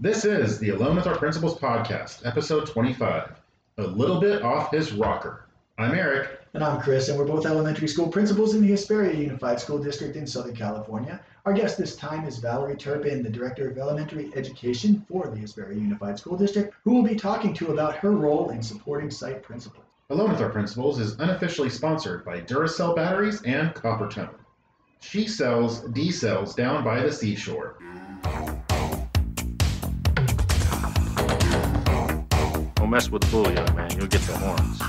This 0.00 0.24
is 0.24 0.60
the 0.60 0.70
Alone 0.70 0.94
with 0.94 1.08
Our 1.08 1.18
Principals 1.18 1.58
podcast, 1.58 2.24
episode 2.24 2.68
25. 2.68 3.32
A 3.78 3.82
little 3.82 4.20
bit 4.20 4.42
off 4.42 4.70
his 4.70 4.92
rocker. 4.92 5.46
I'm 5.76 5.92
Eric. 5.92 6.38
And 6.54 6.62
I'm 6.62 6.80
Chris, 6.80 7.08
and 7.08 7.18
we're 7.18 7.24
both 7.24 7.44
elementary 7.44 7.88
school 7.88 8.06
principals 8.06 8.54
in 8.54 8.62
the 8.62 8.68
Hesperia 8.68 9.12
Unified 9.12 9.58
School 9.58 9.82
District 9.82 10.14
in 10.14 10.24
Southern 10.24 10.54
California. 10.54 11.20
Our 11.46 11.52
guest 11.52 11.78
this 11.78 11.96
time 11.96 12.28
is 12.28 12.38
Valerie 12.38 12.76
Turpin, 12.76 13.24
the 13.24 13.28
Director 13.28 13.68
of 13.68 13.76
Elementary 13.76 14.30
Education 14.36 15.04
for 15.08 15.26
the 15.26 15.36
Hesperia 15.36 15.76
Unified 15.76 16.16
School 16.16 16.36
District, 16.36 16.72
who 16.84 16.94
will 16.94 17.02
be 17.02 17.16
talking 17.16 17.52
to 17.54 17.72
about 17.72 17.96
her 17.96 18.12
role 18.12 18.50
in 18.50 18.62
supporting 18.62 19.10
site 19.10 19.42
principals. 19.42 19.84
Alone 20.10 20.30
with 20.30 20.40
Our 20.40 20.50
Principals 20.50 21.00
is 21.00 21.18
unofficially 21.18 21.70
sponsored 21.70 22.24
by 22.24 22.40
Duracell 22.40 22.94
batteries 22.94 23.42
and 23.42 23.74
Coppertone. 23.74 24.30
She 25.00 25.26
sells 25.26 25.80
D 25.88 26.12
cells 26.12 26.54
down 26.54 26.84
by 26.84 27.02
the 27.02 27.10
seashore. 27.10 27.74
Don't 32.88 32.94
mess 32.94 33.10
with 33.10 33.20
the 33.20 33.30
bull, 33.30 33.52
young 33.52 33.76
man. 33.76 33.90
You'll 33.98 34.06
get 34.06 34.22
the 34.22 34.34
horns. 34.38 34.80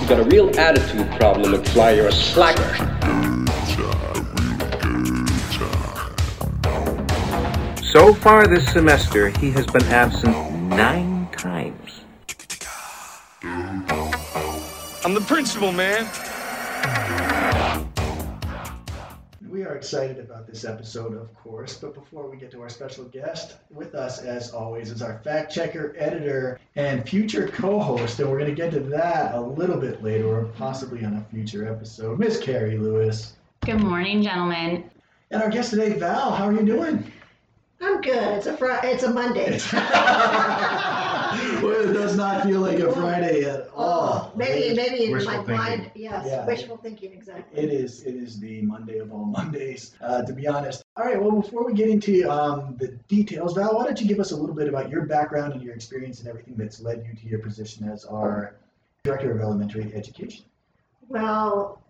You've 0.00 0.08
got 0.08 0.20
a 0.20 0.24
real 0.30 0.56
attitude 0.56 1.10
problem, 1.18 1.52
McFly. 1.52 1.96
You're 1.96 2.06
a 2.06 2.12
slacker. 2.12 2.62
So 7.82 8.14
far 8.14 8.46
this 8.46 8.72
semester, 8.72 9.30
he 9.40 9.50
has 9.50 9.66
been 9.66 9.82
absent 9.86 10.52
nine 10.68 11.28
times. 11.36 12.02
I'm 13.42 15.14
the 15.14 15.24
principal, 15.26 15.72
man. 15.72 16.08
Are 19.68 19.76
excited 19.76 20.18
about 20.18 20.46
this 20.46 20.64
episode, 20.64 21.14
of 21.14 21.34
course, 21.34 21.76
but 21.76 21.92
before 21.92 22.26
we 22.26 22.38
get 22.38 22.50
to 22.52 22.62
our 22.62 22.70
special 22.70 23.04
guest, 23.04 23.56
with 23.70 23.94
us, 23.94 24.22
as 24.22 24.50
always, 24.50 24.90
is 24.90 25.02
our 25.02 25.18
fact 25.18 25.52
checker, 25.52 25.94
editor, 25.98 26.58
and 26.74 27.06
future 27.06 27.48
co 27.48 27.78
host, 27.78 28.18
and 28.18 28.30
we're 28.30 28.38
going 28.38 28.48
to 28.48 28.56
get 28.56 28.72
to 28.72 28.80
that 28.80 29.34
a 29.34 29.40
little 29.40 29.76
bit 29.78 30.02
later, 30.02 30.26
or 30.26 30.44
possibly 30.56 31.04
on 31.04 31.16
a 31.16 31.26
future 31.30 31.70
episode, 31.70 32.18
Miss 32.18 32.40
Carrie 32.40 32.78
Lewis. 32.78 33.34
Good 33.66 33.82
morning, 33.82 34.22
gentlemen. 34.22 34.88
And 35.30 35.42
our 35.42 35.50
guest 35.50 35.68
today, 35.68 35.92
Val, 35.92 36.30
how 36.30 36.46
are 36.46 36.54
you 36.54 36.64
doing? 36.64 37.04
I'm 37.80 38.00
good. 38.00 38.38
It's 38.38 38.46
a 38.46 38.56
Fri. 38.56 38.74
It's 38.82 39.04
a 39.04 39.12
Monday. 39.12 39.58
well, 39.72 39.88
it 41.88 41.92
does 41.92 42.16
not 42.16 42.42
feel 42.44 42.60
like 42.60 42.80
a 42.80 42.92
Friday 42.92 43.44
at 43.44 43.68
all. 43.74 44.32
Oh, 44.32 44.36
maybe, 44.36 44.74
maybe 44.74 45.04
in 45.04 45.12
Wishful 45.12 45.32
my 45.32 45.38
thinking. 45.38 45.56
mind. 45.56 45.90
Yes, 45.94 46.26
Yeah. 46.26 46.44
wishful 46.44 46.76
thinking. 46.76 47.12
Exactly. 47.12 47.62
It 47.62 47.72
is. 47.72 48.02
It 48.02 48.16
is 48.16 48.40
the 48.40 48.62
Monday 48.62 48.98
of 48.98 49.12
all 49.12 49.24
Mondays, 49.26 49.92
uh, 50.00 50.22
to 50.22 50.32
be 50.32 50.48
honest. 50.48 50.82
All 50.96 51.04
right. 51.04 51.20
Well, 51.20 51.40
before 51.40 51.64
we 51.64 51.72
get 51.72 51.88
into 51.88 52.28
um, 52.30 52.76
the 52.78 52.88
details, 53.06 53.54
Val, 53.54 53.76
why 53.76 53.84
don't 53.84 54.00
you 54.00 54.08
give 54.08 54.18
us 54.18 54.32
a 54.32 54.36
little 54.36 54.56
bit 54.56 54.68
about 54.68 54.90
your 54.90 55.06
background 55.06 55.52
and 55.52 55.62
your 55.62 55.74
experience 55.74 56.18
and 56.20 56.28
everything 56.28 56.54
that's 56.56 56.80
led 56.80 57.04
you 57.06 57.14
to 57.14 57.26
your 57.28 57.38
position 57.38 57.88
as 57.88 58.04
our 58.04 58.56
director 59.04 59.30
of 59.30 59.40
elementary 59.40 59.94
education? 59.94 60.44
Well, 61.08 61.80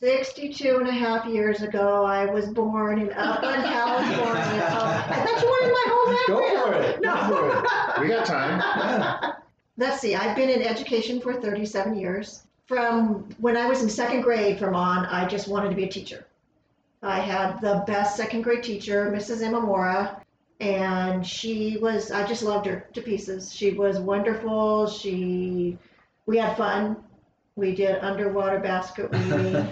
62 0.00 0.76
and 0.76 0.88
a 0.88 0.92
half 0.92 1.26
years 1.26 1.62
ago, 1.62 2.04
I 2.04 2.26
was 2.26 2.46
born 2.46 3.00
in 3.00 3.12
Upland, 3.14 3.64
California. 3.64 4.64
I 5.08 5.26
thought 5.26 5.42
you 5.42 5.48
wanted 5.48 5.72
my 5.72 5.84
whole 5.88 6.38
Go 6.38 6.64
for 6.64 6.74
it. 6.74 7.00
No. 7.02 7.14
Go 7.14 7.50
for 7.50 7.58
it. 7.58 8.00
We 8.00 8.08
got 8.08 8.24
time. 8.24 8.60
Yeah. 8.60 9.32
Let's 9.76 10.00
see. 10.00 10.14
I've 10.14 10.36
been 10.36 10.50
in 10.50 10.62
education 10.62 11.20
for 11.20 11.40
37 11.40 11.98
years. 11.98 12.44
From 12.66 13.28
when 13.38 13.56
I 13.56 13.66
was 13.66 13.82
in 13.82 13.88
second 13.88 14.20
grade 14.20 14.58
from 14.58 14.76
on, 14.76 15.06
I 15.06 15.26
just 15.26 15.48
wanted 15.48 15.70
to 15.70 15.74
be 15.74 15.84
a 15.84 15.88
teacher. 15.88 16.26
I 17.02 17.18
had 17.18 17.60
the 17.60 17.82
best 17.86 18.16
second 18.16 18.42
grade 18.42 18.62
teacher, 18.62 19.10
Mrs. 19.10 19.42
Emma 19.42 20.22
and 20.60 21.26
she 21.26 21.76
was, 21.78 22.10
I 22.10 22.26
just 22.26 22.42
loved 22.42 22.66
her 22.66 22.86
to 22.92 23.02
pieces. 23.02 23.52
She 23.54 23.72
was 23.72 23.98
wonderful. 23.98 24.86
She, 24.86 25.78
we 26.26 26.38
had 26.38 26.56
fun. 26.56 26.96
We 27.58 27.74
did 27.74 27.98
underwater 28.04 28.60
basket 28.60 29.10
weaving. 29.10 29.66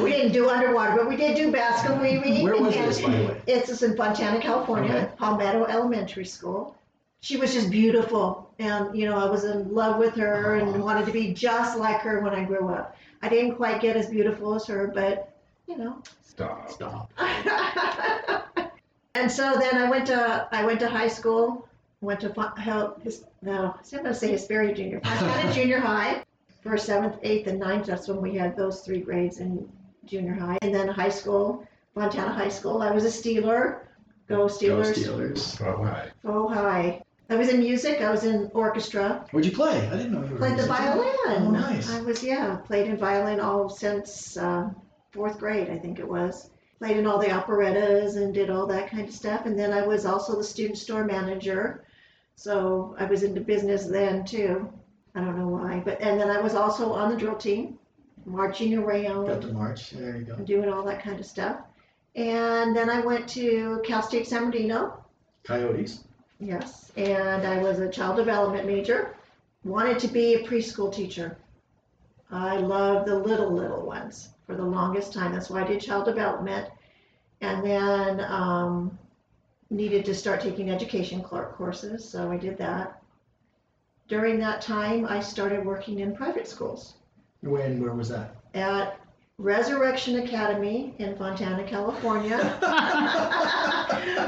we 0.00 0.12
didn't 0.12 0.30
do 0.30 0.48
underwater, 0.48 0.94
but 0.94 1.08
we 1.08 1.16
did 1.16 1.34
do 1.34 1.50
basket 1.50 2.00
weaving. 2.00 2.44
Where 2.44 2.56
was 2.56 2.76
and- 2.76 2.86
this, 2.86 3.00
by 3.00 3.10
the 3.10 3.24
way? 3.24 3.42
It's 3.48 3.82
in 3.82 3.96
Fontana, 3.96 4.40
California, 4.40 4.92
Okay. 4.92 5.10
Palmetto 5.18 5.64
Elementary 5.64 6.24
School. 6.24 6.76
She 7.18 7.36
was 7.36 7.52
just 7.52 7.68
beautiful, 7.68 8.48
and 8.60 8.96
you 8.96 9.06
know 9.06 9.18
I 9.18 9.28
was 9.28 9.42
in 9.42 9.74
love 9.74 9.98
with 9.98 10.14
her 10.14 10.54
and 10.54 10.68
uh-huh. 10.68 10.84
wanted 10.84 11.06
to 11.06 11.12
be 11.12 11.34
just 11.34 11.76
like 11.76 12.00
her 12.02 12.20
when 12.20 12.32
I 12.32 12.44
grew 12.44 12.68
up. 12.68 12.96
I 13.22 13.28
didn't 13.28 13.56
quite 13.56 13.80
get 13.80 13.96
as 13.96 14.08
beautiful 14.08 14.54
as 14.54 14.64
her, 14.68 14.86
but 14.94 15.36
you 15.66 15.78
know. 15.78 16.00
Stop. 16.22 16.70
Stop. 16.70 17.12
and 19.16 19.28
so 19.28 19.56
then 19.58 19.76
I 19.76 19.90
went 19.90 20.06
to 20.06 20.48
I 20.52 20.64
went 20.64 20.78
to 20.78 20.88
high 20.88 21.08
school. 21.08 21.66
Went 22.02 22.20
to 22.20 22.32
help 22.56 23.02
his 23.02 23.24
no, 23.42 23.74
I'm 23.74 23.90
going 23.90 24.04
to 24.04 24.14
say 24.14 24.30
Hesperia 24.30 24.74
Junior, 24.74 25.00
Fontana 25.00 25.52
Junior 25.58 25.80
High 25.80 26.24
for 26.62 26.76
seventh, 26.76 27.16
eighth, 27.22 27.46
and 27.46 27.58
ninth. 27.58 27.86
That's 27.86 28.08
when 28.08 28.20
we 28.20 28.34
had 28.34 28.56
those 28.56 28.80
three 28.80 29.00
grades 29.00 29.40
in 29.40 29.68
junior 30.04 30.34
high, 30.34 30.58
and 30.62 30.74
then 30.74 30.88
high 30.88 31.08
school, 31.08 31.66
Fontana 31.94 32.32
High 32.32 32.48
School. 32.48 32.82
I 32.82 32.90
was 32.90 33.04
a 33.04 33.08
Steeler. 33.08 33.80
Go 34.28 34.46
Steelers. 34.46 34.94
Go 35.04 35.12
Steelers. 35.12 35.60
Oh, 35.66 35.84
hi. 35.84 36.08
Oh 36.24 36.48
hi. 36.48 37.02
I 37.28 37.36
was 37.36 37.48
in 37.48 37.60
music. 37.60 38.00
I 38.00 38.10
was 38.10 38.24
in 38.24 38.50
orchestra. 38.54 39.24
What'd 39.30 39.48
you 39.48 39.56
play? 39.56 39.86
I 39.88 39.96
didn't 39.96 40.12
know 40.12 40.24
you 40.24 40.30
were. 40.30 40.36
a 40.36 40.38
Played 40.38 40.58
the 40.58 40.66
violin. 40.66 41.16
Oh, 41.28 41.50
nice. 41.50 41.88
I 41.90 42.00
was 42.00 42.24
yeah. 42.24 42.56
Played 42.56 42.88
in 42.88 42.96
violin 42.96 43.38
all 43.38 43.68
since 43.68 44.36
uh, 44.36 44.70
fourth 45.12 45.38
grade, 45.38 45.70
I 45.70 45.78
think 45.78 46.00
it 46.00 46.08
was. 46.08 46.50
Played 46.80 46.96
in 46.96 47.06
all 47.06 47.18
the 47.18 47.28
operettas 47.28 48.16
and 48.16 48.34
did 48.34 48.50
all 48.50 48.66
that 48.66 48.90
kind 48.90 49.08
of 49.08 49.14
stuff. 49.14 49.46
And 49.46 49.58
then 49.58 49.72
I 49.72 49.86
was 49.86 50.06
also 50.06 50.36
the 50.36 50.44
student 50.44 50.78
store 50.78 51.04
manager. 51.04 51.84
So 52.34 52.96
I 52.98 53.04
was 53.04 53.22
into 53.22 53.40
business 53.40 53.86
then 53.86 54.24
too. 54.24 54.72
I 55.14 55.20
don't 55.20 55.38
know 55.38 55.48
why, 55.48 55.82
but 55.84 56.00
and 56.00 56.20
then 56.20 56.30
I 56.30 56.40
was 56.40 56.54
also 56.54 56.92
on 56.92 57.10
the 57.10 57.16
drill 57.16 57.36
team, 57.36 57.78
marching 58.24 58.74
Got 58.74 58.84
around 58.84 59.40
to 59.40 59.52
March. 59.52 59.90
There 59.90 60.16
you 60.16 60.24
go. 60.24 60.36
doing 60.36 60.68
all 60.68 60.84
that 60.84 61.02
kind 61.02 61.18
of 61.18 61.26
stuff. 61.26 61.60
And 62.16 62.76
then 62.76 62.90
I 62.90 63.00
went 63.00 63.28
to 63.30 63.80
Cal 63.84 64.02
State 64.02 64.26
San 64.26 64.44
Bernardino. 64.50 65.04
Coyotes. 65.44 66.04
Yes, 66.38 66.90
and 66.96 67.46
I 67.46 67.58
was 67.62 67.80
a 67.80 67.88
child 67.88 68.16
development 68.16 68.66
major. 68.66 69.14
Wanted 69.64 69.98
to 70.00 70.08
be 70.08 70.34
a 70.34 70.46
preschool 70.46 70.92
teacher. 70.92 71.36
I 72.30 72.56
love 72.56 73.06
the 73.06 73.14
little, 73.18 73.52
little 73.52 73.84
ones 73.84 74.30
for 74.46 74.54
the 74.54 74.64
longest 74.64 75.12
time. 75.12 75.32
That's 75.32 75.50
why 75.50 75.62
I 75.62 75.66
did 75.66 75.80
child 75.80 76.06
development. 76.06 76.68
And 77.40 77.64
then 77.64 78.20
um, 78.20 78.98
needed 79.70 80.04
to 80.04 80.14
start 80.14 80.40
taking 80.40 80.70
education 80.70 81.22
clerk 81.22 81.56
courses, 81.56 82.08
so 82.08 82.30
I 82.30 82.36
did 82.36 82.56
that. 82.58 82.99
During 84.10 84.40
that 84.40 84.60
time, 84.60 85.06
I 85.06 85.20
started 85.20 85.64
working 85.64 86.00
in 86.00 86.16
private 86.16 86.48
schools 86.48 86.94
When? 87.42 87.80
Where 87.80 87.94
was 87.94 88.08
that? 88.08 88.34
at 88.54 88.98
Resurrection 89.38 90.18
Academy 90.18 90.96
in 90.98 91.16
Fontana, 91.16 91.62
California. 91.62 92.36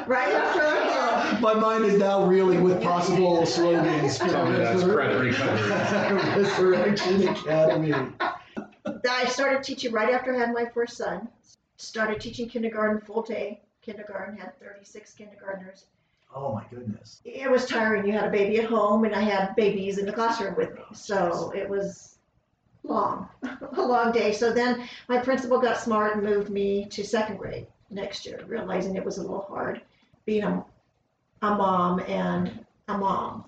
right 0.07 0.33
after 0.33 0.63
I 0.63 1.31
had 1.33 1.41
My 1.43 1.53
mind 1.55 1.85
is 1.85 1.99
now 1.99 2.25
reeling 2.25 2.63
with 2.63 2.81
possible 2.81 3.45
slogans. 3.57 4.19
for 4.19 4.27
oh, 4.27 4.29
Tell 4.31 4.51
me 4.51 4.57
that's 4.59 4.83
Resur- 4.85 4.95
credit 4.95 5.19
recovery. 5.19 6.43
Resurrection 6.45 7.29
Academy. 7.29 7.93
I 9.11 9.27
started 9.27 9.65
teaching 9.65 9.91
right 9.91 10.15
after 10.15 10.33
I 10.33 10.39
had 10.39 10.55
my 10.55 10.67
first 10.67 10.97
son. 10.97 11.27
Started 11.77 12.21
teaching 12.21 12.49
kindergarten 12.49 13.01
full 13.01 13.23
day. 13.23 13.61
Kindergarten 13.83 14.39
had 14.39 14.57
36 14.61 15.13
kindergartners. 15.15 15.87
Oh 16.35 16.55
my 16.55 16.65
goodness. 16.71 17.21
It 17.25 17.51
was 17.51 17.67
tiring. 17.67 18.07
You 18.07 18.13
had 18.13 18.25
a 18.25 18.31
baby 18.31 18.59
at 18.59 18.69
home, 18.69 19.05
and 19.05 19.15
I 19.15 19.21
had 19.21 19.55
babies 19.55 19.99
in 19.99 20.07
the 20.07 20.13
classroom 20.13 20.57
with 20.57 20.75
me. 20.75 20.83
So 20.95 21.53
it 21.55 21.69
was 21.69 22.19
long, 22.83 23.29
a 23.77 23.83
long 23.83 24.13
day. 24.13 24.33
So 24.33 24.53
then 24.53 24.89
my 25.09 25.19
principal 25.19 25.61
got 25.61 25.79
smart 25.79 26.17
and 26.17 26.25
moved 26.25 26.51
me 26.51 26.87
to 26.87 27.05
second 27.05 27.37
grade 27.37 27.67
next 27.91 28.25
year, 28.27 28.43
realizing 28.47 28.97
it 28.97 29.05
was 29.05 29.19
a 29.19 29.23
little 29.23 29.47
hard 29.49 29.83
being 30.25 30.45
a, 30.45 30.65
a 31.43 31.55
mom 31.55 32.01
and 32.01 32.65
a 32.89 32.97
mom 32.97 33.45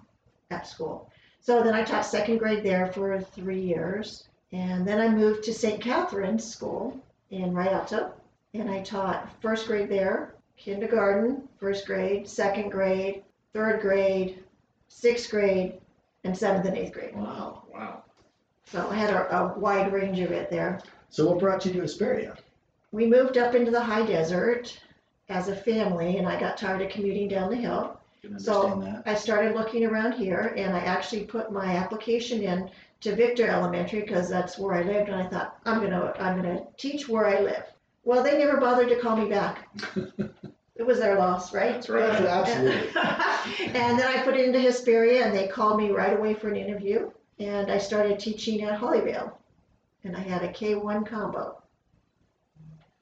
at 0.50 0.67
school. 0.67 1.11
So 1.41 1.62
then 1.62 1.75
I 1.75 1.85
taught 1.85 2.06
second 2.06 2.38
grade 2.38 2.64
there 2.64 2.87
for 2.87 3.20
three 3.20 3.61
years. 3.61 4.29
And 4.53 4.87
then 4.87 5.00
I 5.00 5.09
moved 5.09 5.44
to 5.44 5.53
St. 5.53 5.81
Catherine's 5.81 6.44
School 6.44 6.99
in 7.31 7.55
Rialto. 7.55 8.12
And 8.55 8.70
I 8.70 8.82
taught 8.82 9.29
first 9.43 9.67
grade 9.67 9.88
there, 9.88 10.35
kindergarten, 10.56 11.49
first 11.59 11.87
grade, 11.87 12.29
second 12.29 12.71
grade, 12.71 13.23
third 13.53 13.81
grade, 13.81 14.43
sixth 14.89 15.31
grade, 15.31 15.81
and 16.25 16.37
seventh 16.37 16.67
and 16.67 16.77
eighth 16.77 16.93
grade. 16.93 17.15
Wow. 17.15 17.65
Wow. 17.73 18.03
So 18.65 18.89
I 18.89 18.95
had 18.95 19.11
a, 19.11 19.37
a 19.37 19.59
wide 19.59 19.93
range 19.93 20.21
of 20.21 20.33
it 20.33 20.51
there. 20.51 20.81
So 21.11 21.27
what 21.29 21.39
brought 21.39 21.65
you 21.65 21.73
to 21.73 21.81
Hesperia? 21.81 22.37
We 22.93 23.06
moved 23.06 23.39
up 23.39 23.55
into 23.55 23.71
the 23.71 23.81
high 23.81 24.06
desert 24.06 24.79
as 25.29 25.49
a 25.49 25.56
family, 25.56 26.19
and 26.19 26.27
I 26.27 26.39
got 26.39 26.57
tired 26.57 26.83
of 26.83 26.91
commuting 26.91 27.29
down 27.29 27.50
the 27.50 27.57
hill. 27.57 28.00
Can 28.23 28.39
So 28.39 28.81
that. 28.85 29.03
I 29.07 29.15
started 29.15 29.55
looking 29.55 29.85
around 29.85 30.12
here, 30.12 30.55
and 30.57 30.75
I 30.75 30.81
actually 30.81 31.25
put 31.25 31.53
my 31.53 31.77
application 31.77 32.43
in 32.43 32.71
to 33.00 33.15
Victor 33.15 33.47
Elementary 33.47 34.00
because 34.00 34.29
that's 34.29 34.59
where 34.59 34.75
I 34.75 34.83
lived, 34.83 35.09
and 35.11 35.21
I 35.21 35.27
thought 35.29 35.59
I'm 35.67 35.81
gonna 35.83 36.15
I'm 36.19 36.37
gonna 36.37 36.67
teach 36.79 37.09
where 37.09 37.27
I 37.27 37.41
live. 37.41 37.65
Well, 38.05 38.23
they 38.23 38.39
never 38.39 38.59
bothered 38.59 38.89
to 38.89 39.00
call 39.00 39.17
me 39.17 39.29
back. 39.29 39.69
It 40.76 40.85
was 40.85 40.99
their 40.99 41.17
loss, 41.17 41.55
right? 41.55 41.73
That's 41.73 41.88
right. 41.88 42.11
Absolutely. 42.11 42.91
and 43.75 43.99
then 43.99 44.06
I 44.06 44.23
put 44.25 44.37
it 44.37 44.44
into 44.44 44.59
Hesperia, 44.59 45.25
and 45.25 45.35
they 45.35 45.47
called 45.47 45.79
me 45.79 45.91
right 45.91 46.17
away 46.17 46.35
for 46.35 46.49
an 46.49 46.56
interview. 46.56 47.11
And 47.38 47.71
I 47.71 47.79
started 47.79 48.19
teaching 48.19 48.62
at 48.62 48.79
Hollyvale, 48.79 49.32
and 50.03 50.17
I 50.17 50.21
had 50.21 50.43
a 50.43 50.53
K1 50.53 51.06
combo 51.06 51.61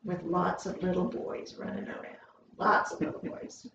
with 0.04 0.22
lots 0.22 0.66
of 0.66 0.82
little 0.82 1.04
boys 1.04 1.54
running 1.58 1.88
around, 1.88 2.16
lots 2.58 2.92
of 2.92 3.00
little 3.00 3.20
boys. 3.20 3.66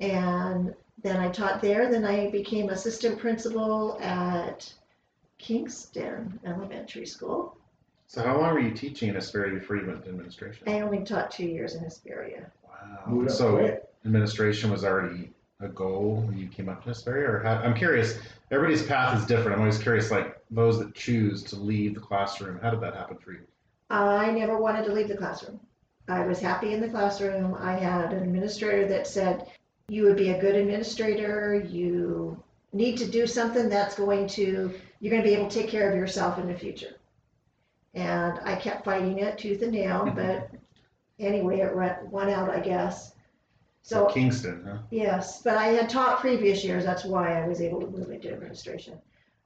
And 0.00 0.74
then 1.02 1.16
I 1.16 1.28
taught 1.30 1.60
there. 1.60 1.90
Then 1.90 2.04
I 2.04 2.30
became 2.30 2.68
assistant 2.70 3.18
principal 3.18 3.98
at 4.00 4.72
Kingston 5.38 6.38
Elementary 6.44 7.06
School. 7.06 7.56
So 8.08 8.22
how 8.22 8.40
long 8.40 8.54
were 8.54 8.60
you 8.60 8.72
teaching 8.72 9.08
in 9.08 9.14
Hesperia 9.16 9.58
before 9.58 9.76
you 9.76 9.86
went 9.86 10.04
to 10.04 10.10
administration? 10.10 10.68
I 10.68 10.80
only 10.80 11.04
taught 11.04 11.30
two 11.30 11.46
years 11.46 11.74
in 11.74 11.82
Hesperia. 11.82 12.50
Wow. 13.06 13.26
So 13.28 13.56
quick. 13.56 13.88
administration 14.04 14.70
was 14.70 14.84
already 14.84 15.30
a 15.60 15.68
goal 15.68 16.22
when 16.26 16.36
you 16.36 16.48
came 16.48 16.68
up 16.68 16.82
to 16.82 16.90
Hesperia, 16.90 17.30
or 17.30 17.42
how, 17.42 17.54
I'm 17.56 17.74
curious. 17.74 18.18
Everybody's 18.50 18.86
path 18.86 19.18
is 19.18 19.26
different. 19.26 19.54
I'm 19.54 19.60
always 19.60 19.78
curious, 19.78 20.10
like 20.10 20.40
those 20.50 20.78
that 20.78 20.94
choose 20.94 21.42
to 21.44 21.56
leave 21.56 21.94
the 21.94 22.00
classroom. 22.00 22.58
How 22.60 22.70
did 22.70 22.80
that 22.80 22.94
happen 22.94 23.16
for 23.16 23.32
you? 23.32 23.40
I 23.90 24.30
never 24.30 24.58
wanted 24.58 24.84
to 24.86 24.92
leave 24.92 25.08
the 25.08 25.16
classroom. 25.16 25.60
I 26.08 26.24
was 26.24 26.38
happy 26.38 26.72
in 26.72 26.80
the 26.80 26.88
classroom. 26.88 27.54
I 27.54 27.72
had 27.72 28.12
an 28.12 28.22
administrator 28.22 28.86
that 28.88 29.06
said, 29.06 29.48
You 29.88 30.04
would 30.04 30.16
be 30.16 30.30
a 30.30 30.40
good 30.40 30.54
administrator. 30.54 31.54
You 31.68 32.40
need 32.72 32.98
to 32.98 33.06
do 33.06 33.26
something 33.26 33.68
that's 33.68 33.96
going 33.96 34.28
to, 34.28 34.72
you're 35.00 35.10
going 35.10 35.22
to 35.22 35.28
be 35.28 35.34
able 35.34 35.48
to 35.48 35.60
take 35.60 35.70
care 35.70 35.90
of 35.90 35.96
yourself 35.96 36.38
in 36.38 36.46
the 36.46 36.54
future. 36.54 36.96
And 37.94 38.38
I 38.44 38.56
kept 38.56 38.84
fighting 38.84 39.18
it 39.18 39.38
tooth 39.38 39.62
and 39.62 39.72
nail, 39.72 40.12
but 40.14 40.50
anyway, 41.18 41.60
it 41.60 41.74
went- 41.74 42.06
won 42.08 42.28
out, 42.28 42.50
I 42.50 42.60
guess. 42.60 43.12
So 43.82 44.06
Kingston, 44.06 44.64
huh? 44.66 44.78
Yes, 44.90 45.42
but 45.42 45.56
I 45.56 45.66
had 45.68 45.88
taught 45.88 46.20
previous 46.20 46.64
years, 46.64 46.84
that's 46.84 47.04
why 47.04 47.40
I 47.40 47.46
was 47.46 47.60
able 47.60 47.80
to 47.80 47.86
move 47.86 48.10
into 48.10 48.32
administration. 48.32 48.98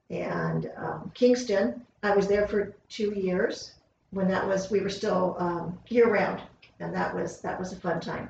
And 0.09 0.71
um, 0.77 1.11
Kingston, 1.13 1.85
I 2.01 2.15
was 2.15 2.27
there 2.27 2.47
for 2.47 2.73
two 2.89 3.13
years, 3.13 3.73
when 4.09 4.27
that 4.29 4.45
was, 4.47 4.71
we 4.71 4.81
were 4.81 4.89
still 4.89 5.35
um, 5.39 5.77
year-round, 5.87 6.41
and 6.79 6.93
that 6.93 7.13
was, 7.15 7.39
that 7.41 7.59
was 7.59 7.71
a 7.71 7.75
fun 7.75 7.99
time. 7.99 8.29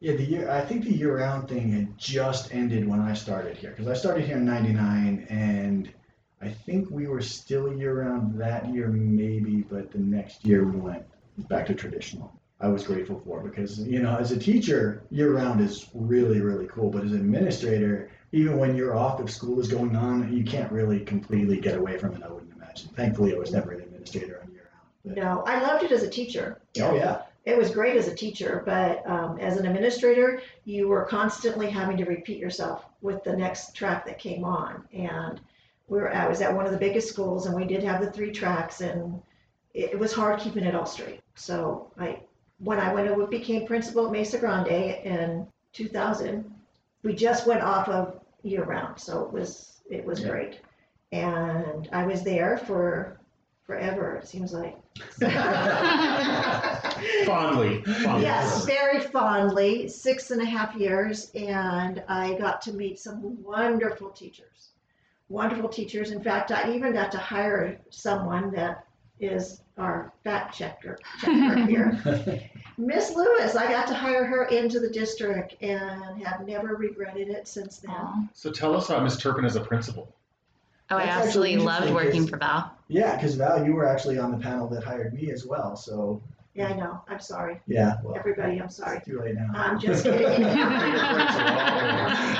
Yeah, 0.00 0.16
the 0.16 0.24
year 0.24 0.50
I 0.50 0.62
think 0.62 0.82
the 0.82 0.92
year-round 0.92 1.48
thing 1.48 1.70
had 1.70 1.96
just 1.96 2.52
ended 2.52 2.88
when 2.88 2.98
I 3.00 3.14
started 3.14 3.56
here 3.56 3.70
because 3.70 3.86
I 3.86 3.94
started 3.94 4.26
here 4.26 4.36
in 4.36 4.44
'99, 4.44 5.28
and 5.30 5.92
I 6.40 6.48
think 6.48 6.90
we 6.90 7.06
were 7.06 7.22
still 7.22 7.72
year-round 7.72 8.36
that 8.40 8.66
year, 8.74 8.88
maybe, 8.88 9.62
but 9.62 9.92
the 9.92 10.00
next 10.00 10.44
year 10.44 10.64
we 10.64 10.76
went 10.76 11.04
back 11.48 11.66
to 11.66 11.74
traditional. 11.74 12.36
I 12.62 12.68
was 12.68 12.84
grateful 12.84 13.20
for 13.24 13.40
because 13.40 13.80
you 13.80 14.00
know, 14.00 14.16
as 14.16 14.32
a 14.32 14.38
teacher, 14.38 15.02
year-round 15.10 15.60
is 15.60 15.88
really 15.94 16.40
really 16.40 16.66
cool, 16.68 16.90
but 16.90 17.04
as 17.04 17.12
an 17.12 17.20
administrator, 17.20 18.10
even 18.30 18.56
when 18.56 18.76
you're 18.76 18.96
off 18.96 19.20
if 19.20 19.30
school 19.30 19.60
is 19.60 19.68
going 19.68 19.96
on, 19.96 20.32
you 20.32 20.44
can't 20.44 20.70
really 20.72 21.00
completely 21.00 21.60
get 21.60 21.76
away 21.76 21.98
from 21.98 22.14
it. 22.14 22.22
I 22.22 22.28
wouldn't 22.28 22.54
imagine. 22.54 22.88
Thankfully, 22.94 23.34
I 23.34 23.38
was 23.38 23.52
never 23.52 23.72
an 23.72 23.82
administrator 23.82 24.40
on 24.42 24.52
year-round. 24.52 25.16
No, 25.16 25.42
I 25.44 25.60
loved 25.60 25.84
it 25.84 25.92
as 25.92 26.02
a 26.02 26.08
teacher. 26.08 26.60
Oh 26.80 26.94
yeah. 26.94 27.22
It 27.44 27.58
was 27.58 27.70
great 27.70 27.96
as 27.96 28.06
a 28.06 28.14
teacher, 28.14 28.62
but 28.64 29.04
um, 29.04 29.40
as 29.40 29.56
an 29.56 29.66
administrator, 29.66 30.40
you 30.64 30.86
were 30.86 31.04
constantly 31.04 31.68
having 31.68 31.96
to 31.96 32.04
repeat 32.04 32.38
yourself 32.38 32.84
with 33.00 33.24
the 33.24 33.36
next 33.36 33.74
track 33.74 34.06
that 34.06 34.20
came 34.20 34.44
on. 34.44 34.84
And 34.92 35.40
we 35.88 35.98
were, 35.98 36.14
I 36.14 36.28
was 36.28 36.40
at 36.40 36.54
one 36.54 36.66
of 36.66 36.72
the 36.72 36.78
biggest 36.78 37.08
schools, 37.08 37.46
and 37.46 37.56
we 37.56 37.64
did 37.64 37.82
have 37.82 38.00
the 38.00 38.12
three 38.12 38.30
tracks, 38.30 38.80
and 38.80 39.20
it, 39.74 39.90
it 39.94 39.98
was 39.98 40.12
hard 40.12 40.38
keeping 40.38 40.62
it 40.62 40.76
all 40.76 40.86
straight. 40.86 41.20
So 41.34 41.90
I, 41.98 42.20
when 42.62 42.78
I 42.78 42.94
went 42.94 43.08
and 43.10 43.30
became 43.30 43.66
principal 43.66 44.06
at 44.06 44.12
Mesa 44.12 44.38
Grande 44.38 44.68
in 45.04 45.46
2000, 45.72 46.44
we 47.02 47.14
just 47.14 47.46
went 47.46 47.60
off 47.62 47.88
of 47.88 48.20
year 48.42 48.64
round, 48.64 48.98
so 49.00 49.24
it 49.24 49.32
was 49.32 49.80
it 49.90 50.04
was 50.04 50.20
Yeah. 50.20 50.28
great. 50.28 50.60
And 51.10 51.88
I 51.92 52.06
was 52.06 52.22
there 52.22 52.56
for 52.56 53.18
forever. 53.66 54.16
It 54.16 54.26
seems 54.28 54.52
like. 54.52 54.76
Fondly. 57.26 57.82
fondly. 57.82 58.22
Yes, 58.22 58.64
very 58.64 59.00
fondly, 59.00 59.88
six 59.88 60.30
and 60.30 60.40
a 60.40 60.44
half 60.44 60.74
years, 60.76 61.30
and 61.34 62.02
I 62.08 62.34
got 62.38 62.60
to 62.62 62.72
meet 62.72 62.98
some 62.98 63.42
wonderful 63.42 64.10
teachers. 64.10 64.70
Wonderful 65.28 65.68
teachers. 65.68 66.10
In 66.10 66.22
fact, 66.22 66.50
I 66.52 66.72
even 66.74 66.92
got 66.92 67.10
to 67.12 67.18
hire 67.18 67.78
someone 67.90 68.52
that 68.52 68.86
is 69.22 69.60
our 69.78 70.12
fact 70.24 70.54
checker, 70.56 70.98
checker 71.20 71.64
here. 71.66 71.98
Miss 72.78 73.14
Lewis, 73.14 73.54
I 73.54 73.68
got 73.70 73.86
to 73.88 73.94
hire 73.94 74.24
her 74.24 74.44
into 74.46 74.80
the 74.80 74.88
district 74.90 75.62
and 75.62 76.20
have 76.22 76.46
never 76.46 76.74
regretted 76.74 77.28
it 77.28 77.46
since 77.46 77.78
then. 77.78 77.92
Aw. 77.94 78.24
So 78.34 78.50
tell 78.50 78.74
us 78.76 78.90
about 78.90 79.04
Miss 79.04 79.16
Turpin 79.16 79.44
as 79.44 79.54
a 79.56 79.60
principal. 79.60 80.12
Oh, 80.90 80.96
I 80.96 81.02
absolutely 81.04 81.56
loved 81.58 81.92
working 81.94 82.26
for 82.26 82.36
Val. 82.36 82.76
Yeah, 82.88 83.14
because 83.16 83.34
Val, 83.36 83.64
you 83.64 83.72
were 83.74 83.86
actually 83.88 84.18
on 84.18 84.30
the 84.32 84.38
panel 84.38 84.66
that 84.68 84.82
hired 84.84 85.14
me 85.14 85.30
as 85.30 85.46
well. 85.46 85.76
So 85.76 86.20
Yeah, 86.54 86.68
I 86.68 86.72
know. 86.74 87.00
I'm 87.08 87.20
sorry. 87.20 87.60
yeah, 87.66 87.94
well, 88.02 88.16
Everybody, 88.16 88.60
I'm 88.60 88.68
sorry. 88.68 88.98
it's 88.98 89.06
too 89.06 89.20
late 89.20 89.34
now. 89.36 89.50
I'm 89.54 89.78
just 89.78 90.04
kidding. 90.04 90.42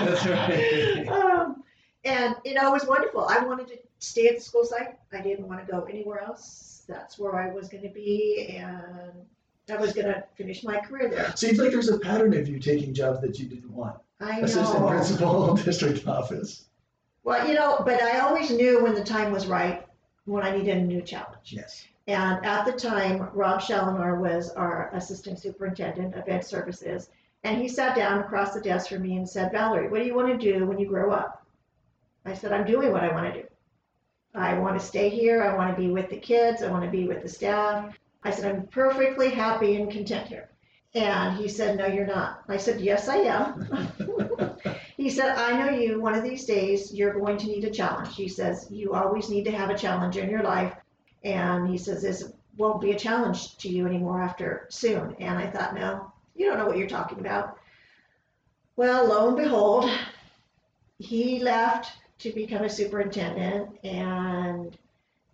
That's 0.03 0.27
right. 0.27 1.07
Um, 1.09 1.63
and 2.05 2.35
you 2.45 2.55
know, 2.55 2.69
it 2.69 2.73
was 2.73 2.85
wonderful. 2.87 3.27
I 3.27 3.39
wanted 3.45 3.69
to 3.69 3.79
stay 4.01 4.27
at 4.29 4.37
the 4.37 4.43
school 4.43 4.65
site. 4.65 4.99
I 5.13 5.21
didn't 5.21 5.47
want 5.49 5.65
to 5.65 5.71
go 5.73 5.85
anywhere 5.85 6.21
else. 6.21 6.72
That's 6.83 7.19
where 7.19 7.37
I 7.37 7.53
was 7.53 7.69
going 7.69 7.83
to 7.83 7.89
be, 7.89 8.57
and 8.59 9.13
I 9.71 9.77
was 9.77 9.93
going 9.93 10.07
to 10.07 10.25
finish 10.35 10.65
my 10.65 10.79
career 10.81 11.09
there. 11.09 11.33
Seems 11.37 11.59
like 11.59 11.71
there's 11.71 11.89
a 11.89 11.99
pattern 11.99 12.35
of 12.35 12.49
you 12.49 12.59
taking 12.59 12.93
jobs 12.93 13.21
that 13.21 13.39
you 13.39 13.47
didn't 13.47 13.73
want. 13.73 13.97
I 14.21 14.39
know. 14.39 14.45
Assistant 14.45 14.87
principal, 14.89 15.55
district 15.65 16.07
office. 16.07 16.67
Well, 17.25 17.47
you 17.47 17.55
know, 17.55 17.83
but 17.85 18.03
I 18.03 18.21
always 18.21 18.51
knew 18.51 18.83
when 18.83 18.95
the 18.95 19.05
time 19.05 19.33
was 19.33 19.47
right, 19.47 19.87
when 20.25 20.45
I 20.45 20.57
needed 20.57 20.77
a 20.77 20.81
new 20.81 21.03
challenge. 21.03 21.53
Yes. 21.53 21.87
And 22.09 22.45
at 22.45 22.65
the 22.65 22.73
time, 22.73 23.29
Rob 23.33 23.61
Shalinar 23.61 24.19
was 24.19 24.51
our 24.51 24.91
assistant 24.93 25.39
superintendent 25.39 26.15
of 26.15 26.29
ed 26.29 26.45
services. 26.45 27.11
And 27.45 27.61
he 27.61 27.69
sat 27.69 27.97
down 27.97 28.21
across 28.21 28.55
the 28.55 28.61
desk 28.61 28.89
from 28.89 29.03
me 29.03 29.17
and 29.17 29.29
said, 29.29 29.53
Valerie, 29.53 29.89
what 29.89 30.01
do 30.01 30.07
you 30.07 30.15
want 30.15 30.29
to 30.29 30.53
do 30.53 30.67
when 30.67 30.79
you 30.79 30.87
grow 30.87 31.13
up? 31.13 31.47
I 32.25 32.35
said, 32.35 32.53
I'm 32.53 32.67
doing 32.67 32.93
what 32.93 33.03
I 33.03 33.13
want 33.13 33.33
to 33.33 33.43
do. 33.43 33.49
I 34.35 34.59
want 34.59 34.81
to 34.81 34.87
stay 34.87 35.09
here. 35.09 35.43
I 35.43 35.55
want 35.55 35.75
to 35.75 35.81
be 35.81 35.91
with 35.91 36.09
the 36.09 36.17
kids. 36.17 36.63
I 36.63 36.71
want 36.71 36.85
to 36.85 36.91
be 36.91 37.07
with 37.07 37.23
the 37.23 37.29
staff. 37.29 37.99
I 38.25 38.31
said, 38.31 38.45
I'm 38.45 38.67
perfectly 38.69 39.31
happy 39.31 39.77
and 39.77 39.91
content 39.91 40.29
here. 40.29 40.49
And 40.95 41.37
he 41.37 41.49
said, 41.49 41.77
No, 41.77 41.87
you're 41.87 42.07
not. 42.07 42.43
I 42.49 42.57
said, 42.57 42.81
Yes, 42.81 43.09
I 43.09 43.17
am. 43.17 43.89
he 44.97 45.11
said, 45.11 45.37
I 45.37 45.59
know 45.59 45.77
you. 45.77 46.01
One 46.01 46.15
of 46.15 46.23
these 46.23 46.45
days, 46.45 46.93
you're 46.93 47.19
going 47.19 47.39
to 47.39 47.47
need 47.47 47.65
a 47.65 47.71
challenge. 47.71 48.15
He 48.15 48.29
says, 48.29 48.67
You 48.71 48.93
always 48.93 49.29
need 49.29 49.45
to 49.45 49.51
have 49.53 49.71
a 49.71 49.79
challenge 49.79 50.17
in 50.17 50.31
your 50.31 50.43
life. 50.43 50.75
And 51.25 51.69
he 51.69 51.79
says, 51.79 52.03
This 52.03 52.33
won't 52.57 52.81
be 52.81 52.93
a 52.93 52.99
challenge 52.99 53.57
to 53.59 53.69
you 53.69 53.87
anymore 53.87 54.23
after 54.23 54.67
soon. 54.71 55.17
And 55.19 55.39
I 55.39 55.47
thought, 55.47 55.75
No, 55.75 56.13
you 56.37 56.47
don't 56.47 56.59
know 56.59 56.67
what 56.67 56.77
you're 56.77 56.89
talking 56.89 57.21
about. 57.21 57.59
Well, 58.77 59.07
lo 59.07 59.29
and 59.29 59.37
behold, 59.37 59.91
he 60.99 61.41
left 61.41 61.93
to 62.23 62.33
become 62.33 62.63
a 62.63 62.71
superintendent, 62.71 63.69
and 63.85 64.77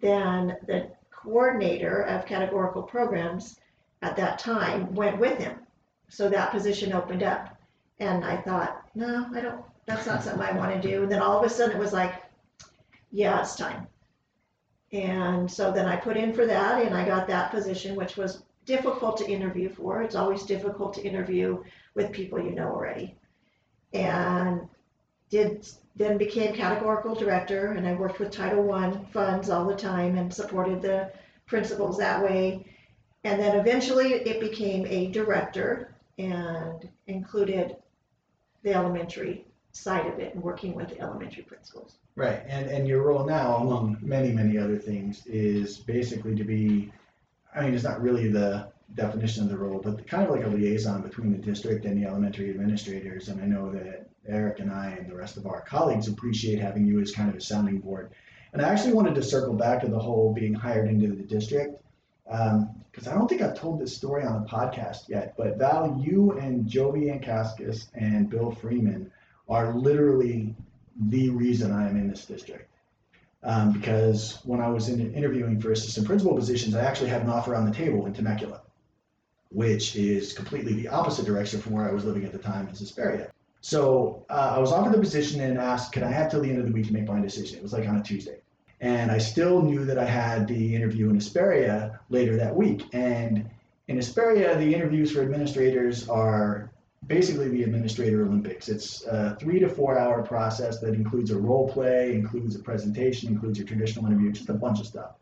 then 0.01 0.57
the 0.67 0.91
coordinator 1.11 2.03
of 2.03 2.25
categorical 2.25 2.83
programs 2.83 3.61
at 4.03 4.17
that 4.17 4.39
time 4.39 4.95
went 4.95 5.19
with 5.19 5.39
him. 5.39 5.59
So 6.09 6.29
that 6.31 6.51
position 6.51 6.93
opened 6.93 7.23
up. 7.23 7.57
And 8.01 8.25
I 8.25 8.37
thought, 8.37 8.89
no, 8.95 9.27
I 9.35 9.41
don't, 9.41 9.63
that's 9.87 10.07
not 10.07 10.23
something 10.23 10.41
I 10.41 10.53
want 10.53 10.81
to 10.81 10.89
do. 10.89 11.03
And 11.03 11.11
then 11.13 11.21
all 11.21 11.39
of 11.39 11.45
a 11.45 11.51
sudden 11.51 11.77
it 11.77 11.81
was 11.81 11.93
like, 11.93 12.15
yeah, 13.11 13.41
it's 13.41 13.57
time. 13.57 13.87
And 14.93 15.51
so 15.51 15.71
then 15.71 15.87
I 15.87 15.97
put 15.97 16.17
in 16.17 16.33
for 16.33 16.47
that 16.47 16.83
and 16.83 16.95
I 16.95 17.05
got 17.05 17.27
that 17.27 17.51
position, 17.51 17.97
which 17.97 18.17
was 18.17 18.45
difficult 18.65 19.17
to 19.19 19.29
interview 19.29 19.69
for. 19.69 20.03
It's 20.03 20.15
always 20.15 20.45
difficult 20.45 20.95
to 20.95 21.03
interview 21.03 21.63
with 21.95 22.13
people 22.13 22.41
you 22.41 22.53
know 22.53 22.69
already. 22.69 23.17
And 23.93 24.69
did 25.31 25.69
then 25.97 26.17
became 26.17 26.55
categorical 26.55 27.15
director 27.15 27.73
and 27.73 27.87
I 27.87 27.95
worked 27.95 28.21
with 28.21 28.31
Title 28.31 28.71
I 28.73 28.97
funds 29.13 29.51
all 29.51 29.67
the 29.67 29.75
time 29.75 30.17
and 30.17 30.33
supported 30.33 30.81
the 30.81 31.13
principals 31.47 31.99
that 31.99 32.23
way. 32.23 32.65
And 33.25 33.41
then 33.41 33.59
eventually 33.59 34.13
it 34.13 34.41
became 34.41 34.87
a 34.87 35.11
director 35.11 35.95
and 36.19 36.89
included 37.09 37.77
the 38.63 38.75
elementary 38.75 39.45
side 39.73 40.07
of 40.07 40.19
it 40.19 40.35
and 40.35 40.43
working 40.43 40.75
with 40.75 40.89
the 40.89 41.01
elementary 41.01 41.43
principals. 41.43 41.99
Right, 42.17 42.43
and, 42.49 42.69
and 42.69 42.89
your 42.89 43.03
role 43.03 43.25
now, 43.25 43.57
among 43.57 43.99
many, 44.01 44.33
many 44.33 44.59
other 44.59 44.77
things, 44.77 45.25
is 45.27 45.79
basically 45.79 46.35
to 46.35 46.45
be, 46.45 46.93
I 47.55 47.63
mean, 47.63 47.75
it's 47.75 47.85
not 47.85 48.03
really 48.03 48.29
the 48.29 48.73
definition 48.95 49.45
of 49.45 49.51
the 49.51 49.59
role, 49.59 49.81
but 49.81 50.07
kind 50.07 50.25
of 50.25 50.31
like 50.31 50.45
a 50.45 50.49
liaison 50.49 51.03
between 51.03 51.31
the 51.31 51.39
district 51.39 51.85
and 51.85 52.03
the 52.03 52.09
elementary 52.09 52.51
administrators. 52.51 53.29
And 53.29 53.41
I 53.41 53.47
know 53.47 53.71
that 53.71 54.08
Eric 54.29 54.61
and 54.61 54.71
I 54.71 54.91
and 54.91 55.11
the 55.11 55.17
rest 55.17 55.37
of 55.37 55.47
our 55.47 55.61
colleagues 55.63 56.09
appreciate 56.09 56.61
having 56.61 56.85
you 56.85 57.01
as 57.01 57.13
kind 57.13 57.29
of 57.29 57.37
a 57.37 57.41
sounding 57.41 57.79
board. 57.79 58.11
And 58.53 58.63
I 58.63 58.69
actually 58.69 58.95
wanted 58.95 59.15
to 59.17 59.23
circle 59.23 59.55
back 59.55 59.83
to 59.83 59.89
the 59.89 59.99
whole 59.99 60.33
being 60.33 60.55
hired 60.55 60.89
into 60.89 61.09
the 61.09 61.23
district. 61.23 61.83
because 62.25 63.07
I 63.07 63.15
don't 63.15 63.29
think 63.29 63.43
I've 63.43 63.59
told 63.59 63.81
this 63.81 63.95
story 63.95 64.25
on 64.25 64.43
the 64.43 64.49
podcast 64.49 65.09
yet. 65.09 65.35
But 65.37 65.59
Val, 65.59 66.03
you 66.03 66.33
and 66.33 66.67
Joey 66.67 67.07
Ankaskis 67.07 67.89
and 67.95 68.29
Bill 68.31 68.51
Freeman 68.51 69.11
are 69.49 69.75
literally 69.75 70.55
the 70.99 71.31
reason 71.31 71.73
I 71.73 71.89
am 71.89 71.97
in 71.97 72.09
this 72.09 72.25
district. 72.25 72.71
Um, 73.43 73.73
because 73.73 74.41
when 74.45 74.61
I 74.61 74.69
was 74.69 74.89
in 74.89 75.15
interviewing 75.15 75.61
for 75.61 75.71
assistant 75.71 76.07
principal 76.07 76.35
positions, 76.35 76.75
I 76.75 76.85
actually 76.85 77.11
had 77.11 77.23
an 77.23 77.31
offer 77.31 77.55
on 77.55 77.67
the 77.67 77.75
table 77.75 78.05
in 78.07 78.13
Temecula, 78.13 78.63
which 79.51 79.95
is 79.95 80.33
completely 80.33 80.73
the 80.73 80.89
opposite 80.89 81.25
direction 81.25 81.61
from 81.61 81.73
where 81.73 81.89
I 81.89 81.93
was 81.93 82.05
living 82.05 82.25
at 82.25 82.33
the 82.33 82.39
time 82.39 82.67
in 82.67 82.75
Hesperia. 82.75 83.31
So 83.61 84.25
uh, 84.31 84.55
I 84.57 84.59
was 84.59 84.73
offered 84.73 84.95
the 84.95 85.01
position 85.01 85.41
and 85.41 85.59
asked, 85.59 85.93
could 85.93 86.03
I 86.03 86.11
have 86.11 86.31
till 86.31 86.41
the 86.41 86.51
end 86.51 86.59
of 86.59 86.67
the 86.67 86.73
week 86.73 86.87
to 86.87 86.93
make 86.93 87.07
my 87.07 87.21
decision? 87.21 87.59
It 87.59 87.63
was 87.63 87.73
like 87.73 87.89
on 87.89 87.97
a 87.97 88.03
Tuesday. 88.03 88.39
And 88.81 89.11
I 89.11 89.19
still 89.19 89.61
knew 89.63 89.85
that 89.85 89.99
I 89.99 90.05
had 90.05 90.47
the 90.47 90.75
interview 90.75 91.09
in 91.11 91.17
Hesperia 91.17 91.99
later 92.11 92.37
that 92.37 92.55
week. 92.55 92.85
And 92.93 93.51
in 93.89 93.97
Hesperia, 93.97 94.57
the 94.57 94.73
interviews 94.73 95.11
for 95.11 95.23
administrators 95.23 96.09
are 96.09 96.71
basically 97.07 97.49
the 97.49 97.63
administrator 97.63 98.23
Olympics. 98.23 98.69
It's 98.69 99.05
a 99.07 99.37
three 99.41 99.59
to 99.61 99.69
four 99.69 99.99
hour 99.99 100.23
process 100.23 100.79
that 100.81 100.95
includes 100.95 101.31
a 101.31 101.39
role 101.39 101.69
play, 101.69 102.15
includes 102.15 102.55
a 102.55 102.61
presentation, 102.61 103.29
includes 103.29 103.59
your 103.59 103.67
traditional 103.67 104.07
interview, 104.07 104.31
just 104.31 104.49
a 104.49 104.55
bunch 104.55 104.81
of 104.81 104.87
stuff. 104.87 105.13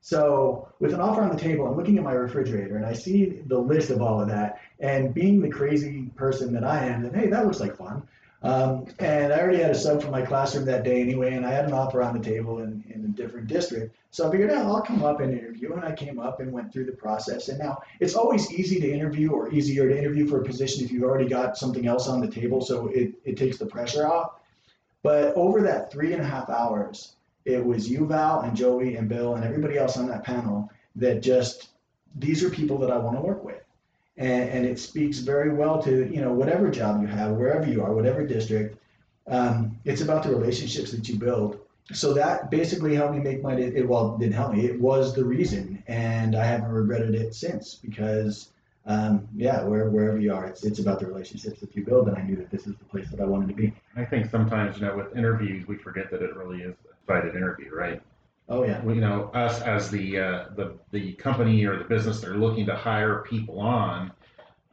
So 0.00 0.68
with 0.80 0.92
an 0.92 1.00
offer 1.00 1.22
on 1.22 1.34
the 1.34 1.40
table, 1.40 1.66
I'm 1.66 1.76
looking 1.76 1.96
at 1.96 2.04
my 2.04 2.12
refrigerator 2.12 2.76
and 2.76 2.84
I 2.84 2.92
see 2.92 3.40
the 3.46 3.58
list 3.58 3.90
of 3.90 4.02
all 4.02 4.20
of 4.20 4.28
that. 4.28 4.60
And 4.78 5.14
being 5.14 5.40
the 5.40 5.48
crazy 5.48 6.03
person 6.16 6.52
that 6.54 6.64
I 6.64 6.86
am, 6.86 7.02
then 7.02 7.14
hey, 7.14 7.28
that 7.28 7.44
looks 7.44 7.60
like 7.60 7.76
fun. 7.76 8.06
Um, 8.44 8.84
and 8.98 9.32
I 9.32 9.40
already 9.40 9.62
had 9.62 9.70
a 9.70 9.74
sub 9.74 10.02
for 10.02 10.10
my 10.10 10.20
classroom 10.20 10.66
that 10.66 10.84
day 10.84 11.00
anyway, 11.00 11.32
and 11.32 11.46
I 11.46 11.50
had 11.50 11.64
an 11.64 11.72
offer 11.72 12.02
on 12.02 12.16
the 12.16 12.22
table 12.22 12.58
in, 12.58 12.84
in 12.94 13.02
a 13.06 13.08
different 13.08 13.46
district. 13.46 13.96
So 14.10 14.28
I 14.28 14.30
figured, 14.30 14.50
oh, 14.50 14.56
I'll 14.56 14.82
come 14.82 15.02
up 15.02 15.20
and 15.20 15.32
interview. 15.32 15.72
And 15.72 15.82
I 15.82 15.92
came 15.92 16.18
up 16.18 16.40
and 16.40 16.52
went 16.52 16.70
through 16.70 16.84
the 16.84 16.92
process. 16.92 17.48
And 17.48 17.58
now 17.58 17.80
it's 18.00 18.14
always 18.14 18.52
easy 18.52 18.78
to 18.80 18.92
interview 18.92 19.30
or 19.30 19.50
easier 19.50 19.88
to 19.88 19.98
interview 19.98 20.28
for 20.28 20.42
a 20.42 20.44
position 20.44 20.84
if 20.84 20.92
you've 20.92 21.04
already 21.04 21.26
got 21.26 21.56
something 21.56 21.86
else 21.86 22.06
on 22.06 22.20
the 22.20 22.28
table. 22.28 22.60
So 22.60 22.88
it, 22.88 23.14
it 23.24 23.38
takes 23.38 23.56
the 23.56 23.66
pressure 23.66 24.06
off. 24.06 24.32
But 25.02 25.34
over 25.36 25.62
that 25.62 25.90
three 25.90 26.12
and 26.12 26.20
a 26.20 26.26
half 26.26 26.50
hours, 26.50 27.16
it 27.46 27.64
was 27.64 27.90
you, 27.90 28.06
Val, 28.06 28.42
and 28.42 28.54
Joey, 28.54 28.96
and 28.96 29.08
Bill, 29.08 29.36
and 29.36 29.44
everybody 29.44 29.78
else 29.78 29.96
on 29.96 30.06
that 30.08 30.22
panel 30.22 30.70
that 30.96 31.22
just, 31.22 31.70
these 32.14 32.44
are 32.44 32.50
people 32.50 32.76
that 32.78 32.90
I 32.90 32.98
want 32.98 33.16
to 33.16 33.22
work 33.22 33.42
with 33.42 33.63
and, 34.16 34.50
and 34.50 34.66
it 34.66 34.78
speaks 34.78 35.18
very 35.18 35.52
well 35.52 35.82
to 35.82 36.12
you 36.12 36.20
know 36.20 36.32
whatever 36.32 36.70
job 36.70 37.00
you 37.02 37.08
have, 37.08 37.32
wherever 37.32 37.66
you 37.66 37.82
are, 37.82 37.94
whatever 37.94 38.26
district. 38.26 38.78
Um, 39.26 39.78
it's 39.84 40.02
about 40.02 40.22
the 40.22 40.30
relationships 40.30 40.90
that 40.92 41.08
you 41.08 41.18
build. 41.18 41.60
So 41.92 42.14
that 42.14 42.50
basically 42.50 42.94
helped 42.94 43.14
me 43.14 43.20
make 43.20 43.42
my 43.42 43.54
it 43.54 43.86
well 43.86 44.16
didn't 44.16 44.34
help 44.34 44.52
me. 44.52 44.66
It 44.66 44.80
was 44.80 45.14
the 45.14 45.24
reason, 45.24 45.82
and 45.86 46.34
I 46.34 46.44
haven't 46.44 46.70
regretted 46.70 47.14
it 47.14 47.34
since 47.34 47.74
because 47.74 48.50
um, 48.86 49.28
yeah, 49.34 49.64
where, 49.64 49.88
wherever 49.88 50.18
you 50.18 50.32
are, 50.34 50.46
it's 50.46 50.64
it's 50.64 50.78
about 50.78 51.00
the 51.00 51.06
relationships 51.06 51.60
that 51.60 51.74
you 51.74 51.84
build, 51.84 52.08
and 52.08 52.16
I 52.16 52.22
knew 52.22 52.36
that 52.36 52.50
this 52.50 52.66
is 52.66 52.76
the 52.76 52.84
place 52.84 53.10
that 53.10 53.20
I 53.20 53.24
wanted 53.24 53.48
to 53.48 53.54
be. 53.54 53.72
I 53.96 54.04
think 54.04 54.30
sometimes, 54.30 54.78
you 54.78 54.86
know, 54.86 54.96
with 54.96 55.16
interviews, 55.16 55.66
we 55.66 55.76
forget 55.76 56.10
that 56.10 56.22
it 56.22 56.34
really 56.36 56.62
is 56.62 56.74
a 56.74 57.12
invited 57.12 57.36
interview, 57.36 57.74
right? 57.74 58.02
Oh 58.48 58.62
yeah. 58.64 58.82
Well, 58.82 58.94
you 58.94 59.00
know, 59.00 59.30
us 59.34 59.60
as 59.62 59.90
the 59.90 60.18
uh, 60.18 60.44
the 60.54 60.74
the 60.90 61.12
company 61.14 61.64
or 61.64 61.78
the 61.78 61.84
business 61.84 62.20
that 62.20 62.30
are 62.30 62.36
looking 62.36 62.66
to 62.66 62.74
hire 62.76 63.24
people 63.28 63.58
on, 63.58 64.12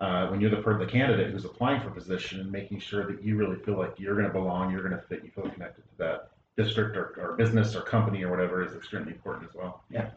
uh, 0.01 0.27
when 0.27 0.41
you're 0.41 0.49
the 0.49 0.57
per- 0.61 0.77
the 0.77 0.85
candidate 0.85 1.31
who's 1.31 1.45
applying 1.45 1.79
for 1.81 1.87
a 1.87 1.93
position 1.93 2.41
and 2.41 2.51
making 2.51 2.79
sure 2.79 3.05
that 3.09 3.23
you 3.23 3.37
really 3.37 3.57
feel 3.57 3.77
like 3.77 3.93
you're 3.97 4.15
going 4.15 4.27
to 4.27 4.33
belong, 4.33 4.71
you're 4.71 4.81
going 4.87 4.99
to 4.99 5.07
fit, 5.07 5.23
you 5.23 5.31
feel 5.31 5.49
connected 5.49 5.83
to 5.83 5.97
that 5.99 6.31
district 6.57 6.97
or, 6.97 7.13
or 7.17 7.35
business 7.37 7.73
or 7.75 7.81
company 7.81 8.23
or 8.23 8.29
whatever 8.29 8.61
is 8.65 8.73
extremely 8.75 9.13
important 9.13 9.47
as 9.49 9.55
well. 9.55 9.81
Yeah. 9.89 10.09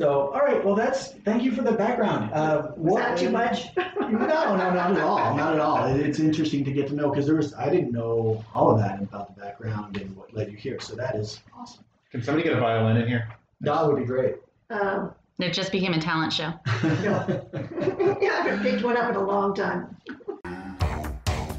So 0.00 0.32
all 0.32 0.40
right, 0.40 0.64
well 0.64 0.74
that's 0.74 1.12
thank 1.24 1.42
you 1.44 1.52
for 1.52 1.62
the 1.62 1.72
background. 1.72 2.32
Uh, 2.32 2.72
Was 2.76 2.94
what- 2.94 3.02
that 3.02 3.18
too 3.18 3.30
much? 3.30 3.66
no, 3.76 4.08
no, 4.08 4.56
not 4.56 4.90
at 4.92 4.98
all, 5.00 5.36
not 5.36 5.54
at 5.54 5.60
all. 5.60 5.86
It- 5.86 6.00
It's 6.04 6.18
interesting 6.18 6.64
to 6.64 6.72
get 6.72 6.88
to 6.88 6.94
know 6.94 7.10
because 7.10 7.26
there 7.26 7.36
was 7.36 7.54
I 7.54 7.68
didn't 7.70 7.92
know 7.92 8.44
all 8.54 8.72
of 8.72 8.78
that 8.78 9.00
about 9.00 9.34
the 9.36 9.40
background 9.40 9.96
and 9.98 10.16
what 10.16 10.34
led 10.34 10.50
you 10.50 10.56
here. 10.56 10.80
So 10.80 10.96
that 10.96 11.14
is 11.14 11.40
awesome. 11.56 11.84
Can 12.10 12.22
somebody 12.22 12.44
get 12.48 12.56
a 12.56 12.60
violin 12.60 12.96
in 12.96 13.06
here? 13.06 13.28
That 13.60 13.86
would 13.86 13.96
be 13.96 14.04
great. 14.06 14.36
Um, 14.70 15.12
It 15.38 15.52
just 15.52 15.70
became 15.70 15.92
a 15.92 16.00
talent 16.00 16.32
show. 16.32 16.52
yeah, 16.82 17.26
I 17.28 18.42
haven't 18.42 18.62
picked 18.62 18.82
one 18.82 18.96
up 18.96 19.10
in 19.10 19.16
a 19.16 19.22
long 19.22 19.54
time. 19.54 19.94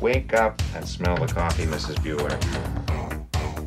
Wake 0.01 0.34
up 0.34 0.62
and 0.75 0.88
smell 0.88 1.15
the 1.18 1.27
coffee, 1.27 1.65
Mrs. 1.65 1.96
Bueller. 1.98 2.36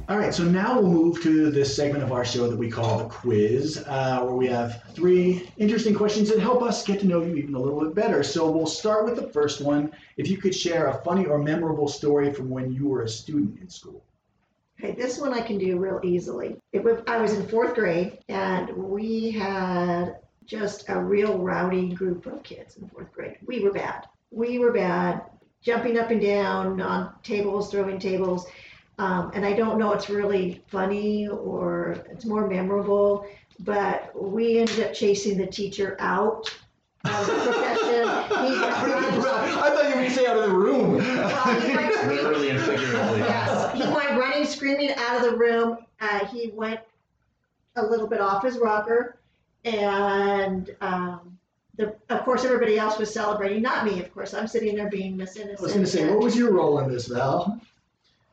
All 0.08 0.18
right, 0.18 0.34
so 0.34 0.42
now 0.42 0.80
we'll 0.80 0.90
move 0.90 1.22
to 1.22 1.50
this 1.50 1.74
segment 1.74 2.02
of 2.02 2.10
our 2.10 2.24
show 2.24 2.48
that 2.48 2.58
we 2.58 2.68
call 2.68 2.98
the 2.98 3.04
quiz, 3.04 3.82
uh, 3.86 4.20
where 4.22 4.34
we 4.34 4.48
have 4.48 4.82
three 4.92 5.48
interesting 5.58 5.94
questions 5.94 6.28
that 6.30 6.40
help 6.40 6.62
us 6.62 6.84
get 6.84 7.00
to 7.00 7.06
know 7.06 7.22
you 7.22 7.36
even 7.36 7.54
a 7.54 7.58
little 7.58 7.80
bit 7.80 7.94
better. 7.94 8.22
So 8.24 8.50
we'll 8.50 8.66
start 8.66 9.04
with 9.04 9.14
the 9.16 9.28
first 9.28 9.60
one. 9.60 9.92
If 10.16 10.28
you 10.28 10.36
could 10.36 10.54
share 10.54 10.88
a 10.88 11.02
funny 11.04 11.26
or 11.26 11.38
memorable 11.38 11.86
story 11.88 12.32
from 12.32 12.50
when 12.50 12.72
you 12.72 12.88
were 12.88 13.02
a 13.02 13.08
student 13.08 13.60
in 13.60 13.68
school. 13.70 14.02
Okay, 14.78 14.92
this 14.92 15.18
one 15.18 15.32
I 15.32 15.40
can 15.40 15.58
do 15.58 15.78
real 15.78 16.00
easily. 16.02 16.56
It 16.72 16.82
was, 16.82 17.00
I 17.06 17.18
was 17.18 17.32
in 17.32 17.46
fourth 17.46 17.74
grade 17.74 18.18
and 18.28 18.70
we 18.76 19.30
had 19.30 20.16
just 20.44 20.88
a 20.88 21.00
real 21.00 21.38
rowdy 21.38 21.90
group 21.90 22.26
of 22.26 22.42
kids 22.42 22.76
in 22.76 22.88
fourth 22.88 23.12
grade. 23.12 23.38
We 23.46 23.62
were 23.62 23.72
bad. 23.72 24.06
We 24.30 24.58
were 24.58 24.72
bad, 24.72 25.22
jumping 25.62 25.98
up 25.98 26.10
and 26.10 26.20
down 26.20 26.80
on 26.80 27.14
tables, 27.22 27.70
throwing 27.70 27.98
tables. 27.98 28.46
Um, 28.98 29.30
and 29.34 29.44
I 29.44 29.52
don't 29.52 29.78
know 29.78 29.92
it's 29.92 30.10
really 30.10 30.62
funny 30.68 31.28
or 31.28 32.04
it's 32.10 32.24
more 32.24 32.48
memorable, 32.48 33.26
but 33.60 34.10
we 34.20 34.58
ended 34.58 34.80
up 34.80 34.94
chasing 34.94 35.38
the 35.38 35.46
teacher 35.46 35.96
out 35.98 36.52
of 37.04 37.26
the 37.26 37.32
profession. 37.32 38.04
He 38.28 38.58
I 38.64 39.31
the 45.32 45.38
room. 45.38 45.78
Uh, 46.00 46.24
he 46.26 46.50
went 46.54 46.80
a 47.76 47.82
little 47.84 48.06
bit 48.06 48.20
off 48.20 48.42
his 48.42 48.58
rocker, 48.58 49.16
and 49.64 50.74
um, 50.80 51.38
the, 51.76 51.94
of 52.10 52.22
course, 52.24 52.44
everybody 52.44 52.78
else 52.78 52.98
was 52.98 53.12
celebrating. 53.12 53.62
Not 53.62 53.84
me, 53.84 54.00
of 54.00 54.12
course. 54.12 54.34
I'm 54.34 54.46
sitting 54.46 54.76
there 54.76 54.90
being 54.90 55.16
Miss 55.16 55.36
Innocent. 55.36 55.60
I 55.60 55.62
was 55.62 55.72
going 55.72 55.84
to 55.84 55.90
say, 55.90 56.08
what 56.08 56.20
was 56.20 56.36
your 56.36 56.52
role 56.52 56.78
in 56.80 56.90
this, 56.92 57.06
Val? 57.06 57.60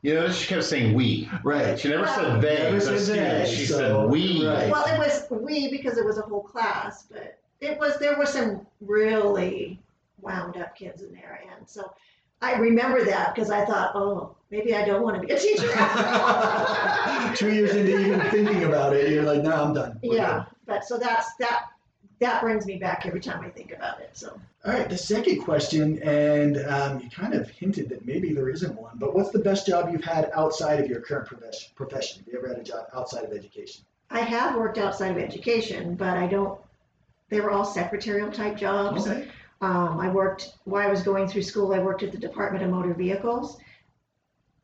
You 0.02 0.14
know, 0.14 0.30
she 0.32 0.46
kept 0.48 0.64
saying 0.64 0.94
we. 0.94 1.28
Right. 1.44 1.78
She 1.78 1.88
never 1.88 2.02
Well, 2.04 2.14
said 2.14 2.40
they. 2.40 2.56
Never 2.56 2.80
said 2.80 3.00
students. 3.00 3.50
they, 3.50 3.56
She 3.56 3.66
so- 3.66 3.76
said 3.78 4.10
we. 4.10 4.46
right. 4.46 4.70
Well, 4.70 4.86
it 4.86 4.98
was 4.98 5.26
we 5.30 5.70
because 5.70 5.98
it 5.98 6.04
was 6.04 6.18
a 6.18 6.22
whole 6.22 6.42
class, 6.42 7.04
but 7.10 7.38
it 7.60 7.78
was 7.78 7.98
there 7.98 8.16
were 8.16 8.24
some 8.26 8.66
really 8.80 9.78
wound 10.22 10.56
up 10.56 10.74
kids 10.74 11.02
in 11.02 11.12
there, 11.12 11.42
and 11.56 11.68
so 11.68 11.92
I 12.40 12.54
remember 12.54 13.04
that 13.04 13.34
because 13.34 13.50
I 13.50 13.66
thought, 13.66 13.92
oh, 13.94 14.36
maybe 14.50 14.74
I 14.74 14.84
don't 14.84 15.02
want 15.02 15.20
to 15.20 15.26
be 15.26 15.32
a 15.32 15.38
teacher. 15.38 15.68
Two 17.36 17.52
years 17.52 17.74
into 17.74 17.98
even 17.98 18.20
thinking 18.30 18.64
about 18.64 18.94
it, 18.94 19.10
you're 19.10 19.22
like, 19.22 19.42
no, 19.42 19.52
I'm 19.52 19.74
done. 19.74 19.98
We're 20.02 20.16
Yeah, 20.16 20.44
but 20.66 20.84
so 20.84 20.98
that's 20.98 21.34
that. 21.36 21.66
That 22.18 22.42
brings 22.42 22.66
me 22.66 22.76
back 22.76 23.06
every 23.06 23.20
time 23.20 23.42
I 23.42 23.48
think 23.48 23.72
about 23.72 23.98
it. 24.02 24.10
So 24.12 24.38
All 24.66 24.74
right, 24.74 24.86
the 24.86 24.98
second 24.98 25.40
question, 25.40 26.02
and 26.02 26.58
um, 26.66 27.00
you 27.00 27.08
kind 27.08 27.32
of 27.32 27.48
hinted 27.48 27.88
that 27.88 28.04
maybe 28.04 28.34
there 28.34 28.50
isn't 28.50 28.78
one, 28.78 28.98
but 28.98 29.14
what's 29.14 29.30
the 29.30 29.38
best 29.38 29.66
job 29.66 29.88
you've 29.90 30.04
had 30.04 30.30
outside 30.34 30.80
of 30.80 30.86
your 30.86 31.00
current 31.00 31.26
profession? 31.26 31.70
profession? 31.74 32.18
Have 32.18 32.28
you 32.30 32.38
ever 32.38 32.48
had 32.48 32.58
a 32.58 32.62
job 32.62 32.88
outside 32.92 33.24
of 33.24 33.32
education? 33.32 33.86
I 34.10 34.20
have 34.20 34.56
worked 34.56 34.76
outside 34.76 35.12
of 35.12 35.16
education, 35.16 35.94
but 35.94 36.18
I 36.18 36.26
don't. 36.26 36.60
They 37.30 37.40
were 37.40 37.52
all 37.52 37.64
secretarial 37.64 38.30
type 38.30 38.56
jobs. 38.58 39.06
Okay. 39.08 39.28
Um, 39.62 39.98
I 39.98 40.10
worked 40.10 40.54
while 40.64 40.86
I 40.86 40.90
was 40.90 41.02
going 41.02 41.26
through 41.26 41.42
school. 41.42 41.72
I 41.72 41.78
worked 41.78 42.02
at 42.02 42.12
the 42.12 42.18
Department 42.18 42.64
of 42.64 42.70
Motor 42.70 42.92
Vehicles. 42.92 43.58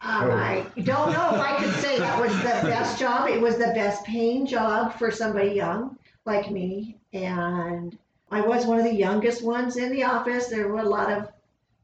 Um, 0.00 0.31
Oh. 0.31 0.33
I 0.33 0.67
don't 0.83 1.12
know 1.12 1.35
if 1.35 1.41
I 1.41 1.57
could 1.59 1.75
say 1.76 1.99
that 1.99 2.21
was 2.21 2.33
the 2.38 2.43
best 2.69 2.99
job. 2.99 3.29
It 3.29 3.41
was 3.41 3.57
the 3.57 3.73
best 3.75 4.05
paying 4.05 4.47
job 4.47 4.95
for 4.99 5.11
somebody 5.11 5.50
young 5.50 5.99
like 6.25 6.50
me, 6.50 6.99
and 7.12 7.97
I 8.31 8.41
was 8.41 8.67
one 8.67 8.79
of 8.79 8.85
the 8.85 8.95
youngest 8.95 9.43
ones 9.43 9.76
in 9.76 9.93
the 9.93 10.05
office. 10.05 10.49
There 10.49 10.69
were 10.69 10.81
a 10.81 10.88
lot 10.88 11.11
of 11.12 11.29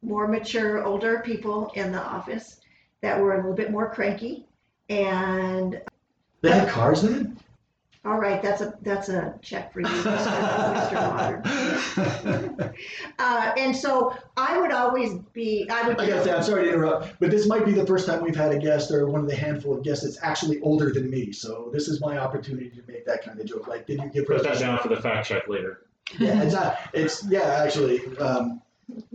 more 0.03 0.27
mature, 0.27 0.85
older 0.85 1.21
people 1.25 1.71
in 1.75 1.93
the 1.93 2.03
office 2.03 2.61
that 3.01 3.19
were 3.21 3.35
a 3.35 3.37
little 3.37 3.55
bit 3.55 3.71
more 3.71 3.93
cranky. 3.93 4.47
And 4.89 5.81
They 6.41 6.51
had 6.51 6.69
cars 6.69 7.03
then? 7.03 7.39
All 8.05 8.19
right, 8.19 8.43
that's 8.43 8.61
a 8.61 8.75
that's 8.83 9.09
a 9.09 9.39
check 9.43 9.73
for 9.73 9.81
you, 9.81 9.87
Mr. 9.87 10.75
Mr. 10.75 11.11
Water. 11.15 12.75
Uh, 13.19 13.53
and 13.57 13.77
so 13.77 14.17
I 14.37 14.61
would 14.61 14.73
always 14.73 15.15
be, 15.33 15.69
I 15.71 15.87
would. 15.87 16.01
I 16.01 16.09
gotta 16.09 16.25
say, 16.25 16.33
I'm 16.33 16.43
sorry 16.43 16.65
to 16.65 16.71
interrupt, 16.71 17.21
but 17.21 17.31
this 17.31 17.47
might 17.47 17.65
be 17.65 17.73
the 17.73 17.87
first 17.87 18.07
time 18.07 18.23
we've 18.23 18.35
had 18.35 18.51
a 18.51 18.59
guest 18.59 18.91
or 18.91 19.07
one 19.07 19.21
of 19.21 19.29
the 19.29 19.37
handful 19.37 19.77
of 19.77 19.85
guests 19.85 20.05
that's 20.05 20.19
actually 20.23 20.61
older 20.63 20.91
than 20.93 21.09
me. 21.11 21.31
So 21.31 21.71
this 21.73 21.87
is 21.87 22.01
my 22.01 22.19
opportunity 22.19 22.71
to 22.71 22.83
make 22.89 23.07
that 23.07 23.25
kind 23.25 23.39
of 23.39 23.47
joke. 23.47 23.69
Like, 23.69 23.87
did 23.87 24.01
you 24.01 24.11
give 24.11 24.27
Put 24.27 24.43
that 24.43 24.59
down 24.59 24.79
for 24.81 24.89
the 24.89 25.01
fact 25.01 25.29
check 25.29 25.47
later. 25.47 25.87
Yeah, 26.19 26.43
it's 26.43 26.55
not. 26.55 26.79
It's 26.93 27.25
yeah, 27.29 27.63
actually. 27.65 28.01
Um, 28.17 28.61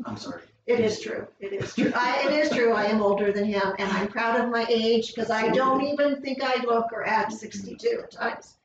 I'm 0.05 0.15
sorry. 0.17 0.43
It 0.65 0.79
is 0.79 0.99
true. 0.99 1.27
It 1.39 1.53
is 1.53 1.75
true. 1.75 1.91
I, 1.95 2.27
it 2.27 2.33
is 2.33 2.49
true. 2.49 2.73
I 2.73 2.85
am 2.85 3.01
older 3.01 3.31
than 3.31 3.45
him, 3.45 3.73
and 3.79 3.89
I'm 3.91 4.07
proud 4.07 4.39
of 4.39 4.49
my 4.49 4.65
age 4.69 5.13
because 5.13 5.29
I 5.29 5.49
don't 5.49 5.81
even 5.83 6.21
think 6.21 6.39
I 6.43 6.61
look 6.63 6.91
or 6.91 7.05
act 7.05 7.33
62 7.33 8.01
at 8.03 8.11
times. 8.11 8.56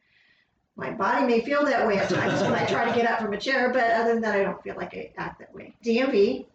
My 0.77 0.91
body 0.91 1.27
may 1.27 1.41
feel 1.43 1.65
that 1.67 1.87
way 1.87 1.99
at 1.99 2.09
times 2.09 2.41
when 2.41 2.55
I 2.55 2.65
try 2.65 2.89
to 2.89 2.95
get 2.95 3.09
up 3.09 3.21
from 3.21 3.33
a 3.35 3.39
chair, 3.39 3.71
but 3.73 3.91
other 3.91 4.15
than 4.15 4.23
that, 4.23 4.35
I 4.35 4.43
don't 4.43 4.63
feel 4.63 4.75
like 4.77 4.95
I 4.95 5.13
act 5.19 5.39
that 5.41 5.55
way. 5.55 5.75
DMV, 5.85 6.47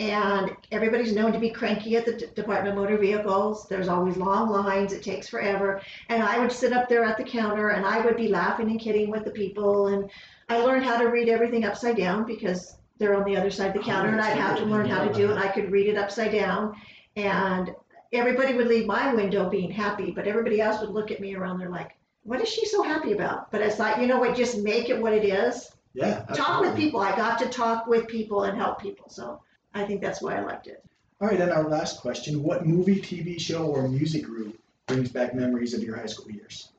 and 0.00 0.56
everybody's 0.72 1.14
known 1.14 1.30
to 1.34 1.38
be 1.38 1.50
cranky 1.50 1.94
at 1.94 2.06
the 2.06 2.14
D- 2.14 2.26
Department 2.34 2.68
of 2.70 2.82
Motor 2.82 2.96
Vehicles. 2.96 3.68
There's 3.68 3.86
always 3.86 4.16
long 4.16 4.48
lines, 4.48 4.94
it 4.94 5.02
takes 5.02 5.28
forever. 5.28 5.82
And 6.08 6.22
I 6.22 6.38
would 6.38 6.50
sit 6.50 6.72
up 6.72 6.88
there 6.88 7.04
at 7.04 7.18
the 7.18 7.22
counter 7.22 7.68
and 7.68 7.84
I 7.84 8.00
would 8.00 8.16
be 8.16 8.28
laughing 8.28 8.70
and 8.70 8.80
kidding 8.80 9.10
with 9.10 9.24
the 9.24 9.30
people. 9.30 9.88
And 9.88 10.10
I 10.48 10.60
learned 10.60 10.86
how 10.86 10.96
to 10.96 11.08
read 11.08 11.28
everything 11.28 11.66
upside 11.66 11.98
down 11.98 12.24
because 12.24 12.76
they're 12.96 13.14
on 13.14 13.24
the 13.24 13.36
other 13.36 13.50
side 13.50 13.68
of 13.68 13.74
the 13.74 13.90
counter 13.90 14.10
and 14.10 14.22
I'd 14.22 14.38
have 14.38 14.56
to 14.56 14.64
learn 14.64 14.88
how 14.88 15.04
to 15.04 15.12
do 15.12 15.30
it. 15.30 15.36
I 15.36 15.48
could 15.48 15.70
read 15.70 15.86
it 15.86 15.98
upside 15.98 16.32
down. 16.32 16.74
And 17.16 17.74
everybody 18.10 18.54
would 18.54 18.68
leave 18.68 18.86
my 18.86 19.12
window 19.12 19.50
being 19.50 19.70
happy, 19.70 20.12
but 20.12 20.26
everybody 20.26 20.62
else 20.62 20.80
would 20.80 20.90
look 20.90 21.10
at 21.10 21.20
me 21.20 21.34
around 21.34 21.58
there 21.58 21.68
like, 21.68 21.90
what 22.24 22.40
is 22.40 22.48
she 22.48 22.66
so 22.66 22.82
happy 22.82 23.12
about? 23.12 23.50
But 23.50 23.62
it's 23.62 23.78
like, 23.78 23.98
you 23.98 24.06
know 24.06 24.18
what, 24.18 24.36
just 24.36 24.58
make 24.58 24.88
it 24.88 25.00
what 25.00 25.12
it 25.12 25.24
is. 25.24 25.70
Yeah. 25.94 26.24
Talk 26.34 26.60
with 26.60 26.76
people. 26.76 27.00
I 27.00 27.16
got 27.16 27.38
to 27.40 27.48
talk 27.48 27.86
with 27.86 28.06
people 28.06 28.44
and 28.44 28.56
help 28.56 28.80
people. 28.80 29.08
So 29.08 29.40
I 29.74 29.84
think 29.84 30.00
that's 30.00 30.22
why 30.22 30.36
I 30.36 30.40
liked 30.40 30.66
it. 30.66 30.84
All 31.20 31.28
right, 31.28 31.40
and 31.40 31.50
our 31.50 31.68
last 31.68 32.00
question: 32.00 32.42
What 32.42 32.64
movie, 32.64 33.00
TV 33.00 33.38
show, 33.38 33.66
or 33.66 33.86
music 33.88 34.24
group 34.24 34.58
brings 34.86 35.10
back 35.10 35.34
memories 35.34 35.74
of 35.74 35.82
your 35.82 35.96
high 35.96 36.06
school 36.06 36.30
years? 36.30 36.70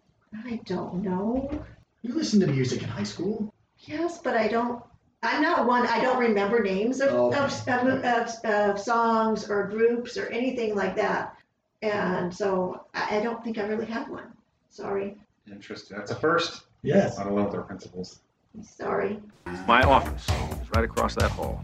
I 0.45 0.59
don't 0.65 1.03
know. 1.03 1.63
You 2.01 2.15
listened 2.15 2.41
to 2.41 2.47
music 2.47 2.81
in 2.81 2.89
high 2.89 3.03
school. 3.03 3.53
Yes, 3.81 4.17
but 4.17 4.35
I 4.35 4.47
don't. 4.47 4.81
I'm 5.21 5.43
not 5.43 5.67
one. 5.67 5.85
I 5.85 6.01
don't 6.01 6.17
remember 6.17 6.63
names 6.63 7.01
of, 7.01 7.09
Oh, 7.11 7.31
of, 7.31 7.67
of, 7.67 8.03
of, 8.03 8.45
of 8.45 8.79
songs 8.79 9.47
or 9.47 9.67
groups 9.67 10.17
or 10.17 10.25
anything 10.29 10.73
like 10.73 10.95
that. 10.95 11.37
And 11.83 12.33
so 12.33 12.85
I, 12.95 13.17
I 13.17 13.21
don't 13.21 13.43
think 13.43 13.59
I 13.59 13.63
really 13.63 13.85
have 13.85 14.09
one. 14.09 14.31
Sorry. 14.71 15.17
Interesting. 15.49 15.97
That's 15.97 16.11
a 16.11 16.15
first. 16.15 16.63
Yes. 16.83 17.17
On 17.17 17.27
along 17.27 17.45
with 17.45 17.55
our 17.55 17.61
principals. 17.61 18.19
Sorry. 18.61 19.19
My 19.65 19.81
office 19.83 20.27
is 20.61 20.69
right 20.75 20.83
across 20.83 21.15
that 21.15 21.31
hall. 21.31 21.63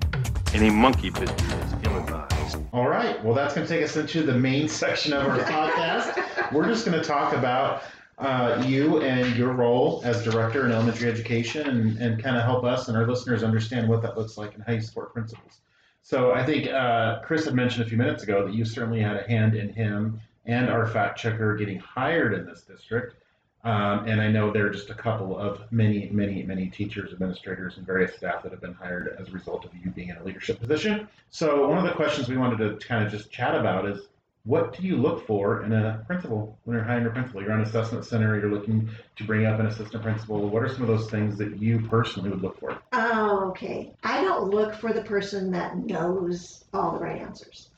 Any 0.54 0.70
monkey 0.70 1.10
business 1.10 1.42
is 1.42 1.74
ill-advised. 1.84 2.58
All 2.72 2.88
right. 2.88 3.22
Well, 3.24 3.34
that's 3.34 3.54
going 3.54 3.68
to 3.68 3.74
take 3.74 3.84
us 3.84 3.98
into 3.98 4.24
the 4.24 4.34
main 4.34 4.68
section 4.84 5.14
of 5.14 5.28
our 5.28 5.40
podcast. 5.40 6.52
We're 6.54 6.68
just 6.68 6.86
going 6.86 7.00
to 7.00 7.06
talk 7.06 7.34
about 7.34 7.84
uh, 8.18 8.64
you 8.66 9.02
and 9.02 9.36
your 9.36 9.52
role 9.52 10.02
as 10.04 10.24
director 10.24 10.66
in 10.66 10.72
elementary 10.72 11.10
education 11.10 11.68
and, 11.68 11.98
and 11.98 12.24
kind 12.24 12.36
of 12.38 12.44
help 12.44 12.64
us 12.64 12.88
and 12.88 12.98
our 12.98 13.06
listeners 13.06 13.44
understand 13.44 13.88
what 13.88 14.02
that 14.02 14.18
looks 14.18 14.38
like 14.38 14.56
and 14.56 14.64
how 14.66 14.74
you 14.74 14.82
support 14.82 15.14
principals. 15.14 15.60
So 16.02 16.32
I 16.32 16.44
think 16.44 16.68
uh, 16.68 17.20
Chris 17.20 17.46
had 17.46 17.54
mentioned 17.54 17.86
a 17.86 17.90
few 17.90 17.98
minutes 17.98 18.24
ago 18.24 18.46
that 18.46 18.54
you 18.54 18.64
certainly 18.66 19.02
had 19.02 19.18
a 19.18 19.28
hand 19.28 19.56
in 19.56 19.74
him 19.74 20.20
and 20.46 20.70
our 20.70 20.88
fact 20.88 21.20
checker 21.20 21.56
getting 21.58 21.80
hired 21.80 22.34
in 22.34 22.46
this 22.46 22.62
district. 22.62 23.16
Um, 23.68 24.08
and 24.08 24.22
I 24.22 24.30
know 24.30 24.50
there 24.50 24.66
are 24.66 24.70
just 24.70 24.90
a 24.92 24.94
couple 24.94 25.38
of 25.38 25.70
many, 25.74 26.10
many, 26.10 26.42
many 26.42 26.68
teachers, 26.68 27.12
administrators, 27.12 27.76
and 27.76 27.86
various 27.86 28.16
staff 28.16 28.42
that 28.44 28.54
have 28.54 28.62
been 28.62 28.74
hired 28.74 29.18
as 29.20 29.28
a 29.28 29.32
result 29.32 29.66
of 29.66 29.72
you 29.76 29.92
being 29.92 30.08
in 30.08 30.16
a 30.16 30.24
leadership 30.24 30.62
position. 30.62 31.06
So 31.32 31.68
one 31.68 31.78
of 31.78 31.84
the 31.84 31.92
questions 31.92 32.30
we 32.30 32.38
wanted 32.38 32.60
to 32.60 32.88
kind 32.88 33.06
of 33.06 33.12
just 33.12 33.30
chat 33.30 33.56
about 33.56 33.86
is 33.86 34.08
what 34.46 34.74
do 34.78 34.88
you 34.88 34.96
look 34.96 35.28
for 35.28 35.66
in 35.66 35.74
a 35.74 36.02
principal 36.08 36.58
when 36.64 36.78
you're 36.78 36.86
hiring 36.86 37.08
a 37.08 37.10
principal? 37.10 37.42
You're 37.42 37.52
on 37.52 37.60
an 37.60 37.66
assessment 37.66 38.06
center, 38.06 38.40
you're 38.40 38.50
looking 38.50 38.90
to 39.18 39.24
bring 39.26 39.46
up 39.46 39.60
an 39.60 39.66
assistant 39.66 40.02
principal. 40.02 40.48
What 40.48 40.64
are 40.64 40.70
some 40.70 40.84
of 40.84 40.88
those 40.88 41.12
things 41.12 41.38
that 41.38 41.62
you 41.62 41.86
personally 41.90 42.30
would 42.30 42.42
look 42.42 42.58
for? 42.62 42.80
Oh, 42.94 43.50
okay. 43.50 43.92
I 44.02 44.22
don't 44.22 44.50
look 44.50 44.76
for 44.76 44.94
the 44.94 45.04
person 45.04 45.52
that 45.52 45.76
knows 45.76 46.64
all 46.74 46.94
the 46.94 47.00
right 47.00 47.22
answers. 47.22 47.70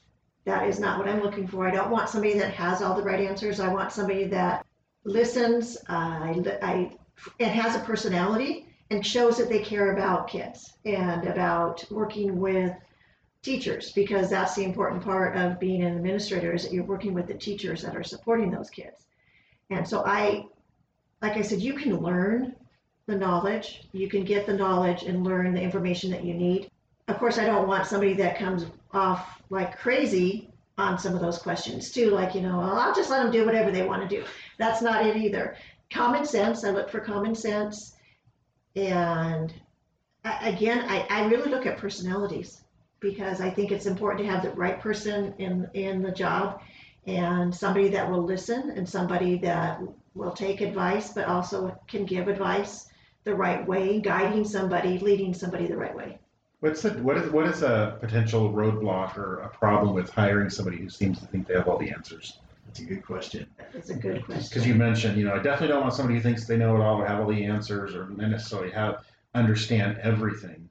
That 0.46 0.68
is 0.68 0.80
not 0.80 1.00
what 1.00 1.10
I'm 1.10 1.24
looking 1.24 1.48
for. 1.48 1.68
I 1.68 1.72
don't 1.72 1.90
want 1.90 2.10
somebody 2.10 2.38
that 2.38 2.54
has 2.54 2.84
all 2.84 2.96
the 2.96 3.02
right 3.02 3.22
answers. 3.22 3.60
I 3.60 3.74
want 3.74 3.92
somebody 3.92 4.26
that 4.26 4.64
listens, 5.04 5.78
uh, 5.88 5.94
I, 5.94 6.44
I, 6.62 6.98
and 7.40 7.52
has 7.52 7.76
a 7.76 7.80
personality 7.80 8.68
and 8.92 9.06
shows 9.06 9.38
that 9.38 9.50
they 9.50 9.60
care 9.60 9.94
about 9.94 10.28
kids 10.28 10.74
and 10.86 11.28
about 11.28 11.84
working 11.92 12.40
with 12.40 12.74
teachers 13.42 13.92
because 13.94 14.30
that's 14.30 14.56
the 14.56 14.64
important 14.64 15.04
part 15.04 15.38
of 15.38 15.60
being 15.60 15.84
an 15.84 15.96
administrator 15.96 16.54
is 16.54 16.64
that 16.64 16.74
you're 16.74 16.84
working 16.84 17.14
with 17.14 17.28
the 17.28 17.34
teachers 17.34 17.82
that 17.84 17.96
are 17.96 18.04
supporting 18.04 18.52
those 18.52 18.70
kids. 18.70 19.06
And 19.70 19.88
so 19.88 20.04
I, 20.06 20.46
like 21.22 21.38
I 21.38 21.42
said, 21.42 21.62
you 21.62 21.74
can 21.74 21.98
learn 22.00 22.56
the 23.06 23.16
knowledge. 23.16 23.88
You 23.92 24.10
can 24.10 24.24
get 24.24 24.46
the 24.46 24.54
knowledge 24.54 25.04
and 25.04 25.24
learn 25.24 25.54
the 25.54 25.62
information 25.62 26.12
that 26.12 26.24
you 26.24 26.34
need. 26.34 26.70
Of 27.08 27.18
course, 27.18 27.38
I 27.38 27.46
don't 27.46 27.68
want 27.68 27.88
somebody 27.88 28.14
that 28.16 28.38
comes 28.38 28.66
off 28.94 29.42
like 29.50 29.80
crazy 29.80 30.49
on 30.80 30.98
some 30.98 31.14
of 31.14 31.22
those 31.22 31.38
questions 31.38 31.92
too. 31.92 32.10
Like, 32.10 32.34
you 32.34 32.42
know, 32.42 32.58
well, 32.58 32.80
I'll 32.80 32.96
just 32.96 33.10
let 33.10 33.22
them 33.24 33.32
do 33.32 33.46
whatever 33.46 33.72
they 33.72 33.86
want 33.86 34.08
to 34.08 34.16
do. 34.16 34.24
That's 34.58 34.82
not 34.82 35.06
it 35.06 35.18
either. 35.18 35.56
Common 35.92 36.26
sense. 36.26 36.64
I 36.64 36.72
look 36.72 36.90
for 36.90 37.00
common 37.00 37.36
sense. 37.36 37.96
And 38.76 39.54
again, 40.24 40.86
I, 40.88 41.06
I 41.10 41.26
really 41.28 41.50
look 41.50 41.66
at 41.66 41.78
personalities 41.78 42.62
because 43.00 43.42
I 43.42 43.50
think 43.50 43.72
it's 43.72 43.86
important 43.86 44.26
to 44.26 44.32
have 44.32 44.44
the 44.44 44.52
right 44.52 44.80
person 44.80 45.34
in, 45.38 45.70
in 45.74 46.02
the 46.02 46.12
job 46.12 46.62
and 47.08 47.54
somebody 47.54 47.88
that 47.90 48.10
will 48.10 48.24
listen 48.24 48.72
and 48.72 48.88
somebody 48.88 49.38
that 49.40 49.82
will 50.14 50.32
take 50.32 50.62
advice, 50.62 51.14
but 51.14 51.26
also 51.26 51.76
can 51.88 52.06
give 52.06 52.28
advice 52.28 52.88
the 53.24 53.34
right 53.34 53.66
way, 53.68 54.00
guiding 54.00 54.44
somebody, 54.44 55.00
leading 55.00 55.34
somebody 55.34 55.68
the 55.68 55.78
right 55.78 55.96
way. 55.96 56.20
What's 56.62 56.82
the, 56.82 56.90
what 57.02 57.16
is 57.18 57.32
what 57.32 57.46
is 57.48 57.62
a 57.62 57.98
potential 58.02 58.52
roadblock 58.52 59.18
or 59.18 59.40
a 59.40 59.50
problem 59.50 59.94
with 59.94 60.10
hiring 60.10 60.50
somebody 60.50 60.78
who 60.78 60.90
seems 60.90 61.20
to 61.20 61.26
think 61.28 61.48
they 61.48 61.54
have 61.54 61.68
all 61.70 61.78
the 61.78 61.90
answers? 61.90 62.40
That's 62.66 62.82
a 62.82 62.86
good 62.86 63.06
question. 63.06 63.48
That's 63.74 63.90
a 63.90 63.96
good 63.96 64.26
question. 64.26 64.46
Because 64.50 64.68
you 64.68 64.76
mentioned, 64.76 65.18
you 65.18 65.24
know, 65.26 65.34
I 65.34 65.40
definitely 65.40 65.70
don't 65.70 65.82
want 65.82 65.94
somebody 65.94 66.18
who 66.18 66.22
thinks 66.22 66.46
they 66.46 66.58
know 66.58 66.76
it 66.76 66.82
all 66.82 67.02
or 67.02 67.06
have 67.08 67.22
all 67.22 67.28
the 67.28 67.46
answers 67.46 67.96
or 67.96 68.10
necessarily 68.10 68.72
have 68.72 69.06
understand 69.36 69.98
everything. 70.04 70.70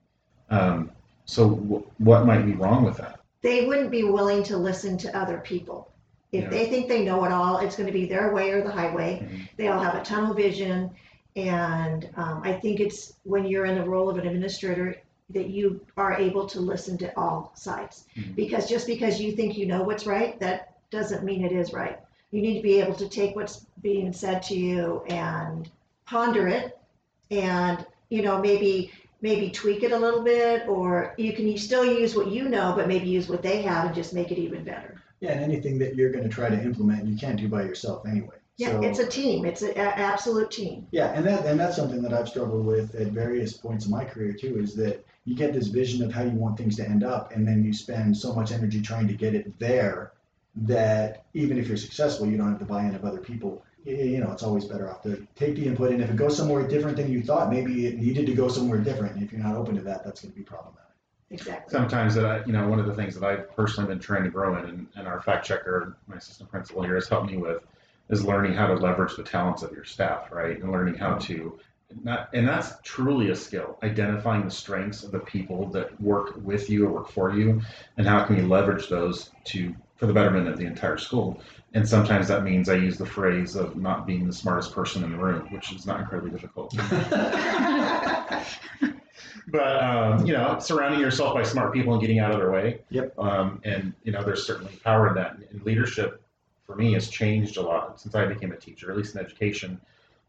Um, 0.50 0.90
so 1.24 1.50
w- 1.56 1.86
what 1.98 2.26
might 2.26 2.44
be 2.44 2.52
wrong 2.52 2.84
with 2.84 2.98
that? 2.98 3.20
They 3.42 3.66
wouldn't 3.66 3.90
be 3.90 4.04
willing 4.04 4.42
to 4.44 4.56
listen 4.58 4.98
to 4.98 5.16
other 5.16 5.38
people. 5.38 5.90
If 6.32 6.44
Yeah. 6.44 6.50
they 6.50 6.66
think 6.66 6.88
they 6.88 7.04
know 7.04 7.24
it 7.24 7.32
all, 7.32 7.58
it's 7.58 7.76
going 7.76 7.86
to 7.86 7.92
be 7.92 8.06
their 8.06 8.34
way 8.34 8.50
or 8.50 8.62
the 8.62 8.70
highway. 8.70 9.20
Mhm. 9.22 9.48
They 9.56 9.68
all 9.68 9.80
have 9.80 9.94
a 9.94 10.04
tunnel 10.04 10.34
vision. 10.34 10.90
And 11.34 12.10
um, 12.16 12.42
I 12.44 12.52
think 12.52 12.80
it's 12.80 13.14
when 13.22 13.46
you're 13.46 13.64
in 13.64 13.76
the 13.76 13.88
role 13.88 14.10
of 14.10 14.18
an 14.18 14.26
administrator 14.26 14.96
that 15.30 15.48
you 15.50 15.80
are 15.96 16.14
able 16.14 16.46
to 16.46 16.60
listen 16.60 16.96
to 16.98 17.16
all 17.18 17.52
sides. 17.54 18.04
Mhm. 18.16 18.34
Because 18.34 18.68
just 18.68 18.86
because 18.86 19.20
you 19.20 19.32
think 19.32 19.58
you 19.58 19.66
know 19.66 19.82
what's 19.82 20.06
right, 20.06 20.38
that 20.40 20.74
doesn't 20.90 21.24
mean 21.24 21.44
it 21.44 21.52
is 21.52 21.72
right. 21.72 21.98
You 22.30 22.40
need 22.42 22.56
to 22.56 22.62
be 22.62 22.80
able 22.80 22.94
to 22.94 23.08
take 23.08 23.36
what's 23.36 23.66
being 23.82 24.12
said 24.12 24.42
to 24.44 24.54
you 24.56 25.02
and 25.08 25.68
ponder 26.06 26.48
it 26.48 26.78
and, 27.30 27.84
you 28.08 28.22
know, 28.22 28.40
maybe 28.40 28.90
maybe 29.20 29.50
tweak 29.50 29.82
it 29.82 29.90
a 29.90 29.98
little 29.98 30.22
bit 30.22 30.68
or 30.68 31.12
you 31.18 31.32
can 31.32 31.56
still 31.58 31.84
use 31.84 32.14
what 32.14 32.28
you 32.30 32.48
know 32.48 32.72
but 32.76 32.86
maybe 32.86 33.08
use 33.08 33.28
what 33.28 33.42
they 33.42 33.60
have 33.62 33.86
and 33.86 33.94
just 33.94 34.14
make 34.14 34.30
it 34.30 34.38
even 34.38 34.62
better. 34.62 35.02
Yeah, 35.20 35.32
and 35.32 35.40
anything 35.40 35.76
that 35.80 35.96
you're 35.96 36.12
going 36.12 36.22
to 36.22 36.30
try 36.30 36.48
to 36.48 36.62
implement, 36.62 37.04
you 37.06 37.16
can't 37.16 37.36
do 37.36 37.48
by 37.48 37.62
yourself 37.64 38.06
anyway. 38.06 38.36
Yeah, 38.58 38.72
So- 38.72 38.82
it's 38.82 38.98
a 39.00 39.06
team. 39.06 39.44
It's 39.44 39.62
an 39.62 39.72
absolute 39.76 40.50
team. 40.52 40.86
Yeah, 40.92 41.08
and 41.12 41.26
that 41.26 41.44
and 41.46 41.58
that's 41.58 41.74
something 41.76 42.00
that 42.02 42.12
I've 42.12 42.28
struggled 42.28 42.64
with 42.64 42.94
at 42.94 43.08
various 43.08 43.52
points 43.54 43.86
in 43.86 43.90
my 43.90 44.04
career 44.04 44.32
too. 44.32 44.58
Is 44.60 44.74
that 44.76 45.04
you 45.24 45.34
get 45.34 45.52
this 45.52 45.66
vision 45.66 46.04
of 46.04 46.12
how 46.12 46.22
you 46.22 46.30
want 46.30 46.56
things 46.56 46.76
to 46.76 46.88
end 46.88 47.04
up, 47.04 47.32
and 47.32 47.46
then 47.46 47.64
you 47.64 47.72
spend 47.72 48.16
so 48.16 48.32
much 48.32 48.52
energy 48.52 48.80
trying 48.80 49.08
to 49.08 49.14
get 49.14 49.34
it 49.34 49.58
there 49.58 50.12
that 50.56 51.26
even 51.34 51.58
if 51.58 51.68
you're 51.68 51.76
successful, 51.76 52.26
you 52.26 52.36
don't 52.36 52.50
have 52.50 52.58
the 52.58 52.64
buy-in 52.64 52.94
of 52.94 53.04
other 53.04 53.18
people. 53.20 53.62
You 53.84 54.18
know, 54.20 54.32
it's 54.32 54.42
always 54.42 54.64
better 54.64 54.90
off 54.90 55.02
to 55.02 55.26
take 55.36 55.54
the 55.54 55.66
input, 55.66 55.92
and 55.92 56.02
if 56.02 56.10
it 56.10 56.16
goes 56.16 56.36
somewhere 56.36 56.66
different 56.66 56.96
than 56.96 57.10
you 57.10 57.22
thought, 57.22 57.50
maybe 57.50 57.86
it 57.86 57.98
needed 57.98 58.26
to 58.26 58.34
go 58.34 58.48
somewhere 58.48 58.78
different. 58.78 59.14
And 59.14 59.22
if 59.22 59.32
you're 59.32 59.42
not 59.42 59.54
open 59.54 59.76
to 59.76 59.82
that, 59.82 60.04
that's 60.04 60.20
going 60.20 60.32
to 60.32 60.36
be 60.36 60.44
problematic. 60.44 60.84
Exactly. 61.30 61.70
Sometimes 61.70 62.14
that 62.14 62.24
I, 62.24 62.44
you 62.44 62.52
know, 62.52 62.66
one 62.68 62.80
of 62.80 62.86
the 62.86 62.94
things 62.94 63.14
that 63.14 63.24
I've 63.24 63.54
personally 63.54 63.88
been 63.88 64.00
trying 64.00 64.24
to 64.24 64.30
grow 64.30 64.56
in, 64.58 64.64
and, 64.64 64.86
and 64.96 65.06
our 65.06 65.20
fact 65.20 65.46
checker, 65.46 65.96
my 66.06 66.16
assistant 66.16 66.50
principal 66.50 66.82
here, 66.82 66.94
has 66.94 67.08
helped 67.08 67.30
me 67.30 67.36
with, 67.36 67.62
is 68.08 68.24
learning 68.24 68.54
how 68.54 68.66
to 68.66 68.74
leverage 68.74 69.14
the 69.14 69.22
talents 69.22 69.62
of 69.62 69.72
your 69.72 69.84
staff, 69.84 70.32
right, 70.32 70.58
and 70.60 70.72
learning 70.72 70.94
how 70.94 71.14
to 71.14 71.58
not, 72.02 72.28
and 72.34 72.46
that's 72.46 72.74
truly 72.82 73.30
a 73.30 73.36
skill, 73.36 73.78
identifying 73.82 74.44
the 74.44 74.50
strengths 74.50 75.02
of 75.04 75.10
the 75.10 75.20
people 75.20 75.66
that 75.70 76.00
work 76.00 76.36
with 76.42 76.68
you 76.68 76.86
or 76.86 76.92
work 76.92 77.10
for 77.10 77.34
you, 77.34 77.60
and 77.96 78.06
how 78.06 78.24
can 78.24 78.36
you 78.36 78.46
leverage 78.46 78.88
those 78.88 79.30
to 79.44 79.74
for 79.98 80.06
the 80.06 80.12
betterment 80.12 80.48
of 80.48 80.56
the 80.56 80.64
entire 80.64 80.96
school. 80.96 81.40
And 81.74 81.86
sometimes 81.86 82.28
that 82.28 82.44
means 82.44 82.68
I 82.68 82.76
use 82.76 82.96
the 82.96 83.04
phrase 83.04 83.56
of 83.56 83.76
not 83.76 84.06
being 84.06 84.26
the 84.26 84.32
smartest 84.32 84.72
person 84.72 85.04
in 85.04 85.10
the 85.10 85.18
room, 85.18 85.48
which 85.52 85.72
is 85.72 85.86
not 85.86 86.00
incredibly 86.00 86.30
difficult. 86.30 86.74
but 89.48 89.82
um, 89.82 90.24
you 90.24 90.32
know, 90.32 90.58
surrounding 90.60 91.00
yourself 91.00 91.34
by 91.34 91.42
smart 91.42 91.74
people 91.74 91.92
and 91.92 92.00
getting 92.00 92.20
out 92.20 92.30
of 92.30 92.38
their 92.38 92.50
way. 92.50 92.80
Yep. 92.90 93.18
Um, 93.18 93.60
and 93.64 93.92
you 94.04 94.12
know, 94.12 94.22
there's 94.22 94.46
certainly 94.46 94.72
power 94.84 95.08
in 95.08 95.14
that. 95.16 95.36
And 95.50 95.62
leadership, 95.64 96.22
for 96.64 96.76
me, 96.76 96.92
has 96.92 97.08
changed 97.08 97.56
a 97.56 97.62
lot 97.62 98.00
since 98.00 98.14
I 98.14 98.24
became 98.24 98.52
a 98.52 98.56
teacher, 98.56 98.90
at 98.90 98.96
least 98.96 99.16
in 99.16 99.20
education, 99.20 99.80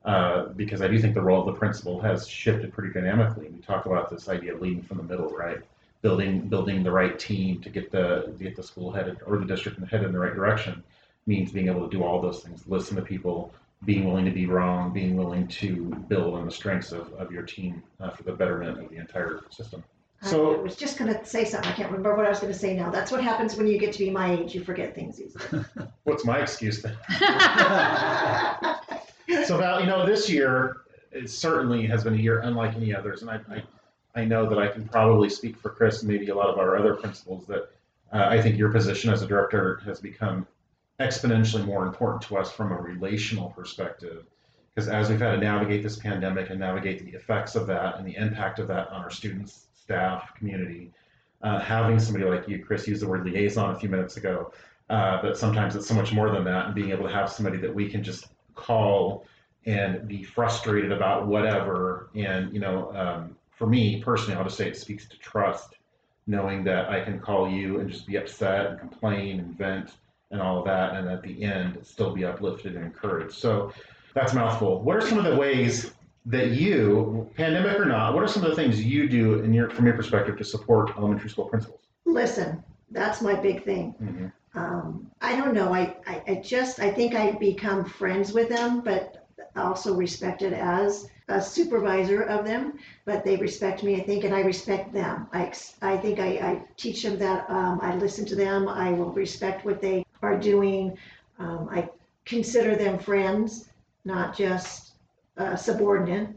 uh, 0.05 0.45
because 0.55 0.81
I 0.81 0.87
do 0.87 0.99
think 0.99 1.13
the 1.13 1.21
role 1.21 1.41
of 1.47 1.53
the 1.53 1.59
principal 1.59 1.99
has 2.01 2.27
shifted 2.27 2.71
pretty 2.73 2.93
dynamically. 2.93 3.49
We 3.49 3.59
talk 3.59 3.85
about 3.85 4.09
this 4.09 4.29
idea 4.29 4.55
of 4.55 4.61
leading 4.61 4.81
from 4.83 4.97
the 4.97 5.03
middle, 5.03 5.29
right? 5.29 5.59
Building 6.01 6.47
building 6.47 6.83
the 6.83 6.91
right 6.91 7.19
team 7.19 7.61
to 7.61 7.69
get 7.69 7.91
the 7.91 8.33
get 8.39 8.55
the 8.55 8.63
school 8.63 8.91
headed 8.91 9.17
or 9.25 9.37
the 9.37 9.45
district 9.45 9.79
headed 9.89 10.07
in 10.07 10.13
the 10.13 10.19
right 10.19 10.33
direction 10.33 10.83
means 11.27 11.51
being 11.51 11.67
able 11.67 11.87
to 11.87 11.95
do 11.95 12.03
all 12.03 12.21
those 12.21 12.41
things, 12.41 12.63
listen 12.67 12.95
to 12.95 13.01
people, 13.01 13.53
being 13.85 14.05
willing 14.05 14.25
to 14.25 14.31
be 14.31 14.45
wrong, 14.47 14.93
being 14.93 15.15
willing 15.17 15.47
to 15.47 16.03
build 16.07 16.33
on 16.33 16.45
the 16.45 16.51
strengths 16.51 16.91
of, 16.91 17.11
of 17.13 17.31
your 17.31 17.43
team 17.43 17.83
uh, 17.99 18.09
for 18.09 18.23
the 18.23 18.31
betterment 18.31 18.79
of 18.79 18.89
the 18.89 18.95
entire 18.97 19.41
system. 19.49 19.83
So 20.21 20.53
I 20.53 20.55
So, 20.55 20.61
was 20.61 20.75
just 20.75 20.97
gonna 20.97 21.23
say 21.25 21.45
something, 21.45 21.69
I 21.71 21.73
can't 21.73 21.89
remember 21.89 22.15
what 22.15 22.25
I 22.25 22.29
was 22.29 22.39
gonna 22.39 22.53
say 22.53 22.75
now. 22.75 22.89
That's 22.89 23.11
what 23.11 23.23
happens 23.23 23.55
when 23.55 23.67
you 23.67 23.77
get 23.77 23.93
to 23.93 23.99
be 23.99 24.09
my 24.09 24.31
age, 24.33 24.53
you 24.55 24.63
forget 24.63 24.95
things 24.95 25.21
easily. 25.21 25.45
what's 26.03 26.25
my 26.25 26.39
excuse 26.41 26.81
then? 26.81 26.97
So 29.45 29.57
Val, 29.57 29.79
you 29.79 29.85
know, 29.85 30.05
this 30.05 30.29
year 30.29 30.77
it 31.11 31.29
certainly 31.29 31.85
has 31.85 32.03
been 32.03 32.15
a 32.15 32.17
year 32.17 32.41
unlike 32.41 32.75
any 32.75 32.93
others, 32.93 33.21
and 33.21 33.29
I, 33.29 33.39
I, 33.49 33.63
I 34.15 34.25
know 34.25 34.49
that 34.49 34.57
I 34.57 34.67
can 34.67 34.87
probably 34.87 35.29
speak 35.29 35.57
for 35.57 35.69
Chris 35.69 36.01
and 36.01 36.11
maybe 36.11 36.29
a 36.29 36.35
lot 36.35 36.49
of 36.49 36.57
our 36.57 36.77
other 36.77 36.95
principals 36.95 37.45
that 37.47 37.69
uh, 38.11 38.25
I 38.27 38.41
think 38.41 38.57
your 38.57 38.71
position 38.71 39.11
as 39.11 39.21
a 39.21 39.27
director 39.27 39.81
has 39.85 39.99
become 39.99 40.47
exponentially 40.99 41.65
more 41.65 41.85
important 41.85 42.23
to 42.23 42.37
us 42.37 42.51
from 42.51 42.71
a 42.71 42.75
relational 42.75 43.49
perspective. 43.49 44.25
Because 44.73 44.89
as 44.89 45.09
we've 45.09 45.19
had 45.19 45.31
to 45.31 45.37
navigate 45.37 45.83
this 45.83 45.97
pandemic 45.97 46.49
and 46.49 46.59
navigate 46.59 47.05
the 47.05 47.15
effects 47.17 47.55
of 47.55 47.67
that 47.67 47.97
and 47.97 48.07
the 48.07 48.15
impact 48.15 48.59
of 48.59 48.67
that 48.67 48.89
on 48.89 49.01
our 49.01 49.09
students, 49.09 49.67
staff, 49.75 50.33
community, 50.35 50.91
uh, 51.41 51.59
having 51.59 51.99
somebody 51.99 52.25
like 52.25 52.47
you, 52.47 52.63
Chris, 52.63 52.87
used 52.87 53.01
the 53.01 53.07
word 53.07 53.25
liaison 53.25 53.75
a 53.75 53.79
few 53.79 53.89
minutes 53.89 54.17
ago, 54.17 54.51
uh, 54.89 55.21
but 55.21 55.37
sometimes 55.37 55.75
it's 55.75 55.87
so 55.87 55.93
much 55.93 56.11
more 56.11 56.31
than 56.31 56.43
that, 56.43 56.65
and 56.65 56.75
being 56.75 56.91
able 56.91 57.07
to 57.07 57.13
have 57.13 57.31
somebody 57.31 57.57
that 57.57 57.73
we 57.73 57.89
can 57.89 58.03
just 58.03 58.27
call 58.59 59.25
and 59.65 60.07
be 60.07 60.23
frustrated 60.23 60.91
about 60.91 61.27
whatever. 61.27 62.09
And, 62.15 62.53
you 62.53 62.59
know, 62.59 62.95
um, 62.95 63.35
for 63.51 63.67
me 63.67 64.01
personally, 64.01 64.37
I'll 64.37 64.45
just 64.45 64.57
say 64.57 64.67
it 64.67 64.77
speaks 64.77 65.05
to 65.07 65.17
trust, 65.17 65.75
knowing 66.27 66.63
that 66.63 66.89
I 66.89 67.03
can 67.03 67.19
call 67.19 67.49
you 67.49 67.79
and 67.79 67.89
just 67.89 68.07
be 68.07 68.15
upset 68.15 68.67
and 68.67 68.79
complain 68.79 69.39
and 69.39 69.57
vent 69.57 69.91
and 70.31 70.41
all 70.41 70.59
of 70.59 70.65
that. 70.65 70.95
And 70.95 71.09
at 71.09 71.21
the 71.21 71.43
end, 71.43 71.79
still 71.83 72.13
be 72.13 72.23
uplifted 72.23 72.75
and 72.75 72.85
encouraged. 72.85 73.33
So 73.33 73.73
that's 74.13 74.33
mouthful. 74.33 74.81
What 74.81 74.95
are 74.95 75.01
some 75.01 75.17
of 75.17 75.25
the 75.25 75.35
ways 75.35 75.91
that 76.25 76.51
you, 76.51 77.29
pandemic 77.35 77.79
or 77.79 77.85
not, 77.85 78.13
what 78.13 78.23
are 78.23 78.27
some 78.27 78.43
of 78.43 78.49
the 78.49 78.55
things 78.55 78.83
you 78.83 79.09
do 79.09 79.39
in 79.39 79.53
your, 79.53 79.69
from 79.69 79.85
your 79.85 79.95
perspective 79.95 80.37
to 80.37 80.43
support 80.43 80.91
elementary 80.97 81.29
school 81.29 81.45
principals? 81.45 81.81
Listen, 82.05 82.63
that's 82.91 83.21
my 83.21 83.35
big 83.35 83.63
thing. 83.63 83.95
Mm-hmm. 84.01 84.27
Um, 84.55 85.11
I 85.21 85.35
don't 85.35 85.53
know, 85.53 85.73
I, 85.73 85.95
I, 86.07 86.23
I 86.27 86.35
just, 86.35 86.79
I 86.79 86.91
think 86.91 87.13
I 87.15 87.31
become 87.31 87.85
friends 87.85 88.33
with 88.33 88.49
them, 88.49 88.81
but 88.81 89.27
also 89.55 89.95
respected 89.95 90.53
as 90.53 91.07
a 91.27 91.39
supervisor 91.41 92.23
of 92.23 92.45
them, 92.45 92.79
but 93.05 93.23
they 93.23 93.37
respect 93.37 93.83
me, 93.83 93.95
I 93.95 94.03
think, 94.03 94.23
and 94.23 94.33
I 94.33 94.41
respect 94.41 94.91
them. 94.91 95.27
I, 95.31 95.53
I 95.81 95.97
think 95.97 96.19
I, 96.19 96.27
I 96.37 96.61
teach 96.77 97.03
them 97.03 97.19
that, 97.19 97.47
um, 97.49 97.79
I 97.81 97.95
listen 97.95 98.25
to 98.25 98.35
them, 98.35 98.67
I 98.67 98.91
will 98.91 99.11
respect 99.11 99.65
what 99.65 99.81
they 99.81 100.03
are 100.23 100.37
doing. 100.37 100.97
Um, 101.37 101.69
I 101.71 101.87
consider 102.25 102.75
them 102.75 102.97
friends, 102.97 103.69
not 104.05 104.35
just 104.35 104.93
uh, 105.37 105.55
subordinate, 105.55 106.29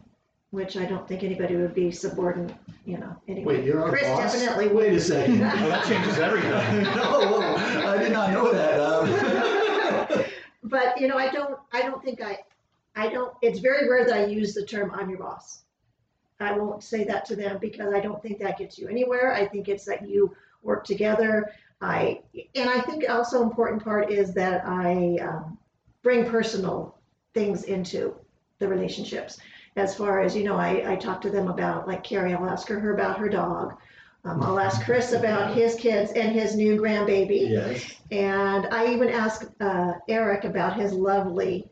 which 0.52 0.76
I 0.76 0.84
don't 0.84 1.08
think 1.08 1.24
anybody 1.24 1.56
would 1.56 1.74
be 1.74 1.90
subordinate, 1.90 2.54
you 2.84 2.98
know, 2.98 3.16
anyway. 3.26 3.56
Wait, 3.56 3.64
you're 3.64 3.82
our 3.82 3.88
Chris 3.88 4.06
boss? 4.06 4.34
definitely 4.34 4.68
would. 4.68 4.76
Wait 4.76 4.92
a 4.92 5.00
second. 5.00 5.40
Well, 5.40 5.68
that 5.70 5.86
changes 5.86 6.18
everything. 6.18 6.50
no, 6.94 7.56
I 7.88 7.96
did 7.96 8.12
not 8.12 8.30
know 8.30 8.52
that. 8.52 8.78
Um, 8.78 10.24
But, 10.62 11.00
you 11.00 11.08
know, 11.08 11.16
I 11.16 11.30
don't, 11.30 11.58
I 11.72 11.82
don't 11.82 12.02
think 12.04 12.22
I, 12.22 12.38
I 12.94 13.08
don't, 13.08 13.34
it's 13.42 13.58
very 13.58 13.88
rare 13.88 14.06
that 14.06 14.14
I 14.14 14.24
use 14.26 14.54
the 14.54 14.64
term 14.64 14.92
I'm 14.94 15.10
your 15.10 15.18
boss. 15.18 15.62
I 16.38 16.52
won't 16.52 16.82
say 16.82 17.04
that 17.04 17.24
to 17.26 17.36
them 17.36 17.58
because 17.60 17.92
I 17.92 18.00
don't 18.00 18.22
think 18.22 18.38
that 18.38 18.58
gets 18.58 18.78
you 18.78 18.88
anywhere. 18.88 19.34
I 19.34 19.46
think 19.46 19.68
it's 19.68 19.84
that 19.86 20.08
you 20.08 20.34
work 20.62 20.84
together. 20.84 21.50
I, 21.80 22.20
and 22.54 22.70
I 22.70 22.80
think 22.82 23.08
also 23.08 23.42
important 23.42 23.82
part 23.82 24.10
is 24.10 24.34
that 24.34 24.64
I 24.66 25.18
um, 25.20 25.58
bring 26.02 26.26
personal 26.26 26.98
things 27.34 27.64
into 27.64 28.14
the 28.58 28.68
relationships. 28.68 29.38
As 29.76 29.94
far 29.94 30.20
as, 30.20 30.36
you 30.36 30.44
know, 30.44 30.56
I, 30.56 30.92
I 30.92 30.96
talk 30.96 31.20
to 31.22 31.30
them 31.30 31.48
about, 31.48 31.88
like 31.88 32.04
Carrie, 32.04 32.34
I'll 32.34 32.48
ask 32.48 32.68
her 32.68 32.94
about 32.94 33.18
her 33.18 33.28
dog. 33.28 33.74
Um, 34.24 34.42
I'll 34.42 34.58
ask 34.60 34.84
Chris 34.84 35.12
about 35.12 35.54
his 35.54 35.74
kids 35.74 36.12
and 36.12 36.32
his 36.32 36.54
new 36.54 36.80
grandbaby. 36.80 37.50
yes. 37.50 37.84
And 38.10 38.66
I 38.66 38.92
even 38.92 39.08
asked 39.08 39.46
uh, 39.60 39.94
Eric 40.08 40.44
about 40.44 40.76
his 40.78 40.92
lovely 40.92 41.68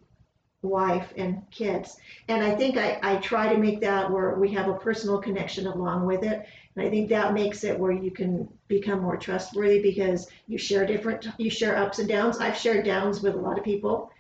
wife 0.63 1.13
and 1.17 1.43
kids. 1.51 1.97
And 2.29 2.43
I 2.43 2.55
think 2.55 2.77
I, 2.77 2.99
I 3.03 3.17
try 3.17 3.53
to 3.53 3.59
make 3.59 3.81
that 3.81 4.11
where 4.11 4.35
we 4.35 4.53
have 4.53 4.69
a 4.69 4.75
personal 4.75 5.19
connection 5.19 5.67
along 5.67 6.07
with 6.07 6.23
it. 6.23 6.47
And 6.75 6.87
I 6.87 6.91
think 6.91 7.09
that 7.11 7.35
makes 7.35 7.65
it 7.65 7.79
where 7.79 7.93
you 7.93 8.11
can 8.11 8.49
become 8.69 9.01
more 9.01 9.17
trustworthy 9.17 9.81
because 9.81 10.29
you 10.49 10.59
share 10.59 10.87
different, 10.87 11.29
you 11.39 11.51
share 11.51 11.77
ups 11.77 11.99
and 11.99 12.09
downs. 12.09 12.39
I've 12.39 12.57
shared 12.57 12.85
downs 12.85 13.23
with 13.23 13.35
a 13.35 13.39
lot 13.39 13.59
of 13.59 13.65
people 13.65 14.11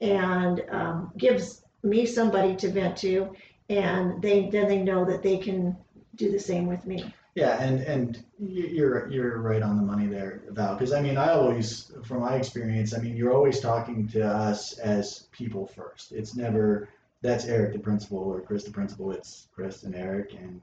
and 0.00 0.62
um, 0.70 1.12
gives 1.16 1.63
me 1.84 2.06
somebody 2.06 2.56
to 2.56 2.70
vent 2.70 2.96
to. 2.98 3.34
And 3.68 4.20
they 4.20 4.48
then 4.50 4.68
they 4.68 4.82
know 4.82 5.04
that 5.04 5.22
they 5.22 5.38
can 5.38 5.76
do 6.16 6.30
the 6.30 6.38
same 6.38 6.66
with 6.66 6.84
me. 6.86 7.14
Yeah, 7.34 7.60
and 7.60 7.80
and 7.80 8.24
you're 8.38 9.08
you're 9.08 9.40
right 9.40 9.62
on 9.62 9.76
the 9.76 9.82
money 9.82 10.06
there, 10.06 10.42
Val. 10.50 10.74
Because 10.74 10.92
I 10.92 11.00
mean, 11.00 11.16
I 11.16 11.30
always, 11.30 11.90
from 12.04 12.20
my 12.20 12.36
experience, 12.36 12.94
I 12.94 12.98
mean, 12.98 13.16
you're 13.16 13.32
always 13.32 13.58
talking 13.58 14.06
to 14.08 14.24
us 14.24 14.78
as 14.78 15.26
people 15.32 15.66
first. 15.66 16.12
It's 16.12 16.36
never 16.36 16.88
that's 17.22 17.46
Eric 17.46 17.72
the 17.72 17.78
principal 17.78 18.18
or 18.18 18.40
Chris 18.40 18.64
the 18.64 18.70
principal. 18.70 19.10
It's 19.10 19.48
Chris 19.52 19.82
and 19.82 19.96
Eric 19.96 20.34
and 20.34 20.60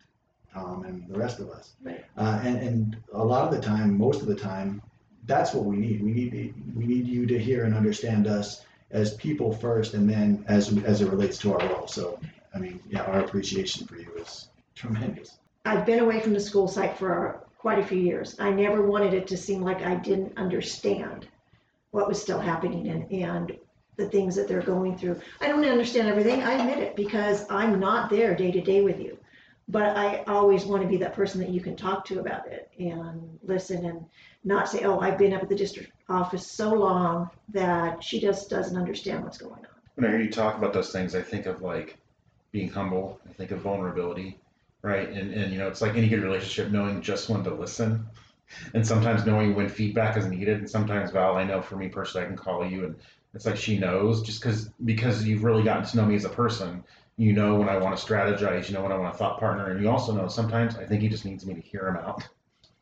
Tom 0.54 0.86
and 0.86 1.10
the 1.10 1.18
rest 1.18 1.40
of 1.40 1.50
us. 1.50 1.74
Right. 1.84 2.06
Uh, 2.18 2.40
and 2.44 2.58
and 2.58 2.98
a 3.14 3.24
lot 3.24 3.44
of 3.44 3.52
the 3.54 3.60
time, 3.60 3.98
most 3.98 4.22
of 4.22 4.28
the 4.28 4.36
time, 4.36 4.82
that's 5.26 5.54
what 5.54 5.66
we 5.66 5.76
need. 5.76 6.02
We 6.02 6.14
need 6.14 6.54
we 6.74 6.86
need 6.86 7.06
you 7.06 7.26
to 7.26 7.38
hear 7.38 7.66
and 7.66 7.76
understand 7.76 8.28
us 8.28 8.64
as 8.92 9.16
people 9.16 9.54
first, 9.54 9.94
and 9.94 10.10
then 10.10 10.44
as 10.48 10.76
as 10.84 11.02
it 11.02 11.10
relates 11.10 11.38
to 11.40 11.54
our 11.54 11.68
role. 11.70 11.88
So, 11.88 12.20
I 12.54 12.60
mean, 12.60 12.80
yeah, 12.90 13.04
our 13.04 13.20
appreciation 13.20 13.88
for 13.88 13.98
you 13.98 14.12
is 14.18 14.50
tremendous. 14.76 15.38
I've 15.66 15.86
been 15.86 16.00
away 16.00 16.20
from 16.20 16.34
the 16.34 16.40
school 16.40 16.68
site 16.68 16.98
for 16.98 17.44
quite 17.58 17.80
a 17.80 17.86
few 17.86 18.00
years. 18.00 18.36
I 18.40 18.50
never 18.50 18.82
wanted 18.82 19.14
it 19.14 19.28
to 19.28 19.38
seem 19.38 19.62
like 19.62 19.84
I 19.84 19.96
didn't 19.96 20.38
understand 20.38 21.28
what 21.92 22.08
was 22.08 22.20
still 22.20 22.40
happening 22.40 22.88
and, 22.88 23.12
and 23.12 23.58
the 23.98 24.08
things 24.08 24.36
that 24.36 24.48
they're 24.48 24.62
going 24.62 24.98
through. 24.98 25.20
I 25.40 25.48
don't 25.48 25.64
understand 25.64 26.08
everything, 26.08 26.42
I 26.42 26.54
admit 26.54 26.80
it, 26.80 26.96
because 26.96 27.46
I'm 27.50 27.80
not 27.80 28.10
there 28.10 28.36
day 28.36 28.52
to 28.52 28.62
day 28.62 28.82
with 28.82 29.00
you. 29.00 29.18
But 29.68 29.96
I 29.96 30.24
always 30.28 30.66
want 30.66 30.82
to 30.82 30.88
be 30.90 30.98
that 30.98 31.14
person 31.14 31.40
that 31.42 31.50
you 31.50 31.62
can 31.62 31.76
talk 31.76 32.04
to 32.06 32.20
about 32.20 32.48
it 32.48 32.72
and 32.80 33.40
listen 33.44 33.86
and 33.86 34.06
not 34.44 34.70
say, 34.70 34.84
oh, 34.84 35.00
I've 35.00 35.18
been 35.18 35.34
up 35.34 35.44
at 35.44 35.50
the 35.50 35.56
district 35.56 35.92
office 36.10 36.46
so 36.46 36.74
long 36.74 37.30
that 37.50 38.04
she 38.04 38.20
just 38.20 38.50
doesn't 38.50 38.78
understand 38.78 39.24
what's 39.24 39.38
going 39.38 39.54
on. 39.54 39.68
when 39.96 40.06
I 40.06 40.10
hear 40.10 40.22
you 40.22 40.32
talk 40.32 40.58
about 40.58 40.74
those 40.74 40.92
things, 40.92 41.16
I 41.16 41.22
think 41.22 41.46
of 41.46 41.62
like 41.62 41.98
being 42.52 42.70
humble. 42.70 43.20
I 43.30 43.34
think 43.34 43.52
of 43.52 43.60
vulnerability, 43.60 44.40
right? 44.82 45.08
And 45.10 45.34
and 45.34 45.52
you 45.52 45.60
know, 45.60 45.68
it's 45.68 45.82
like 45.82 45.96
any 45.96 46.10
good 46.10 46.24
relationship, 46.24 46.72
knowing 46.72 47.02
just 47.02 47.30
when 47.30 47.44
to 47.44 47.54
listen, 47.54 48.06
and 48.74 48.86
sometimes 48.86 49.26
knowing 49.26 49.56
when 49.56 49.70
feedback 49.70 50.18
is 50.18 50.26
needed. 50.26 50.58
And 50.60 50.70
sometimes 50.70 51.12
Val, 51.12 51.38
I 51.38 51.44
know 51.44 51.62
for 51.62 51.76
me 51.76 51.88
personally, 51.88 52.26
I 52.26 52.28
can 52.28 52.38
call 52.38 52.66
you, 52.66 52.86
and 52.86 52.96
it's 53.34 53.46
like 53.46 53.58
she 53.58 53.78
knows 53.78 54.22
just 54.22 54.42
because 54.42 54.70
because 54.86 55.24
you've 55.24 55.44
really 55.44 55.64
gotten 55.64 55.86
to 55.86 55.98
know 55.98 56.06
me 56.06 56.16
as 56.16 56.26
a 56.26 56.30
person. 56.30 56.84
You 57.18 57.34
know 57.34 57.56
when 57.56 57.70
I 57.70 57.78
want 57.78 57.96
to 57.96 58.04
strategize. 58.04 58.68
You 58.68 58.74
know 58.74 58.82
when 58.82 58.92
I 58.92 58.98
want 58.98 59.14
a 59.14 59.18
thought 59.18 59.40
partner, 59.40 59.70
and 59.70 59.82
you 59.82 59.90
also 59.90 60.14
know 60.14 60.28
sometimes 60.28 60.76
I 60.78 60.86
think 60.86 61.02
he 61.02 61.10
just 61.10 61.26
needs 61.26 61.46
me 61.46 61.54
to 61.54 61.62
hear 61.62 61.88
him 61.88 61.98
out. 61.98 62.28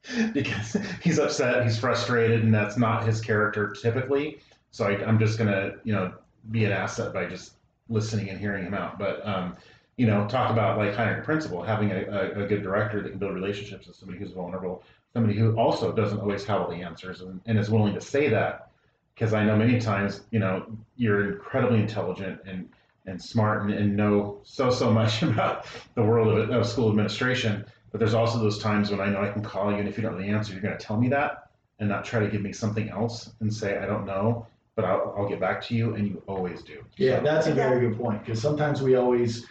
because 0.34 0.78
he's 1.02 1.20
upset, 1.20 1.64
he's 1.64 1.78
frustrated, 1.78 2.44
and 2.44 2.54
that's 2.54 2.78
not 2.78 3.06
his 3.06 3.22
character 3.22 3.72
typically. 3.72 4.40
So 4.72 4.86
I, 4.86 5.04
I'm 5.06 5.20
just 5.20 5.38
gonna, 5.38 5.74
you 5.84 5.94
know, 5.94 6.14
be 6.52 6.66
an 6.66 6.72
asset 6.72 7.14
by 7.14 7.26
just 7.26 7.54
listening 7.90 8.30
and 8.30 8.40
hearing 8.40 8.66
him 8.66 8.74
out. 8.74 8.98
But 8.98 9.26
um, 9.28 9.56
you 9.98 10.08
know, 10.08 10.28
talk 10.28 10.52
about 10.52 10.78
like 10.78 10.96
hiring 10.96 11.20
a 11.20 11.24
principal, 11.24 11.62
having 11.62 11.92
a, 11.92 12.06
a, 12.06 12.44
a 12.44 12.48
good 12.48 12.64
director 12.64 13.02
that 13.02 13.10
can 13.10 13.20
build 13.20 13.34
relationships 13.34 13.88
with 13.88 13.98
somebody 13.98 14.20
who's 14.20 14.32
vulnerable, 14.32 14.84
somebody 15.14 15.38
who 15.38 15.58
also 15.58 15.92
doesn't 15.92 16.20
always 16.20 16.46
have 16.46 16.62
all 16.62 16.70
the 16.70 16.82
answers 16.82 17.22
and, 17.22 17.42
and 17.46 17.60
is 17.60 17.70
willing 17.70 17.94
to 17.94 18.02
say 18.02 18.30
that. 18.30 18.72
Because 19.14 19.34
I 19.34 19.44
know 19.44 19.58
many 19.58 19.82
times, 19.82 20.22
you 20.32 20.40
know, 20.40 20.66
you're 20.96 21.34
incredibly 21.34 21.80
intelligent 21.80 22.40
and 22.46 22.70
and 23.06 23.22
smart 23.22 23.64
and, 23.64 23.74
and 23.74 23.98
know 23.98 24.40
so 24.44 24.70
so 24.70 24.92
much 25.02 25.24
about 25.24 25.66
the 25.96 26.04
world 26.04 26.38
of, 26.38 26.50
of 26.50 26.66
school 26.66 26.90
administration. 26.90 27.66
But 27.91 27.99
there's 27.99 28.13
also 28.13 28.39
those 28.39 28.60
times 28.60 28.91
when 28.91 28.99
I 29.02 29.10
know 29.10 29.21
I 29.21 29.30
can 29.30 29.41
call 29.43 29.71
you, 29.71 29.78
and 29.78 29.88
if 29.88 29.97
you 29.97 30.04
don't 30.04 30.13
know 30.17 30.21
the 30.21 30.30
answer, 30.30 30.54
you're 30.54 30.62
going 30.62 30.78
to 30.78 30.84
tell 30.84 30.97
me 30.97 31.10
that, 31.10 31.49
and 31.80 31.89
not 31.89 32.06
try 32.06 32.19
to 32.19 32.28
give 32.28 32.41
me 32.41 32.54
something 32.54 32.89
else 32.89 33.32
and 33.39 33.54
say 33.54 33.78
I 33.78 33.86
don't 33.86 34.06
know, 34.06 34.45
but 34.75 34.86
I'll, 34.86 35.13
I'll 35.17 35.30
get 35.30 35.39
back 35.39 35.62
to 35.67 35.75
you, 35.75 35.95
and 35.95 36.08
you 36.08 36.21
always 36.28 36.62
do. 36.62 36.84
Yeah, 36.97 37.17
So- 37.17 37.23
that's 37.23 37.47
a 37.47 37.54
very 37.54 37.80
good 37.88 37.97
point 37.97 38.23
because 38.25 38.41
sometimes 38.41 38.82
we 38.82 38.95
always 38.95 39.45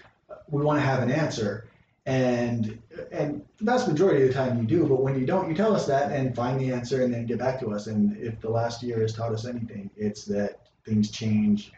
we 0.48 0.62
want 0.62 0.78
to 0.78 0.84
have 0.86 1.02
an 1.02 1.10
answer, 1.10 1.66
and 2.06 2.78
and 3.12 3.44
the 3.58 3.64
vast 3.64 3.88
majority 3.88 4.22
of 4.22 4.28
the 4.28 4.34
time 4.34 4.58
you 4.58 4.64
do, 4.66 4.86
but 4.86 5.02
when 5.02 5.18
you 5.18 5.26
don't, 5.26 5.48
you 5.48 5.54
tell 5.54 5.74
us 5.74 5.86
that 5.86 6.12
and 6.12 6.34
find 6.34 6.60
the 6.60 6.70
answer 6.72 7.02
and 7.02 7.12
then 7.12 7.26
get 7.26 7.38
back 7.38 7.58
to 7.60 7.72
us. 7.72 7.86
And 7.86 8.16
if 8.16 8.40
the 8.40 8.48
last 8.50 8.82
year 8.82 9.00
has 9.00 9.12
taught 9.12 9.32
us 9.32 9.46
anything, 9.46 9.90
it's 9.96 10.24
that 10.26 10.60
things 10.84 11.10
change 11.10 11.72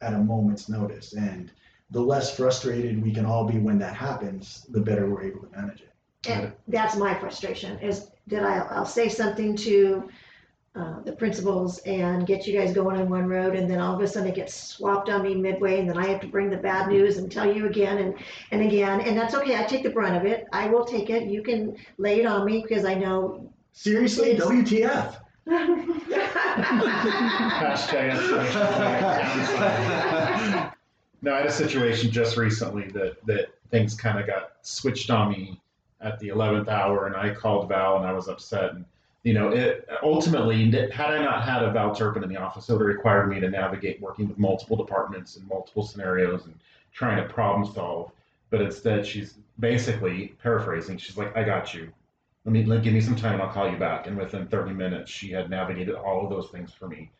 at 0.00 0.12
a 0.14 0.18
moment's 0.18 0.68
notice, 0.68 1.12
and 1.14 1.50
the 1.90 2.00
less 2.00 2.34
frustrated 2.36 3.02
we 3.02 3.12
can 3.12 3.24
all 3.26 3.44
be 3.44 3.58
when 3.58 3.78
that 3.78 3.94
happens, 3.94 4.66
the 4.70 4.80
better 4.80 5.08
we're 5.08 5.22
able 5.22 5.40
to 5.40 5.50
manage 5.56 5.80
it. 5.80 5.93
And 6.32 6.52
that's 6.68 6.96
my 6.96 7.14
frustration 7.14 7.78
is 7.80 8.08
that 8.28 8.42
I, 8.42 8.58
I'll 8.74 8.86
say 8.86 9.08
something 9.08 9.54
to 9.56 10.08
uh, 10.76 11.00
the 11.02 11.12
principals 11.12 11.78
and 11.86 12.26
get 12.26 12.48
you 12.48 12.58
guys 12.58 12.74
going 12.74 13.00
on 13.00 13.08
one 13.08 13.28
road, 13.28 13.54
and 13.54 13.70
then 13.70 13.78
all 13.78 13.94
of 13.94 14.00
a 14.00 14.08
sudden 14.08 14.28
it 14.28 14.34
gets 14.34 14.52
swapped 14.52 15.08
on 15.08 15.22
me 15.22 15.32
midway, 15.32 15.78
and 15.78 15.88
then 15.88 15.96
I 15.96 16.08
have 16.08 16.20
to 16.22 16.26
bring 16.26 16.50
the 16.50 16.56
bad 16.56 16.88
news 16.88 17.18
and 17.18 17.30
tell 17.30 17.54
you 17.54 17.66
again 17.66 17.98
and, 17.98 18.14
and 18.50 18.60
again, 18.60 19.00
and 19.00 19.16
that's 19.16 19.36
okay, 19.36 19.56
I 19.56 19.62
take 19.62 19.84
the 19.84 19.90
brunt 19.90 20.16
of 20.16 20.24
it, 20.24 20.48
I 20.52 20.66
will 20.66 20.84
take 20.84 21.10
it, 21.10 21.28
you 21.28 21.44
can 21.44 21.76
lay 21.98 22.18
it 22.18 22.26
on 22.26 22.44
me, 22.44 22.60
because 22.60 22.84
I 22.84 22.94
know. 22.94 23.48
Seriously, 23.72 24.34
WTF? 24.34 25.14
Hashtag 25.46 28.16
escalation. 28.16 30.72
No, 31.22 31.34
I 31.34 31.38
had 31.38 31.46
a 31.46 31.52
situation 31.52 32.10
just 32.10 32.36
recently 32.36 32.88
that, 32.88 33.24
that 33.26 33.54
things 33.70 33.94
kind 33.94 34.18
of 34.18 34.26
got 34.26 34.54
switched 34.62 35.10
on 35.10 35.30
me 35.30 35.60
at 36.04 36.18
the 36.18 36.28
11th 36.28 36.68
hour, 36.68 37.06
and 37.06 37.16
I 37.16 37.34
called 37.34 37.68
Val 37.68 37.96
and 37.96 38.06
I 38.06 38.12
was 38.12 38.28
upset. 38.28 38.74
And, 38.74 38.84
you 39.22 39.32
know, 39.32 39.48
it 39.48 39.88
ultimately, 40.02 40.70
had 40.90 41.10
I 41.14 41.22
not 41.24 41.42
had 41.42 41.62
a 41.62 41.72
Val 41.72 41.94
Turpin 41.94 42.22
in 42.22 42.28
the 42.28 42.36
office, 42.36 42.68
it 42.68 42.72
would 42.72 42.80
have 42.80 42.88
required 42.88 43.28
me 43.28 43.40
to 43.40 43.48
navigate 43.48 44.00
working 44.00 44.28
with 44.28 44.38
multiple 44.38 44.76
departments 44.76 45.36
and 45.36 45.48
multiple 45.48 45.82
scenarios 45.82 46.44
and 46.44 46.54
trying 46.92 47.16
to 47.16 47.32
problem 47.32 47.66
solve. 47.72 48.10
But 48.50 48.60
instead, 48.60 49.06
she's 49.06 49.34
basically 49.58 50.34
paraphrasing. 50.42 50.98
She's 50.98 51.16
like, 51.16 51.36
I 51.36 51.42
got 51.42 51.74
you. 51.74 51.90
Let 52.44 52.52
me 52.52 52.64
let, 52.64 52.82
give 52.82 52.92
me 52.92 53.00
some 53.00 53.16
time 53.16 53.34
and 53.34 53.42
I'll 53.42 53.48
call 53.52 53.70
you 53.70 53.78
back. 53.78 54.06
And 54.06 54.18
within 54.18 54.46
30 54.46 54.74
minutes, 54.74 55.10
she 55.10 55.30
had 55.30 55.48
navigated 55.48 55.94
all 55.94 56.22
of 56.22 56.30
those 56.30 56.50
things 56.50 56.72
for 56.72 56.86
me. 56.86 57.10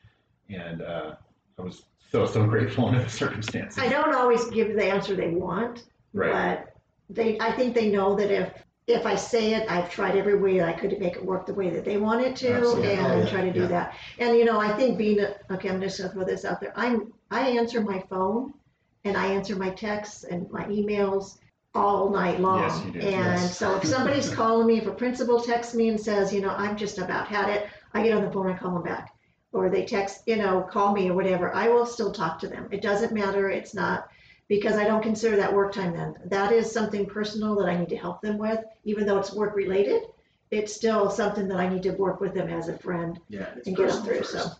And 0.50 0.82
uh, 0.82 1.14
I 1.58 1.62
was 1.62 1.84
so, 2.12 2.26
so 2.26 2.46
grateful 2.46 2.86
under 2.86 3.02
the 3.02 3.08
circumstances. 3.08 3.78
I 3.78 3.88
don't 3.88 4.14
always 4.14 4.44
give 4.50 4.76
the 4.76 4.84
answer 4.84 5.16
they 5.16 5.30
want, 5.30 5.84
Right. 6.12 6.30
but 6.30 6.74
they, 7.08 7.38
I 7.40 7.52
think 7.52 7.74
they 7.74 7.90
know 7.90 8.14
that 8.16 8.30
if, 8.30 8.52
if 8.86 9.06
I 9.06 9.14
say 9.14 9.54
it, 9.54 9.70
I've 9.70 9.90
tried 9.90 10.16
every 10.16 10.38
way 10.38 10.58
that 10.58 10.68
I 10.68 10.72
could 10.72 10.90
to 10.90 10.98
make 10.98 11.16
it 11.16 11.24
work 11.24 11.46
the 11.46 11.54
way 11.54 11.70
that 11.70 11.84
they 11.84 11.96
want 11.96 12.20
it 12.20 12.36
to 12.36 12.52
Absolutely. 12.52 12.90
Oh, 12.90 12.92
and 12.92 13.24
yeah, 13.24 13.30
try 13.30 13.40
to 13.44 13.52
do 13.52 13.60
yeah. 13.62 13.66
that. 13.68 13.94
And, 14.18 14.36
you 14.36 14.44
know, 14.44 14.60
I 14.60 14.76
think 14.76 14.98
being, 14.98 15.20
a- 15.20 15.36
okay, 15.50 15.70
I'm 15.70 15.80
just 15.80 15.98
gonna 15.98 16.12
throw 16.12 16.24
this 16.24 16.44
out 16.44 16.60
there. 16.60 16.72
I'm, 16.76 17.12
I 17.30 17.48
answer 17.48 17.80
my 17.80 18.00
phone 18.10 18.52
and 19.04 19.16
I 19.16 19.26
answer 19.28 19.56
my 19.56 19.70
texts 19.70 20.24
and 20.24 20.50
my 20.50 20.64
emails 20.66 21.38
all 21.74 22.10
night 22.10 22.40
long. 22.40 22.60
Yes, 22.60 22.84
you 22.84 22.92
do. 22.92 22.98
And 23.00 23.10
Yes. 23.10 23.56
so 23.56 23.74
if 23.76 23.84
somebody's 23.84 24.28
calling 24.34 24.66
me, 24.66 24.78
if 24.78 24.86
a 24.86 24.92
principal 24.92 25.40
texts 25.40 25.74
me 25.74 25.88
and 25.88 25.98
says, 25.98 26.32
you 26.32 26.42
know, 26.42 26.50
I'm 26.50 26.76
just 26.76 26.98
about 26.98 27.26
had 27.26 27.48
it, 27.48 27.66
I 27.94 28.02
get 28.02 28.14
on 28.16 28.24
the 28.24 28.30
phone, 28.30 28.50
and 28.50 28.58
call 28.58 28.74
them 28.74 28.82
back. 28.82 29.14
Or 29.52 29.70
they 29.70 29.84
text, 29.86 30.24
you 30.26 30.36
know, 30.36 30.60
call 30.62 30.92
me 30.92 31.08
or 31.08 31.14
whatever, 31.14 31.54
I 31.54 31.68
will 31.68 31.86
still 31.86 32.12
talk 32.12 32.38
to 32.40 32.48
them. 32.48 32.68
It 32.70 32.82
doesn't 32.82 33.12
matter, 33.12 33.48
it's 33.50 33.74
not, 33.74 34.08
because 34.48 34.76
I 34.76 34.84
don't 34.84 35.02
consider 35.02 35.36
that 35.36 35.52
work 35.52 35.72
time 35.72 35.92
then. 35.96 36.14
That 36.26 36.52
is 36.52 36.70
something 36.70 37.06
personal 37.06 37.54
that 37.56 37.68
I 37.68 37.76
need 37.76 37.88
to 37.90 37.96
help 37.96 38.20
them 38.20 38.38
with, 38.38 38.60
even 38.84 39.06
though 39.06 39.18
it's 39.18 39.32
work 39.32 39.54
related. 39.56 40.02
It's 40.50 40.72
still 40.72 41.10
something 41.10 41.48
that 41.48 41.58
I 41.58 41.68
need 41.68 41.82
to 41.84 41.90
work 41.92 42.20
with 42.20 42.34
them 42.34 42.48
as 42.48 42.68
a 42.68 42.76
friend 42.78 43.18
Yeah. 43.28 43.46
it's 43.56 43.66
and 43.66 43.76
get 43.76 43.88
them 43.88 44.04
through, 44.04 44.18
first. 44.18 44.32
so. 44.32 44.50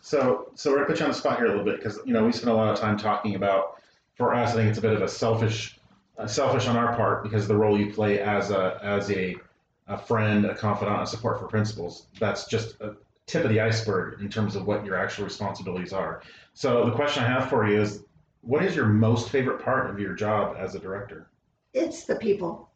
So, 0.00 0.50
so 0.54 0.70
we're 0.70 0.76
gonna 0.76 0.86
put 0.88 0.98
you 0.98 1.04
on 1.06 1.10
the 1.12 1.16
spot 1.16 1.36
here 1.38 1.46
a 1.46 1.48
little 1.50 1.64
bit 1.64 1.76
because 1.76 1.98
you 2.04 2.12
know 2.12 2.24
we 2.24 2.32
spend 2.32 2.50
a 2.50 2.54
lot 2.54 2.72
of 2.72 2.78
time 2.78 2.96
talking 2.98 3.34
about. 3.36 3.80
For 4.14 4.32
us, 4.32 4.52
I 4.52 4.56
think 4.56 4.68
it's 4.68 4.78
a 4.78 4.82
bit 4.82 4.92
of 4.92 5.02
a 5.02 5.08
selfish, 5.08 5.78
uh, 6.18 6.26
selfish 6.26 6.68
on 6.68 6.76
our 6.76 6.94
part 6.94 7.24
because 7.24 7.48
the 7.48 7.56
role 7.56 7.78
you 7.78 7.92
play 7.92 8.20
as 8.20 8.50
a 8.50 8.78
as 8.82 9.10
a, 9.10 9.34
a 9.88 9.98
friend, 9.98 10.44
a 10.46 10.54
confidant, 10.54 11.02
a 11.02 11.06
support 11.06 11.40
for 11.40 11.46
principals. 11.48 12.06
That's 12.20 12.46
just 12.46 12.80
a 12.80 12.94
tip 13.26 13.44
of 13.44 13.50
the 13.50 13.60
iceberg 13.60 14.20
in 14.20 14.28
terms 14.28 14.54
of 14.56 14.66
what 14.66 14.84
your 14.84 14.96
actual 14.96 15.24
responsibilities 15.24 15.92
are. 15.92 16.22
So 16.52 16.84
the 16.84 16.92
question 16.92 17.24
I 17.24 17.26
have 17.26 17.48
for 17.50 17.66
you 17.68 17.80
is, 17.80 18.04
what 18.44 18.64
is 18.64 18.76
your 18.76 18.86
most 18.86 19.30
favorite 19.30 19.62
part 19.62 19.90
of 19.90 19.98
your 19.98 20.14
job 20.14 20.56
as 20.58 20.74
a 20.74 20.78
director? 20.78 21.28
It's 21.72 22.04
the 22.04 22.16
people. 22.16 22.70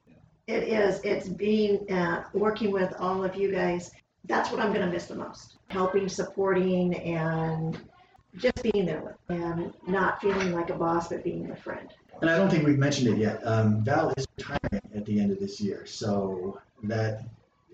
It 0.47 0.65
is, 0.65 1.01
it's 1.05 1.29
being, 1.29 1.91
uh, 1.91 2.25
working 2.33 2.71
with 2.71 2.95
all 2.99 3.23
of 3.23 3.37
you 3.37 3.53
guys. 3.53 3.91
That's 4.25 4.51
what 4.51 4.61
I'm 4.61 4.73
gonna 4.73 4.91
miss 4.91 5.07
the 5.07 5.15
most. 5.15 5.59
Helping, 5.69 6.09
supporting, 6.09 6.95
and 6.97 7.79
just 8.37 8.63
being 8.63 8.87
there 8.87 9.03
with, 9.03 9.17
and 9.29 9.73
not 9.87 10.21
feeling 10.21 10.53
like 10.53 10.71
a 10.71 10.75
boss, 10.75 11.09
but 11.09 11.23
being 11.23 11.51
a 11.51 11.57
friend. 11.57 11.93
And 12.21 12.31
I 12.31 12.37
don't 12.37 12.51
think 12.51 12.67
we've 12.67 12.79
mentioned 12.79 13.09
it 13.09 13.19
yet. 13.19 13.41
Um, 13.47 13.85
Val 13.85 14.13
is 14.17 14.27
retiring 14.37 14.83
at 14.95 15.05
the 15.05 15.21
end 15.21 15.31
of 15.31 15.39
this 15.39 15.61
year, 15.61 15.87
so 15.87 16.61
that 16.85 17.25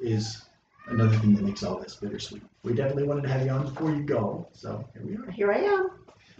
is 0.01 0.43
another 0.89 1.17
thing 1.17 1.35
that 1.35 1.45
makes 1.45 1.63
all 1.63 1.79
this 1.79 1.95
bittersweet. 1.95 2.43
We 2.63 2.75
definitely 2.75 3.05
wanted 3.05 3.23
to 3.23 3.29
have 3.29 3.45
you 3.45 3.51
on 3.53 3.63
before 3.65 3.91
you 3.91 4.03
go, 4.03 4.49
so 4.53 4.85
here 4.93 5.03
we 5.05 5.17
are. 5.17 5.31
Here 5.31 5.53
I 5.53 5.59
am. 5.59 5.91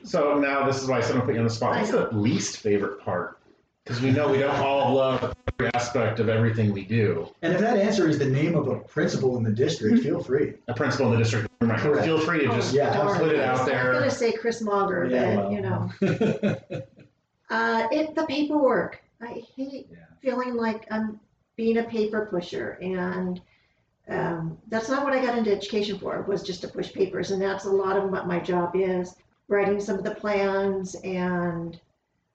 So 0.05 0.39
now 0.39 0.67
this 0.67 0.83
is 0.83 0.89
why 0.89 1.01
someone 1.01 1.27
put 1.27 1.35
you 1.35 1.41
on 1.41 1.47
the 1.47 1.53
spot. 1.53 1.77
What's 1.77 1.91
the 1.91 2.09
least 2.13 2.59
favorite 2.59 3.01
part? 3.01 3.39
Because 3.85 4.01
we 4.01 4.11
know 4.11 4.29
we 4.31 4.39
don't 4.39 4.55
all 4.57 4.95
love 4.95 5.35
every 5.59 5.71
aspect 5.75 6.21
of 6.21 6.29
everything 6.29 6.73
we 6.73 6.85
do. 6.85 7.29
And 7.43 7.53
if 7.53 7.61
that 7.61 7.77
answer 7.79 8.09
is 8.09 8.19
the 8.19 8.27
name 8.27 8.55
of 8.55 8.69
a 8.69 8.81
principal 8.81 9.37
in 9.37 9.43
the 9.43 9.51
district, 9.51 10.03
feel 10.03 10.23
free. 10.23 10.55
A 10.69 10.75
principal 10.75 11.07
in 11.07 11.13
the 11.13 11.19
district, 11.19 11.49
Correct. 11.61 12.05
feel 12.05 12.19
free 12.19 12.41
to 12.41 12.49
just 12.49 12.75
Yeah, 12.75 12.93
put 13.19 13.31
it 13.31 13.41
out 13.41 13.67
there. 13.67 13.93
I'm 13.93 13.99
gonna 14.01 14.11
say 14.11 14.33
Chris 14.33 14.61
Monger, 14.63 15.07
Yeah, 15.11 15.37
but, 15.37 15.45
well. 15.45 15.53
you 15.53 15.61
know, 15.61 15.91
uh, 17.51 17.89
it, 17.91 18.15
the 18.15 18.25
paperwork. 18.27 19.03
I 19.21 19.43
hate 19.57 19.89
Yeah. 19.91 19.99
feeling 20.21 20.55
like 20.55 20.87
I'm 20.91 21.21
being 21.57 21.79
a 21.79 21.85
paper 21.85 22.27
pusher 22.31 22.79
and 22.83 23.41
um, 24.09 24.59
that's 24.69 24.89
not 24.91 25.03
what 25.05 25.15
I 25.15 25.25
got 25.25 25.39
into 25.39 25.51
education 25.51 25.99
for, 25.99 26.21
was 26.23 26.43
just 26.43 26.61
to 26.63 26.69
push 26.69 26.93
papers. 26.93 27.31
And 27.31 27.41
that's 27.41 27.65
a 27.65 27.71
lot 27.71 27.97
of 27.97 28.11
what 28.11 28.27
my 28.27 28.39
job 28.39 28.73
is, 28.75 29.15
writing 29.49 29.81
some 29.81 29.99
of 29.99 30.05
the 30.05 30.15
plans 30.15 30.95
and 31.05 31.81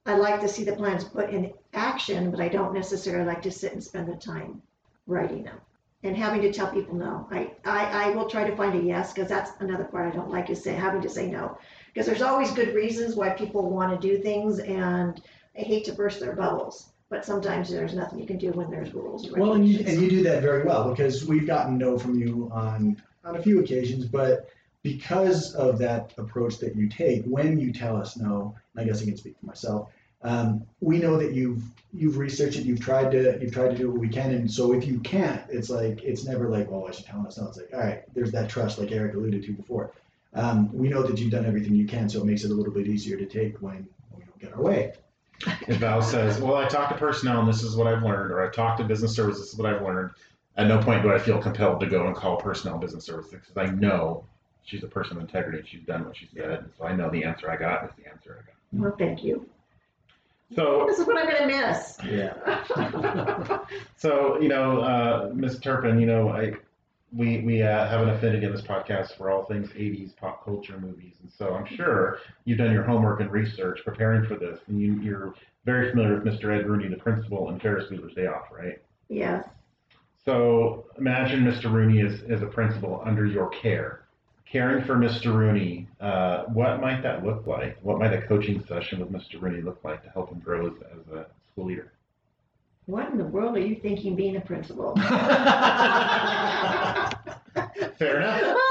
I 0.05 0.15
like 0.15 0.41
to 0.41 0.47
see 0.47 0.63
the 0.63 0.75
plans 0.75 1.03
put 1.03 1.29
in 1.29 1.53
action, 1.73 2.31
but 2.31 2.39
I 2.39 2.47
don't 2.47 2.73
necessarily 2.73 3.25
like 3.25 3.41
to 3.43 3.51
sit 3.51 3.73
and 3.73 3.83
spend 3.83 4.07
the 4.07 4.15
time 4.15 4.61
writing 5.05 5.43
them 5.43 5.59
and 6.03 6.15
having 6.15 6.41
to 6.41 6.51
tell 6.51 6.71
people 6.71 6.95
no. 6.95 7.27
I, 7.29 7.51
I, 7.65 8.05
I 8.05 8.09
will 8.11 8.29
try 8.29 8.49
to 8.49 8.55
find 8.55 8.79
a 8.79 8.81
yes, 8.81 9.13
because 9.13 9.29
that's 9.29 9.51
another 9.59 9.83
part 9.83 10.11
I 10.11 10.15
don't 10.15 10.31
like 10.31 10.49
is 10.49 10.63
say, 10.63 10.73
having 10.73 11.01
to 11.01 11.09
say 11.09 11.29
no. 11.29 11.57
Because 11.93 12.07
there's 12.07 12.21
always 12.21 12.51
good 12.51 12.73
reasons 12.73 13.15
why 13.15 13.29
people 13.31 13.69
want 13.69 13.99
to 13.99 14.07
do 14.07 14.21
things 14.21 14.59
and 14.59 15.21
I 15.57 15.61
hate 15.61 15.85
to 15.85 15.93
burst 15.93 16.19
their 16.19 16.35
bubbles. 16.35 16.89
But 17.09 17.25
sometimes 17.25 17.69
there's 17.69 17.95
nothing 17.95 18.19
you 18.19 18.27
can 18.27 18.37
do 18.37 18.51
when 18.51 18.69
there's 18.69 18.93
rules 18.93 19.25
and 19.25 19.35
Well, 19.35 19.53
and 19.53 19.67
you, 19.67 19.83
and 19.85 19.99
you 19.99 20.09
do 20.09 20.23
that 20.23 20.43
very 20.43 20.63
well 20.63 20.91
because 20.91 21.25
we've 21.25 21.47
gotten 21.47 21.77
no 21.77 21.97
from 21.97 22.19
you 22.19 22.49
on, 22.53 23.01
on 23.25 23.35
a 23.35 23.41
few 23.41 23.59
occasions, 23.59 24.05
but 24.05 24.47
because 24.83 25.53
of 25.55 25.77
that 25.79 26.13
approach 26.17 26.57
that 26.59 26.75
you 26.75 26.87
take, 26.87 27.23
when 27.25 27.59
you 27.59 27.71
tell 27.73 27.97
us 27.97 28.17
no, 28.17 28.55
and 28.73 28.83
I 28.83 28.87
guess 28.87 29.01
I 29.01 29.05
can 29.05 29.17
speak 29.17 29.35
for 29.39 29.45
myself, 29.45 29.89
um, 30.21 30.65
we 30.81 30.97
know 30.97 31.17
that 31.17 31.33
you've 31.33 31.63
you've 31.93 32.17
researched 32.17 32.57
it, 32.57 32.65
you've 32.65 32.81
tried 32.81 33.11
to 33.11 33.37
you've 33.41 33.53
tried 33.53 33.69
to 33.69 33.77
do 33.77 33.89
what 33.89 33.99
we 33.99 34.09
can, 34.09 34.31
and 34.31 34.51
so 34.51 34.73
if 34.73 34.85
you 34.85 34.99
can't, 34.99 35.41
it's 35.49 35.69
like 35.69 36.03
it's 36.03 36.25
never 36.25 36.49
like, 36.49 36.69
well, 36.69 36.85
I 36.87 36.91
should 36.91 37.05
tell 37.05 37.25
us 37.25 37.37
no. 37.37 37.47
It's 37.47 37.57
like, 37.57 37.69
all 37.73 37.79
right, 37.79 38.03
there's 38.13 38.31
that 38.31 38.49
trust, 38.49 38.79
like 38.79 38.91
Eric 38.91 39.15
alluded 39.15 39.43
to 39.43 39.53
before. 39.53 39.91
Um, 40.33 40.71
we 40.73 40.89
know 40.89 41.03
that 41.03 41.17
you've 41.17 41.31
done 41.31 41.45
everything 41.45 41.73
you 41.73 41.87
can, 41.87 42.09
so 42.09 42.19
it 42.19 42.25
makes 42.25 42.43
it 42.43 42.51
a 42.51 42.53
little 42.53 42.73
bit 42.73 42.87
easier 42.87 43.17
to 43.17 43.25
take 43.25 43.61
when 43.61 43.87
we 44.15 44.23
don't 44.23 44.39
get 44.39 44.53
our 44.53 44.61
way. 44.61 44.93
If 45.67 45.77
Val 45.77 46.01
says, 46.01 46.39
well, 46.39 46.55
I 46.55 46.67
talked 46.67 46.91
to 46.91 46.97
personnel 46.97 47.39
and 47.39 47.47
this 47.47 47.63
is 47.63 47.75
what 47.75 47.87
I've 47.87 48.03
learned, 48.03 48.31
or 48.31 48.45
I 48.45 48.51
talked 48.51 48.79
to 48.79 48.83
business 48.83 49.15
services, 49.15 49.41
this 49.41 49.53
is 49.53 49.57
what 49.57 49.73
I've 49.73 49.81
learned, 49.81 50.11
at 50.57 50.67
no 50.67 50.79
point 50.79 51.01
do 51.01 51.13
I 51.13 51.17
feel 51.17 51.41
compelled 51.41 51.79
to 51.79 51.87
go 51.87 52.07
and 52.07 52.15
call 52.15 52.37
personnel 52.37 52.77
business 52.77 53.05
services 53.05 53.39
because 53.39 53.57
I 53.57 53.73
know 53.73 54.25
she's 54.69 54.83
a 54.83 54.87
person 54.87 55.17
of 55.17 55.23
integrity 55.23 55.67
she's 55.69 55.81
done 55.85 56.05
what 56.05 56.15
she 56.15 56.29
said. 56.33 56.51
And 56.51 56.69
so 56.77 56.85
I 56.85 56.95
know 56.95 57.09
the 57.09 57.23
answer 57.23 57.49
I 57.49 57.57
got 57.57 57.85
is 57.85 57.91
the 58.01 58.09
answer 58.09 58.37
I 58.39 58.45
got. 58.45 58.55
Well, 58.71 58.95
thank 58.97 59.23
you. 59.23 59.47
So 60.55 60.85
This 60.87 60.99
is 60.99 61.05
what 61.05 61.17
I'm 61.17 61.29
gonna 61.31 61.47
miss. 61.47 61.97
Yeah. 62.05 63.59
So, 63.97 64.39
you 64.39 64.47
know, 64.47 64.79
uh, 64.79 65.31
Ms. 65.33 65.59
Turpin, 65.59 65.99
you 65.99 66.05
know, 66.07 66.29
I, 66.29 66.53
we, 67.11 67.39
we 67.41 67.61
uh, 67.61 67.87
have 67.87 68.01
an 68.01 68.09
affinity 68.09 68.45
in 68.45 68.51
this 68.53 68.61
podcast 68.61 69.17
for 69.17 69.29
all 69.29 69.43
things 69.43 69.69
80s 69.71 70.15
pop 70.15 70.45
culture 70.45 70.79
movies. 70.79 71.15
And 71.21 71.29
so 71.29 71.53
I'm 71.53 71.65
sure 71.65 72.19
you've 72.45 72.59
done 72.59 72.71
your 72.71 72.83
homework 72.83 73.19
and 73.19 73.29
research 73.29 73.81
preparing 73.83 74.25
for 74.25 74.37
this. 74.37 74.59
And 74.67 74.79
you, 74.81 74.93
you're 75.01 75.33
very 75.65 75.89
familiar 75.91 76.15
with 76.15 76.23
Mr. 76.23 76.57
Ed 76.57 76.67
Rooney, 76.67 76.87
the 76.87 76.95
principal 76.95 77.49
in 77.49 77.59
Ferris 77.59 77.89
Bueller's 77.89 78.15
Day 78.15 78.27
Off, 78.27 78.45
right? 78.51 78.81
Yes. 79.09 79.45
So 80.23 80.85
imagine 80.97 81.43
Mr. 81.43 81.71
Rooney 81.71 81.99
is 81.99 82.21
as 82.29 82.41
a 82.41 82.47
principal 82.47 83.01
under 83.05 83.25
your 83.25 83.49
care. 83.49 84.05
Caring 84.51 84.83
for 84.83 84.95
Mr. 84.95 85.33
Rooney, 85.33 85.87
uh, 86.01 86.45
what 86.45 86.81
might 86.81 87.03
that 87.03 87.23
look 87.23 87.45
like? 87.45 87.77
What 87.83 87.99
might 87.99 88.13
a 88.13 88.21
coaching 88.23 88.65
session 88.65 88.99
with 88.99 89.11
Mr. 89.11 89.39
Rooney 89.39 89.61
look 89.61 89.79
like 89.83 90.03
to 90.03 90.09
help 90.09 90.31
him 90.31 90.39
grow 90.39 90.67
as, 90.67 90.73
as 90.91 91.13
a 91.13 91.27
school 91.51 91.65
leader? 91.65 91.91
What 92.87 93.11
in 93.11 93.19
the 93.19 93.25
world 93.25 93.55
are 93.55 93.59
you 93.59 93.75
thinking 93.75 94.15
being 94.15 94.37
a 94.37 94.41
principal? 94.41 94.95
Fair 97.97 98.21
enough. 98.21 98.57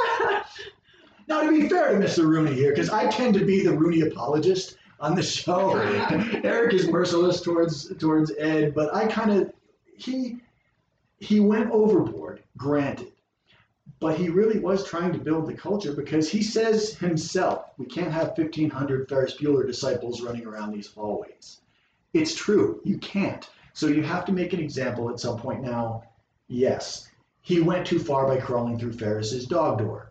Now, 1.28 1.42
to 1.42 1.50
be 1.50 1.68
fair 1.68 1.92
to 1.92 1.98
Mr. 1.98 2.26
Rooney 2.26 2.54
here, 2.54 2.70
because 2.70 2.88
I 2.88 3.06
tend 3.10 3.34
to 3.34 3.44
be 3.44 3.62
the 3.62 3.76
Rooney 3.76 4.00
apologist 4.00 4.78
on 4.98 5.14
the 5.14 5.22
show. 5.22 5.76
Eric 6.42 6.72
is 6.72 6.88
merciless 6.88 7.42
towards 7.42 7.94
towards 7.98 8.32
Ed, 8.38 8.74
but 8.74 8.94
I 8.94 9.06
kind 9.06 9.30
of 9.32 9.52
he 9.98 10.38
he 11.20 11.40
went 11.40 11.70
overboard, 11.70 12.42
granted, 12.56 13.12
but 14.00 14.16
he 14.16 14.28
really 14.28 14.58
was 14.58 14.86
trying 14.86 15.12
to 15.12 15.18
build 15.18 15.46
the 15.46 15.54
culture 15.54 15.92
because 15.92 16.30
he 16.30 16.42
says 16.42 16.94
himself, 16.94 17.70
we 17.78 17.86
can't 17.86 18.12
have 18.12 18.36
1,500 18.36 19.08
Ferris 19.08 19.36
Bueller 19.36 19.66
disciples 19.66 20.22
running 20.22 20.46
around 20.46 20.72
these 20.72 20.88
hallways. 20.88 21.60
It's 22.12 22.34
true, 22.34 22.80
you 22.84 22.98
can't. 22.98 23.48
So 23.72 23.86
you 23.86 24.02
have 24.02 24.24
to 24.26 24.32
make 24.32 24.52
an 24.52 24.60
example 24.60 25.10
at 25.10 25.20
some 25.20 25.38
point. 25.38 25.62
Now, 25.62 26.04
yes, 26.48 27.08
he 27.40 27.60
went 27.60 27.86
too 27.86 27.98
far 27.98 28.26
by 28.26 28.40
crawling 28.40 28.78
through 28.78 28.92
Ferris's 28.92 29.46
dog 29.46 29.78
door 29.78 30.08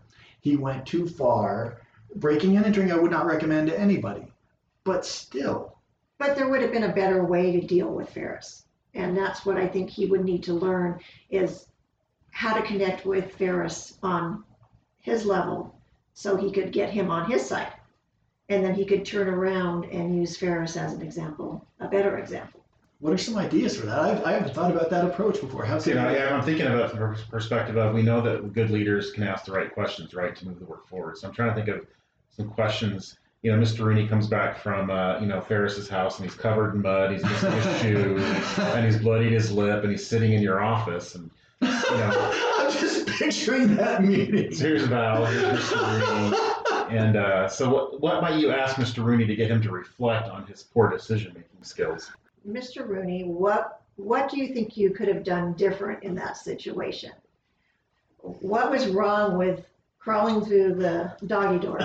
he 0.48 0.56
went 0.56 0.86
too 0.86 1.08
far. 1.08 1.82
Breaking 2.16 2.56
and 2.56 2.66
entering, 2.66 2.92
I 2.92 2.96
would 2.96 3.12
not 3.12 3.26
recommend 3.26 3.68
to 3.68 3.80
anybody. 3.80 4.32
But 4.86 5.06
still, 5.06 5.78
But 6.18 6.36
there 6.36 6.48
would 6.48 6.62
have 6.62 6.72
been 6.72 6.84
a 6.84 6.94
better 6.94 7.24
way 7.24 7.60
to 7.60 7.68
deal 7.68 7.90
with 7.90 8.10
Ferris. 8.10 8.66
And 8.94 9.16
that's 9.16 9.46
what 9.46 9.58
I 9.58 9.68
think 9.68 9.90
he 9.90 10.06
would 10.06 10.24
need 10.24 10.44
to 10.44 10.54
learn 10.54 11.00
is 11.30 11.68
how 12.42 12.54
to 12.58 12.62
connect 12.72 13.06
with 13.06 13.34
Ferris 13.40 13.98
on 14.04 14.44
his 15.00 15.26
level 15.26 15.58
so 16.14 16.36
he 16.36 16.52
could 16.52 16.72
get 16.72 16.90
him 16.90 17.10
on 17.10 17.30
his 17.32 17.44
side. 17.48 17.74
And 18.50 18.64
then 18.64 18.74
he 18.76 18.86
could 18.86 19.06
turn 19.06 19.28
around 19.28 19.86
and 19.86 20.16
use 20.18 20.38
Ferris 20.38 20.78
as 20.78 20.94
an 20.94 21.02
example, 21.02 21.66
a 21.80 21.88
better 21.88 22.18
example. 22.18 22.62
what 23.00 23.14
are 23.14 23.18
some 23.18 23.38
ideas 23.38 23.78
for 23.78 23.86
that? 23.88 24.00
I, 24.00 24.30
I 24.30 24.32
haven't 24.34 24.54
thought 24.54 24.72
about 24.72 24.90
that 24.90 25.06
approach 25.06 25.42
before. 25.42 25.66
How 25.66 25.78
So, 25.80 25.86
could 25.86 25.96
you 25.96 26.02
know, 26.02 26.10
I? 26.10 26.18
yeah, 26.18 26.36
I'm 26.36 26.44
thinking 26.44 26.68
about 26.68 26.92
from 26.92 27.00
the 27.00 27.20
perspective 27.30 27.78
of 27.78 27.94
we 27.94 28.02
know 28.04 28.22
that 28.22 28.54
good 28.54 28.70
leaders 28.72 29.12
can 29.12 29.24
ask 29.24 29.46
the 29.46 29.52
right 29.52 29.72
questions, 29.74 30.14
right, 30.14 30.36
to 30.36 30.46
move 30.48 30.60
the 30.60 30.66
work 30.66 30.88
forward. 30.88 31.18
So 31.18 31.28
I'm 31.28 31.34
trying 31.34 31.50
to 31.50 31.56
think 31.56 31.68
of 31.70 31.86
some 32.30 32.50
questions. 32.50 33.18
You 33.44 33.52
know, 33.52 33.62
Mr. 33.62 33.86
Rooney 33.86 34.08
comes 34.08 34.28
back 34.28 34.58
from 34.60 34.90
uh, 34.90 35.20
you 35.20 35.28
know 35.28 35.42
Ferris's 35.42 35.88
house 35.90 36.20
and 36.20 36.28
he's 36.30 36.38
covered 36.38 36.74
in 36.76 36.82
mud, 36.82 37.12
he's 37.12 37.24
missing 37.24 37.52
his 37.52 37.66
shoe, 37.82 38.18
and 38.74 38.86
he's 38.86 38.98
bloodied 38.98 39.32
his 39.32 39.52
lip, 39.52 39.84
and 39.84 39.92
he's 39.92 40.06
sitting 40.06 40.34
in 40.34 40.42
your 40.42 40.62
office, 40.64 41.14
and 41.16 41.26
you 41.26 41.30
know, 41.30 41.37
I'm 41.62 42.72
just 42.72 43.08
picturing 43.08 43.76
that 43.78 44.04
meeting. 44.04 44.54
so 44.54 44.66
here's 44.66 44.84
Val, 44.84 45.26
here's 45.26 45.44
Mr. 45.44 46.30
Rooney, 46.82 46.96
and 46.96 47.18
uh, 47.18 47.48
so 47.48 47.70
what 47.70 48.00
what 48.00 48.22
might 48.22 48.36
you 48.36 48.52
ask 48.52 48.76
Mr. 48.76 49.04
Rooney 49.04 49.26
to 49.26 49.36
get 49.36 49.50
him 49.50 49.62
to 49.64 49.72
reflect 49.72 50.30
on 50.30 50.46
his 50.46 50.64
poor 50.64 50.90
decision 50.90 51.34
making 51.34 51.64
skills? 51.64 52.12
Mr. 52.48 52.88
Rooney, 52.88 53.24
what 53.24 53.82
what 53.96 54.30
do 54.30 54.38
you 54.38 54.54
think 54.54 54.78
you 54.78 54.92
could 54.92 55.08
have 55.08 55.24
done 55.24 55.54
different 55.54 56.04
in 56.04 56.14
that 56.16 56.38
situation? 56.38 57.12
What 58.20 58.70
was 58.70 58.88
wrong 58.88 59.38
with 59.38 59.66
crawling 59.98 60.46
through 60.46 60.76
the 60.76 61.16
doggy 61.26 61.60
door? 61.66 61.80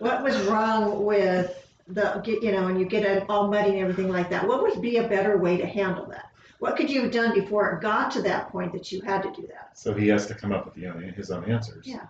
What 0.00 0.24
was 0.24 0.36
wrong 0.42 1.04
with 1.04 1.70
the 1.86 2.22
you 2.26 2.50
know, 2.50 2.66
and 2.66 2.78
you 2.78 2.86
get 2.86 3.24
all 3.30 3.46
muddy 3.46 3.70
and 3.70 3.78
everything 3.78 4.08
like 4.08 4.30
that? 4.30 4.46
What 4.46 4.62
would 4.62 4.82
be 4.82 4.96
a 4.96 5.06
better 5.06 5.38
way 5.38 5.56
to 5.58 5.66
handle 5.66 6.06
that? 6.06 6.31
What 6.62 6.76
could 6.76 6.88
you 6.88 7.02
have 7.02 7.10
done 7.10 7.34
before 7.34 7.72
it 7.72 7.80
got 7.80 8.12
to 8.12 8.22
that 8.22 8.50
point 8.50 8.72
that 8.72 8.92
you 8.92 9.00
had 9.00 9.20
to 9.24 9.32
do 9.32 9.48
that? 9.48 9.76
So 9.76 9.92
he 9.92 10.06
has 10.06 10.28
to 10.28 10.34
come 10.36 10.52
up 10.52 10.64
with 10.64 10.74
the, 10.74 10.86
own- 10.86 11.02
his 11.02 11.32
own 11.32 11.50
answers. 11.50 11.88
Yeah. 11.88 12.06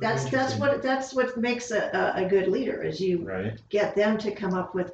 That's 0.00 0.30
that's 0.30 0.54
what 0.54 0.80
that's 0.80 1.12
what 1.12 1.36
makes 1.36 1.72
a, 1.72 1.90
a, 1.92 2.24
a 2.24 2.28
good 2.28 2.46
leader 2.46 2.84
is 2.84 3.00
you 3.00 3.24
Right. 3.24 3.58
get 3.68 3.96
them 3.96 4.16
to 4.18 4.30
come 4.30 4.54
up 4.54 4.72
with, 4.72 4.92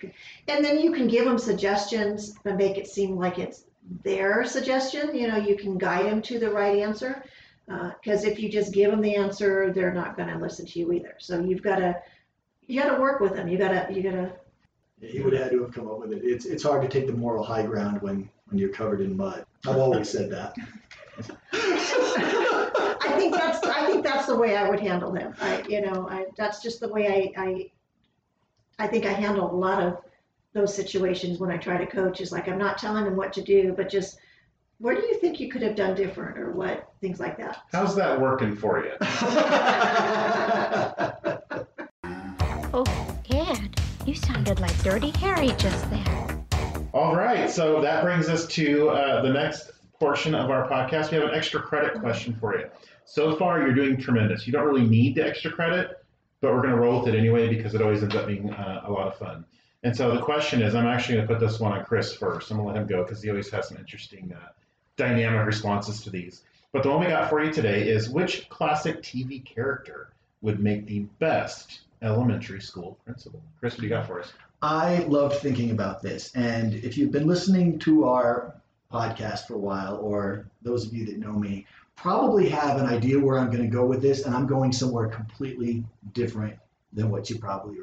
and 0.48 0.64
then 0.64 0.80
you 0.80 0.92
can 0.92 1.08
give 1.08 1.26
them 1.26 1.36
suggestions 1.36 2.38
and 2.46 2.56
make 2.56 2.78
it 2.78 2.88
seem 2.88 3.18
like 3.18 3.38
it's 3.38 3.64
their 4.02 4.46
suggestion. 4.46 5.14
You 5.14 5.28
know, 5.28 5.36
you 5.36 5.56
can 5.58 5.76
guide 5.76 6.06
them 6.06 6.22
to 6.22 6.38
the 6.38 6.48
right 6.50 6.78
answer. 6.78 7.22
Uh, 7.70 7.90
because 8.02 8.24
if 8.24 8.40
you 8.40 8.48
just 8.50 8.72
give 8.72 8.90
them 8.90 9.02
the 9.02 9.14
answer, 9.14 9.74
they're 9.74 9.92
not 9.92 10.16
going 10.16 10.30
to 10.30 10.38
listen 10.38 10.64
to 10.64 10.78
you 10.78 10.90
either. 10.90 11.16
So 11.18 11.38
you've 11.38 11.62
got 11.62 11.76
to, 11.76 12.00
you 12.66 12.80
got 12.80 12.94
to 12.94 12.98
work 12.98 13.20
with 13.20 13.34
them. 13.34 13.46
You 13.46 13.58
got 13.58 13.72
to, 13.72 13.92
you 13.92 14.02
got 14.02 14.12
to. 14.12 14.32
He 15.00 15.20
would 15.20 15.32
have 15.32 15.44
had 15.44 15.52
to 15.52 15.62
have 15.62 15.72
come 15.72 15.88
up 15.88 16.00
with 16.00 16.12
it. 16.12 16.22
It's 16.24 16.46
it's 16.46 16.62
hard 16.62 16.82
to 16.82 16.88
take 16.88 17.06
the 17.06 17.12
moral 17.12 17.44
high 17.44 17.66
ground 17.66 18.02
when 18.02 18.28
when 18.46 18.58
you're 18.58 18.70
covered 18.70 19.00
in 19.00 19.16
mud. 19.16 19.44
I've 19.66 19.76
always 19.76 20.10
said 20.10 20.30
that. 20.30 20.54
I 21.52 23.14
think 23.16 23.34
that's, 23.34 23.64
I 23.66 23.86
think 23.86 24.04
that's 24.04 24.26
the 24.26 24.36
way 24.36 24.56
I 24.56 24.68
would 24.68 24.80
handle 24.80 25.12
them. 25.12 25.34
I, 25.40 25.62
you 25.68 25.80
know, 25.80 26.08
I, 26.08 26.26
that's 26.36 26.62
just 26.62 26.80
the 26.80 26.88
way 26.88 27.32
I, 27.36 27.42
I, 27.42 27.70
I 28.78 28.86
think 28.88 29.06
I 29.06 29.12
handle 29.12 29.50
a 29.50 29.54
lot 29.54 29.82
of 29.82 29.98
those 30.52 30.74
situations 30.74 31.38
when 31.38 31.50
I 31.50 31.56
try 31.56 31.78
to 31.78 31.86
coach. 31.86 32.20
Is 32.20 32.32
like 32.32 32.48
I'm 32.48 32.58
not 32.58 32.78
telling 32.78 33.04
them 33.04 33.16
what 33.16 33.32
to 33.34 33.42
do, 33.42 33.72
but 33.76 33.88
just 33.88 34.18
where 34.78 34.94
do 34.94 35.02
you 35.02 35.18
think 35.20 35.40
you 35.40 35.50
could 35.50 35.62
have 35.62 35.76
done 35.76 35.94
different 35.94 36.38
or 36.38 36.52
what 36.52 36.92
things 37.00 37.20
like 37.20 37.36
that. 37.38 37.62
How's 37.72 37.94
that 37.96 38.20
working 38.20 38.56
for 38.56 38.84
you? 38.84 38.92
You 44.14 44.20
sounded 44.20 44.60
like 44.60 44.80
Dirty 44.84 45.10
Harry 45.18 45.48
just 45.58 45.90
there. 45.90 46.46
All 46.92 47.16
right, 47.16 47.50
so 47.50 47.80
that 47.80 48.04
brings 48.04 48.28
us 48.28 48.46
to 48.46 48.90
uh, 48.90 49.22
the 49.22 49.30
next 49.30 49.72
portion 49.98 50.36
of 50.36 50.50
our 50.50 50.68
podcast. 50.68 51.10
We 51.10 51.16
have 51.16 51.30
an 51.30 51.34
extra 51.34 51.60
credit 51.60 51.98
question 51.98 52.36
for 52.38 52.56
you. 52.56 52.66
So 53.06 53.34
far, 53.34 53.58
you're 53.58 53.74
doing 53.74 53.96
tremendous. 53.96 54.46
You 54.46 54.52
don't 54.52 54.66
really 54.66 54.86
need 54.86 55.16
the 55.16 55.26
extra 55.26 55.50
credit, 55.50 56.04
but 56.40 56.52
we're 56.52 56.60
going 56.60 56.74
to 56.74 56.80
roll 56.80 57.00
with 57.00 57.12
it 57.12 57.18
anyway 57.18 57.48
because 57.48 57.74
it 57.74 57.82
always 57.82 58.04
ends 58.04 58.14
up 58.14 58.28
being 58.28 58.52
uh, 58.52 58.84
a 58.86 58.92
lot 58.92 59.08
of 59.08 59.18
fun. 59.18 59.44
And 59.82 59.96
so 59.96 60.14
the 60.14 60.22
question 60.22 60.62
is, 60.62 60.76
I'm 60.76 60.86
actually 60.86 61.16
going 61.16 61.26
to 61.26 61.34
put 61.34 61.40
this 61.44 61.58
one 61.58 61.72
on 61.72 61.84
Chris 61.84 62.14
first. 62.14 62.52
I'm 62.52 62.58
going 62.58 62.68
to 62.68 62.72
let 62.72 62.82
him 62.82 62.86
go 62.86 63.02
because 63.02 63.20
he 63.20 63.30
always 63.30 63.50
has 63.50 63.66
some 63.66 63.78
interesting 63.78 64.32
uh, 64.32 64.50
dynamic 64.96 65.44
responses 65.44 66.02
to 66.02 66.10
these. 66.10 66.42
But 66.70 66.84
the 66.84 66.90
one 66.90 67.00
we 67.00 67.06
got 67.06 67.30
for 67.30 67.42
you 67.42 67.52
today 67.52 67.88
is 67.88 68.08
which 68.08 68.48
classic 68.48 69.02
TV 69.02 69.44
character 69.44 70.12
would 70.40 70.60
make 70.60 70.86
the 70.86 71.00
best 71.18 71.80
elementary 72.04 72.60
school 72.60 72.98
principal? 73.04 73.42
Chris, 73.58 73.74
what 73.74 73.80
do 73.80 73.86
you 73.86 73.90
got 73.90 74.06
for 74.06 74.20
us? 74.20 74.32
I 74.62 74.98
loved 75.08 75.36
thinking 75.36 75.70
about 75.70 76.02
this, 76.02 76.32
and 76.34 76.74
if 76.74 76.96
you've 76.96 77.12
been 77.12 77.26
listening 77.26 77.78
to 77.80 78.04
our 78.04 78.54
podcast 78.92 79.46
for 79.46 79.54
a 79.54 79.58
while, 79.58 79.96
or 79.96 80.46
those 80.62 80.86
of 80.86 80.94
you 80.94 81.04
that 81.06 81.18
know 81.18 81.32
me, 81.32 81.66
probably 81.96 82.48
have 82.48 82.78
an 82.78 82.86
idea 82.86 83.18
where 83.18 83.38
I'm 83.38 83.50
going 83.50 83.62
to 83.62 83.68
go 83.68 83.84
with 83.84 84.00
this, 84.00 84.24
and 84.24 84.34
I'm 84.34 84.46
going 84.46 84.72
somewhere 84.72 85.08
completely 85.08 85.84
different 86.12 86.56
than 86.92 87.10
what 87.10 87.28
you 87.28 87.38
probably 87.38 87.78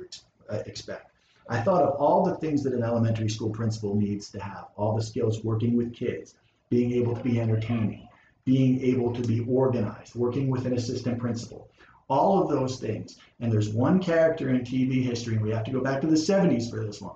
uh, 0.49 0.59
expect. 0.65 1.11
I 1.49 1.59
thought 1.59 1.83
of 1.83 1.95
all 1.99 2.23
the 2.23 2.35
things 2.35 2.63
that 2.63 2.73
an 2.73 2.83
elementary 2.83 3.29
school 3.29 3.49
principal 3.49 3.95
needs 3.95 4.29
to 4.31 4.39
have 4.39 4.67
all 4.77 4.95
the 4.95 5.03
skills 5.03 5.43
working 5.43 5.75
with 5.75 5.93
kids, 5.93 6.35
being 6.69 6.91
able 6.93 7.15
to 7.15 7.21
be 7.21 7.41
entertaining, 7.41 8.07
being 8.45 8.81
able 8.81 9.13
to 9.13 9.21
be 9.21 9.45
organized, 9.49 10.15
working 10.15 10.49
with 10.49 10.65
an 10.65 10.73
assistant 10.73 11.19
principal, 11.19 11.67
all 12.11 12.43
of 12.43 12.49
those 12.49 12.77
things. 12.77 13.17
And 13.39 13.51
there's 13.51 13.69
one 13.69 14.01
character 14.01 14.49
in 14.49 14.61
TV 14.61 15.01
history, 15.01 15.35
and 15.35 15.43
we 15.43 15.51
have 15.51 15.63
to 15.63 15.71
go 15.71 15.79
back 15.79 16.01
to 16.01 16.07
the 16.07 16.15
70s 16.15 16.69
for 16.69 16.85
this 16.85 17.01
one, 17.01 17.15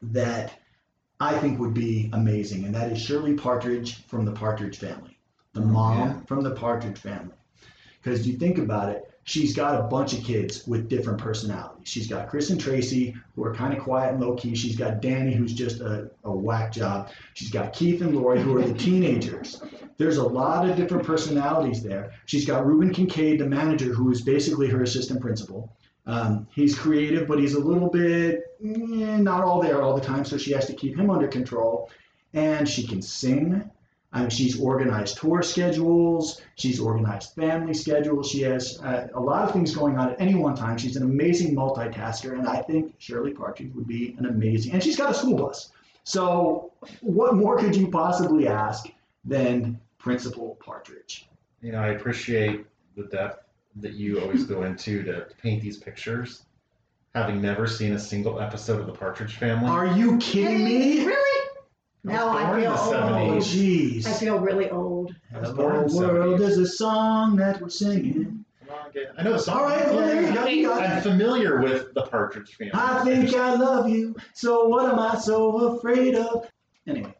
that 0.00 0.52
I 1.18 1.36
think 1.38 1.58
would 1.58 1.74
be 1.74 2.08
amazing, 2.12 2.64
and 2.64 2.74
that 2.74 2.92
is 2.92 3.02
Shirley 3.02 3.34
Partridge 3.34 4.06
from 4.06 4.24
the 4.24 4.32
Partridge 4.32 4.78
family, 4.78 5.18
the 5.52 5.62
oh, 5.62 5.64
mom 5.64 6.24
from 6.24 6.42
the 6.42 6.52
Partridge 6.52 6.98
family. 6.98 7.34
Because 8.00 8.26
you 8.26 8.36
think 8.36 8.58
about 8.58 8.90
it, 8.90 9.10
she's 9.24 9.56
got 9.56 9.80
a 9.80 9.88
bunch 9.88 10.12
of 10.12 10.22
kids 10.22 10.64
with 10.68 10.88
different 10.88 11.18
personalities. 11.18 11.88
She's 11.88 12.06
got 12.06 12.28
Chris 12.28 12.50
and 12.50 12.60
Tracy, 12.60 13.16
who 13.34 13.44
are 13.44 13.54
kind 13.54 13.76
of 13.76 13.82
quiet 13.82 14.12
and 14.12 14.20
low 14.22 14.36
key. 14.36 14.54
She's 14.54 14.76
got 14.76 15.00
Danny, 15.00 15.34
who's 15.34 15.52
just 15.52 15.80
a, 15.80 16.10
a 16.22 16.30
whack 16.30 16.70
job. 16.70 17.10
She's 17.34 17.50
got 17.50 17.72
Keith 17.72 18.00
and 18.02 18.14
Laurie, 18.14 18.40
who 18.40 18.56
are 18.56 18.62
the 18.62 18.74
teenagers. 18.74 19.60
There's 19.98 20.18
a 20.18 20.26
lot 20.26 20.68
of 20.68 20.76
different 20.76 21.04
personalities 21.04 21.82
there. 21.82 22.12
She's 22.26 22.46
got 22.46 22.66
Reuben 22.66 22.92
Kincaid, 22.92 23.40
the 23.40 23.46
manager, 23.46 23.92
who 23.92 24.10
is 24.10 24.22
basically 24.22 24.68
her 24.68 24.82
assistant 24.82 25.20
principal. 25.20 25.72
Um, 26.06 26.46
he's 26.54 26.78
creative, 26.78 27.26
but 27.26 27.38
he's 27.38 27.54
a 27.54 27.60
little 27.60 27.88
bit 27.88 28.56
eh, 28.64 29.16
not 29.18 29.42
all 29.42 29.60
there 29.60 29.82
all 29.82 29.94
the 29.94 30.04
time, 30.04 30.24
so 30.24 30.36
she 30.36 30.52
has 30.52 30.66
to 30.66 30.74
keep 30.74 30.96
him 30.96 31.10
under 31.10 31.26
control. 31.28 31.90
And 32.34 32.68
she 32.68 32.86
can 32.86 33.02
sing. 33.02 33.70
She's 34.30 34.58
organized 34.58 35.18
tour 35.18 35.42
schedules. 35.42 36.40
She's 36.54 36.80
organized 36.80 37.34
family 37.34 37.74
schedules. 37.74 38.30
She 38.30 38.40
has 38.42 38.80
uh, 38.80 39.08
a 39.14 39.20
lot 39.20 39.44
of 39.44 39.52
things 39.52 39.74
going 39.74 39.98
on 39.98 40.10
at 40.10 40.20
any 40.20 40.34
one 40.34 40.54
time. 40.54 40.78
She's 40.78 40.96
an 40.96 41.02
amazing 41.02 41.54
multitasker, 41.54 42.32
and 42.32 42.48
I 42.48 42.62
think 42.62 42.94
Shirley 42.98 43.32
Partridge 43.32 43.74
would 43.74 43.86
be 43.86 44.16
an 44.18 44.26
amazing. 44.26 44.72
And 44.72 44.82
she's 44.82 44.96
got 44.96 45.10
a 45.10 45.14
school 45.14 45.36
bus. 45.36 45.70
So, 46.04 46.72
what 47.02 47.34
more 47.34 47.58
could 47.58 47.76
you 47.76 47.88
possibly 47.88 48.48
ask 48.48 48.86
than 49.24 49.80
Principal 50.10 50.56
Partridge? 50.64 51.28
You 51.62 51.72
know, 51.72 51.78
I 51.78 51.88
appreciate 51.88 52.64
the 52.96 53.02
depth 53.04 53.44
that 53.80 53.94
you 53.94 54.20
always 54.20 54.44
go 54.44 54.62
into 54.62 55.02
to 55.02 55.26
paint 55.42 55.60
these 55.62 55.78
pictures. 55.78 56.44
Having 57.16 57.42
never 57.42 57.66
seen 57.66 57.92
a 57.94 57.98
single 57.98 58.40
episode 58.40 58.78
of 58.78 58.86
The 58.86 58.92
Partridge 58.92 59.34
Family. 59.36 59.68
Are 59.68 59.86
you 59.98 60.16
kidding 60.18 60.64
me? 60.64 61.04
Really? 61.04 61.48
Now 62.04 62.28
I 62.28 62.44
born 62.44 62.58
in 62.58 62.64
feel 62.66 62.76
the 62.76 63.08
old. 63.10 63.42
70s. 63.42 64.02
Jeez. 64.02 64.06
I 64.06 64.12
feel 64.12 64.38
really 64.38 64.70
old. 64.70 65.12
I 65.34 65.40
was 65.40 65.50
born 65.52 65.74
in 65.74 65.82
the 65.88 65.92
Hello 65.92 66.14
world, 66.14 66.34
70s. 66.36 66.38
there's 66.38 66.58
a 66.58 66.66
song 66.68 67.34
that 67.36 67.60
we're 67.60 67.68
singing. 67.68 68.44
Come 68.68 68.76
on, 68.78 68.90
get- 68.92 69.12
I 69.18 69.22
know 69.24 69.32
the 69.32 69.38
song. 69.40 69.56
All 69.58 69.64
right, 69.64 69.86
well, 69.86 70.06
there 70.06 70.22
you 70.22 70.32
go. 70.34 70.46
You 70.46 70.68
got 70.68 70.82
I'm 70.84 70.98
it. 70.98 71.02
familiar 71.02 71.60
with 71.60 71.94
The 71.94 72.02
Partridge 72.02 72.54
Family. 72.54 72.70
I 72.74 73.02
think 73.02 73.34
I 73.34 73.54
love 73.56 73.88
you, 73.88 74.14
so 74.34 74.68
what 74.68 74.84
am 74.88 75.00
I 75.00 75.16
so 75.18 75.74
afraid 75.76 76.14
of? 76.14 76.48
Anyway. 76.86 77.12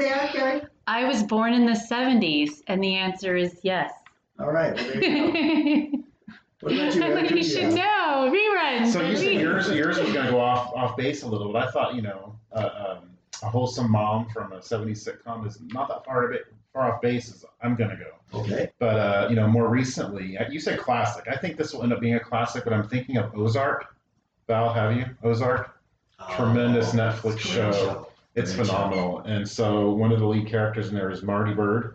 Do 0.00 0.06
you 0.06 0.12
know 0.12 0.18
who 0.18 0.32
they 0.32 0.38
are, 0.38 0.50
Carrie? 0.50 0.62
I 0.86 1.04
was 1.04 1.22
born 1.22 1.52
in 1.52 1.66
the 1.66 1.72
70s, 1.72 2.62
and 2.66 2.82
the 2.82 2.96
answer 2.96 3.36
is 3.36 3.60
yes. 3.62 3.92
All 4.38 4.50
right, 4.50 4.74
well, 4.74 4.84
there 4.84 5.02
you 5.02 5.92
go. 5.92 5.98
What 6.60 6.74
about 6.74 6.94
you, 6.94 7.02
Eric? 7.02 7.22
you 7.30 7.36
Who 7.36 7.42
do 7.42 7.42
should 7.42 7.62
have? 7.62 7.74
know. 7.74 8.30
Reruns. 8.30 8.92
So 8.92 9.00
you 9.00 9.16
said 9.16 9.32
yours, 9.32 9.70
yours 9.70 9.98
was 9.98 10.12
going 10.12 10.26
to 10.26 10.32
go 10.32 10.40
off 10.40 10.70
off 10.74 10.94
base 10.94 11.22
a 11.22 11.26
little, 11.26 11.50
but 11.52 11.66
I 11.68 11.70
thought 11.70 11.94
you 11.94 12.02
know 12.02 12.36
uh, 12.52 12.98
um, 12.98 13.08
a 13.42 13.46
wholesome 13.48 13.90
mom 13.90 14.28
from 14.28 14.52
a 14.52 14.58
'70s 14.58 15.08
sitcom 15.08 15.46
is 15.46 15.58
not 15.72 15.88
that 15.88 16.04
far 16.04 16.26
a 16.26 16.28
bit 16.28 16.52
far 16.74 16.92
off 16.92 17.00
base 17.00 17.30
as 17.30 17.46
I'm 17.62 17.76
going 17.76 17.88
to 17.88 17.96
go. 17.96 18.40
Okay. 18.40 18.70
But 18.78 18.96
uh, 18.98 19.26
you 19.30 19.36
know, 19.36 19.46
more 19.48 19.68
recently, 19.68 20.36
uh, 20.36 20.50
you 20.50 20.60
said 20.60 20.78
classic. 20.78 21.28
I 21.28 21.36
think 21.36 21.56
this 21.56 21.72
will 21.72 21.82
end 21.82 21.94
up 21.94 22.00
being 22.00 22.16
a 22.16 22.20
classic, 22.20 22.64
but 22.64 22.74
I'm 22.74 22.86
thinking 22.86 23.16
of 23.16 23.34
Ozark. 23.34 23.96
Val, 24.46 24.70
have 24.70 24.94
you 24.94 25.06
Ozark? 25.22 25.80
Tremendous 26.36 26.92
Oh, 26.92 26.98
Netflix 26.98 27.22
great 27.22 27.40
show. 27.40 28.06
It's 28.34 28.52
phenomenal. 28.54 29.20
And 29.20 29.48
so 29.48 29.90
one 29.90 30.12
of 30.12 30.20
the 30.20 30.26
lead 30.26 30.46
characters 30.46 30.88
in 30.88 30.94
there 30.94 31.10
is 31.10 31.22
Marty 31.22 31.52
Byrde, 31.52 31.94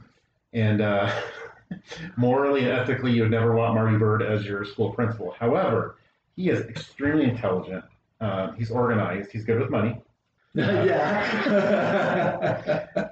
and 0.53 0.81
uh, 0.81 1.11
morally 2.17 2.63
and 2.65 2.71
ethically, 2.71 3.13
you 3.13 3.21
would 3.21 3.31
never 3.31 3.55
want 3.55 3.75
Marty 3.75 3.97
Byrde 3.97 4.29
as 4.29 4.45
your 4.45 4.65
school 4.65 4.91
principal. 4.91 5.31
However, 5.39 5.97
he 6.35 6.49
is 6.49 6.61
extremely 6.61 7.23
intelligent. 7.25 7.85
Uh, 8.19 8.51
he's 8.53 8.71
organized. 8.71 9.31
He's 9.31 9.45
good 9.45 9.59
with 9.59 9.69
money. 9.69 10.01
yeah. 10.55 11.91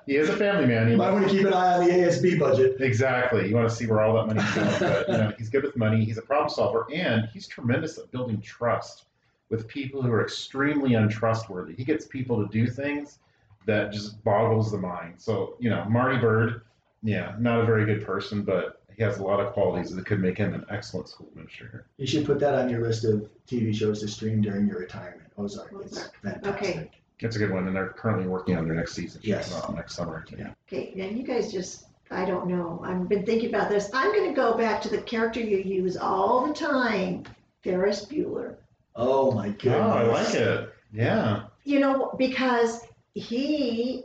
He 0.06 0.18
is 0.18 0.28
a 0.28 0.36
family 0.36 0.66
man. 0.66 0.90
You 0.90 0.98
might 0.98 1.12
want 1.12 1.30
to 1.30 1.32
keep 1.34 1.46
an 1.46 1.54
eye 1.54 1.78
on 1.78 1.86
the 1.86 1.92
ASB 1.92 2.38
budget. 2.38 2.82
Exactly. 2.82 3.48
You 3.48 3.56
want 3.56 3.70
to 3.70 3.76
see 3.76 3.86
where 3.86 4.02
all 4.02 4.16
that 4.16 4.28
money's 4.28 4.54
going. 4.54 4.80
But, 4.80 5.08
you 5.08 5.18
know, 5.18 5.32
he's 5.38 5.48
good 5.50 5.64
with 5.64 5.78
money. 5.78 6.04
He's 6.04 6.18
a 6.18 6.22
problem 6.22 6.50
solver, 6.50 6.86
and 6.94 7.30
he's 7.32 7.48
tremendous 7.48 7.98
at 7.98 8.12
building 8.12 8.42
trust 8.42 9.06
with 9.50 9.68
people 9.68 10.02
who 10.02 10.12
are 10.12 10.24
extremely 10.24 10.96
untrustworthy. 10.96 11.76
He 11.76 11.84
gets 11.84 12.06
people 12.06 12.46
to 12.46 12.52
do 12.52 12.68
things 12.68 13.20
that 13.66 13.92
just 13.92 14.24
boggles 14.24 14.72
the 14.72 14.78
mind. 14.78 15.16
So, 15.18 15.56
you 15.60 15.70
know, 15.70 15.86
Marty 15.86 16.18
Byrde, 16.18 16.62
yeah, 17.02 17.36
not 17.40 17.60
a 17.62 17.66
very 17.66 17.86
good 17.86 18.06
person, 18.06 18.44
but 18.44 18.82
he 18.96 19.04
has 19.04 19.18
a 19.18 19.24
lot 19.24 19.40
of 19.40 19.54
qualities 19.54 19.94
that 19.96 20.06
could 20.06 20.20
make 20.20 20.38
him 20.38 20.54
an 20.54 20.66
excellent 20.70 21.10
school 21.10 21.28
administrator. 21.30 21.86
You 21.98 22.08
should 22.08 22.26
put 22.26 22.40
that 22.40 22.54
on 22.54 22.70
your 22.70 22.82
list 22.82 23.06
of 23.06 23.30
TV 23.48 23.74
shows 23.74 24.02
to 24.02 24.08
stream 24.08 24.42
during 24.42 24.68
your 24.68 24.80
retirement. 24.80 25.32
Ozark. 25.38 25.74
It's 25.84 26.10
fantastic. 26.22 26.48
Okay. 26.48 26.92
It's 27.20 27.36
a 27.36 27.40
good 27.40 27.52
one, 27.52 27.68
and 27.68 27.76
they're 27.76 27.90
currently 27.90 28.28
working 28.28 28.58
on 28.58 28.66
their 28.66 28.76
next 28.76 28.94
season. 28.94 29.22
Yes. 29.24 29.54
Uh, 29.54 29.72
next 29.72 29.96
summer. 29.96 30.26
Yeah. 30.38 30.54
Okay, 30.68 30.92
now 30.96 31.06
you 31.06 31.24
guys 31.24 31.52
just, 31.52 31.86
I 32.12 32.26
don't 32.26 32.48
know. 32.48 32.82
I've 32.84 33.08
been 33.08 33.26
thinking 33.26 33.50
about 33.50 33.70
this. 33.70 33.90
I'm 33.94 34.12
going 34.12 34.30
to 34.30 34.36
go 34.36 34.58
back 34.58 34.82
to 34.82 34.90
the 34.90 35.02
character 35.02 35.40
you 35.40 35.58
use 35.58 35.96
all 35.96 36.46
the 36.46 36.54
time, 36.54 37.24
Ferris 37.64 38.06
Bueller. 38.06 38.56
Oh 38.96 39.32
my 39.32 39.50
goodness. 39.50 39.82
Oh, 39.82 39.90
I 39.90 40.04
like 40.04 40.34
it. 40.36 40.74
Yeah. 40.94 41.44
You 41.64 41.80
know, 41.80 42.14
because 42.18 42.82
he 43.16 44.04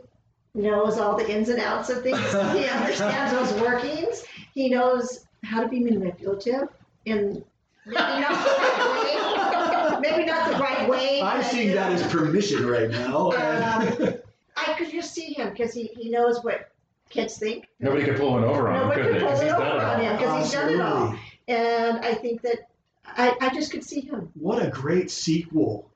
knows 0.55 0.97
all 0.97 1.17
the 1.17 1.29
ins 1.29 1.49
and 1.49 1.59
outs 1.59 1.89
of 1.89 2.01
things. 2.03 2.17
he 2.53 2.65
understands 2.67 3.31
those 3.33 3.61
workings. 3.61 4.23
He 4.53 4.69
knows 4.69 5.25
how 5.43 5.61
to 5.61 5.67
be 5.67 5.79
manipulative 5.81 6.67
in 7.05 7.43
maybe 7.85 7.95
not 7.95 8.43
the 8.43 8.49
right 8.61 9.03
way. 9.03 9.99
Maybe 10.01 10.25
not 10.25 10.49
the 10.51 10.57
right 10.57 10.89
way. 10.89 11.21
I'm 11.21 11.43
seeing 11.43 11.73
that 11.75 11.91
as 11.91 12.03
permission 12.09 12.65
right 12.65 12.89
now. 12.89 13.31
Um, 13.31 13.33
I 14.55 14.73
could 14.77 14.89
just 14.91 15.13
see 15.13 15.33
him 15.33 15.49
because 15.49 15.73
he, 15.73 15.85
he 15.97 16.09
knows 16.09 16.41
what 16.43 16.71
kids 17.09 17.37
think. 17.37 17.67
Nobody 17.81 18.05
could 18.05 18.15
pull 18.15 18.31
one 18.31 18.45
over 18.45 18.69
on 18.69 18.75
him, 18.75 18.87
Nobody 18.87 19.01
could 19.01 19.11
could 19.11 19.15
they? 19.15 19.25
pull 19.25 19.29
'Cause 19.29 19.41
it 19.41 19.45
he's 19.45 19.53
done 19.53 19.71
over 19.71 19.85
on 19.85 19.99
him 20.01 20.15
because 20.17 20.43
he's 20.43 20.51
done 20.53 20.69
it 20.73 20.81
all. 20.81 21.15
And 21.49 21.97
I 22.05 22.13
think 22.13 22.41
that 22.43 22.69
I, 23.17 23.35
I 23.41 23.53
just 23.53 23.71
could 23.71 23.83
see 23.83 24.01
him. 24.01 24.29
What 24.33 24.63
a 24.65 24.69
great 24.69 25.09
sequel 25.11 25.89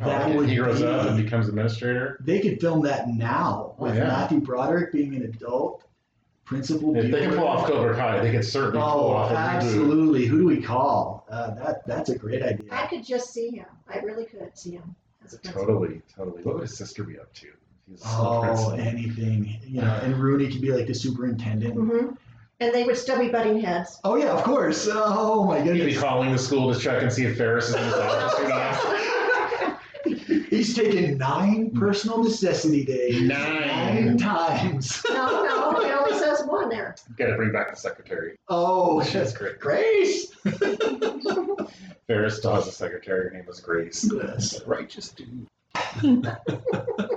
that 0.00 0.26
Oh, 0.30 0.36
would 0.36 0.48
he 0.48 0.56
grows 0.56 0.80
be. 0.80 0.86
up 0.86 1.06
and 1.06 1.16
becomes 1.22 1.48
administrator. 1.48 2.18
They 2.24 2.40
could 2.40 2.60
film 2.60 2.82
that 2.82 3.08
now 3.08 3.74
Oh, 3.78 3.84
with 3.84 3.96
yeah. 3.96 4.04
Matthew 4.08 4.40
Broderick 4.40 4.92
being 4.92 5.14
an 5.14 5.22
adult, 5.22 5.82
Principal 6.44 6.96
If 6.96 7.10
they 7.10 7.20
can 7.22 7.34
pull 7.34 7.46
off 7.48 7.66
Cobra 7.66 7.96
Kai, 7.96 8.20
they 8.20 8.30
could 8.30 8.44
certainly 8.44 8.78
pull 8.78 8.88
Oh, 8.88 9.12
off 9.14 9.32
a 9.32 9.34
reboot. 9.34 9.38
absolutely. 9.38 10.26
Who 10.26 10.38
do 10.38 10.46
we 10.46 10.62
call? 10.62 11.26
Uh, 11.28 11.54
that 11.56 11.84
that's 11.86 12.10
a 12.10 12.16
great 12.16 12.40
idea. 12.42 12.68
I 12.70 12.86
could 12.86 13.04
just 13.04 13.32
see 13.32 13.50
him. 13.50 13.66
I 13.92 13.98
really 13.98 14.26
could 14.26 14.56
see 14.56 14.70
him 14.72 14.94
as 15.24 15.34
a. 15.34 15.38
Totally, 15.38 16.02
totally. 16.14 16.42
What 16.44 16.54
would 16.54 16.62
his 16.62 16.76
sister 16.76 17.02
be 17.02 17.18
up 17.18 17.32
to? 17.34 17.48
He's 17.88 18.00
Oh, 18.04 18.70
anything. 18.78 19.58
You 19.66 19.80
know, 19.80 19.92
and 20.04 20.16
Rooney 20.16 20.48
could 20.52 20.60
be 20.60 20.70
like 20.70 20.86
the 20.86 20.94
superintendent. 20.94 21.74
hmm 21.74 22.10
And 22.58 22.72
they 22.74 22.84
would 22.84 22.96
still 22.96 23.18
be 23.18 23.28
butting 23.28 23.60
heads. 23.60 24.00
Oh 24.04 24.16
yeah, 24.16 24.32
of 24.32 24.42
course. 24.42 24.88
Oh 24.90 25.44
my 25.44 25.58
goodness. 25.58 25.86
He'd 25.86 25.94
be 25.94 26.00
calling 26.00 26.32
the 26.32 26.38
school 26.38 26.72
to 26.72 26.80
check 26.80 27.02
and 27.02 27.12
see 27.12 27.24
if 27.26 27.36
Ferris 27.36 27.68
is 27.68 27.74
in 27.74 27.84
his 27.84 27.94
office 27.94 28.40
or 28.40 28.48
not. 28.48 28.96
He's 30.48 30.74
taken 30.74 31.18
nine 31.18 31.70
personal 31.72 32.22
necessity 32.22 32.84
days. 32.84 33.20
Nine. 33.20 34.06
Nine 34.06 34.16
times. 34.16 35.02
no, 35.10 35.44
no, 35.44 35.84
he 35.84 35.90
only 35.92 36.18
says 36.18 36.44
one 36.46 36.68
there. 36.70 36.94
Got 37.18 37.26
to 37.26 37.36
bring 37.36 37.52
back 37.52 37.70
the 37.70 37.76
secretary. 37.76 38.36
Oh, 38.48 39.02
that's 39.02 39.32
great. 39.36 39.58
Grace. 39.60 40.32
Ferris 42.06 42.38
still 42.38 42.54
has 42.54 42.66
a 42.66 42.72
secretary. 42.72 43.24
Her 43.24 43.30
name 43.36 43.46
was 43.46 43.60
Grace. 43.60 44.08
Yes. 44.10 44.62
Righteous 44.66 45.10
dude. 45.10 45.46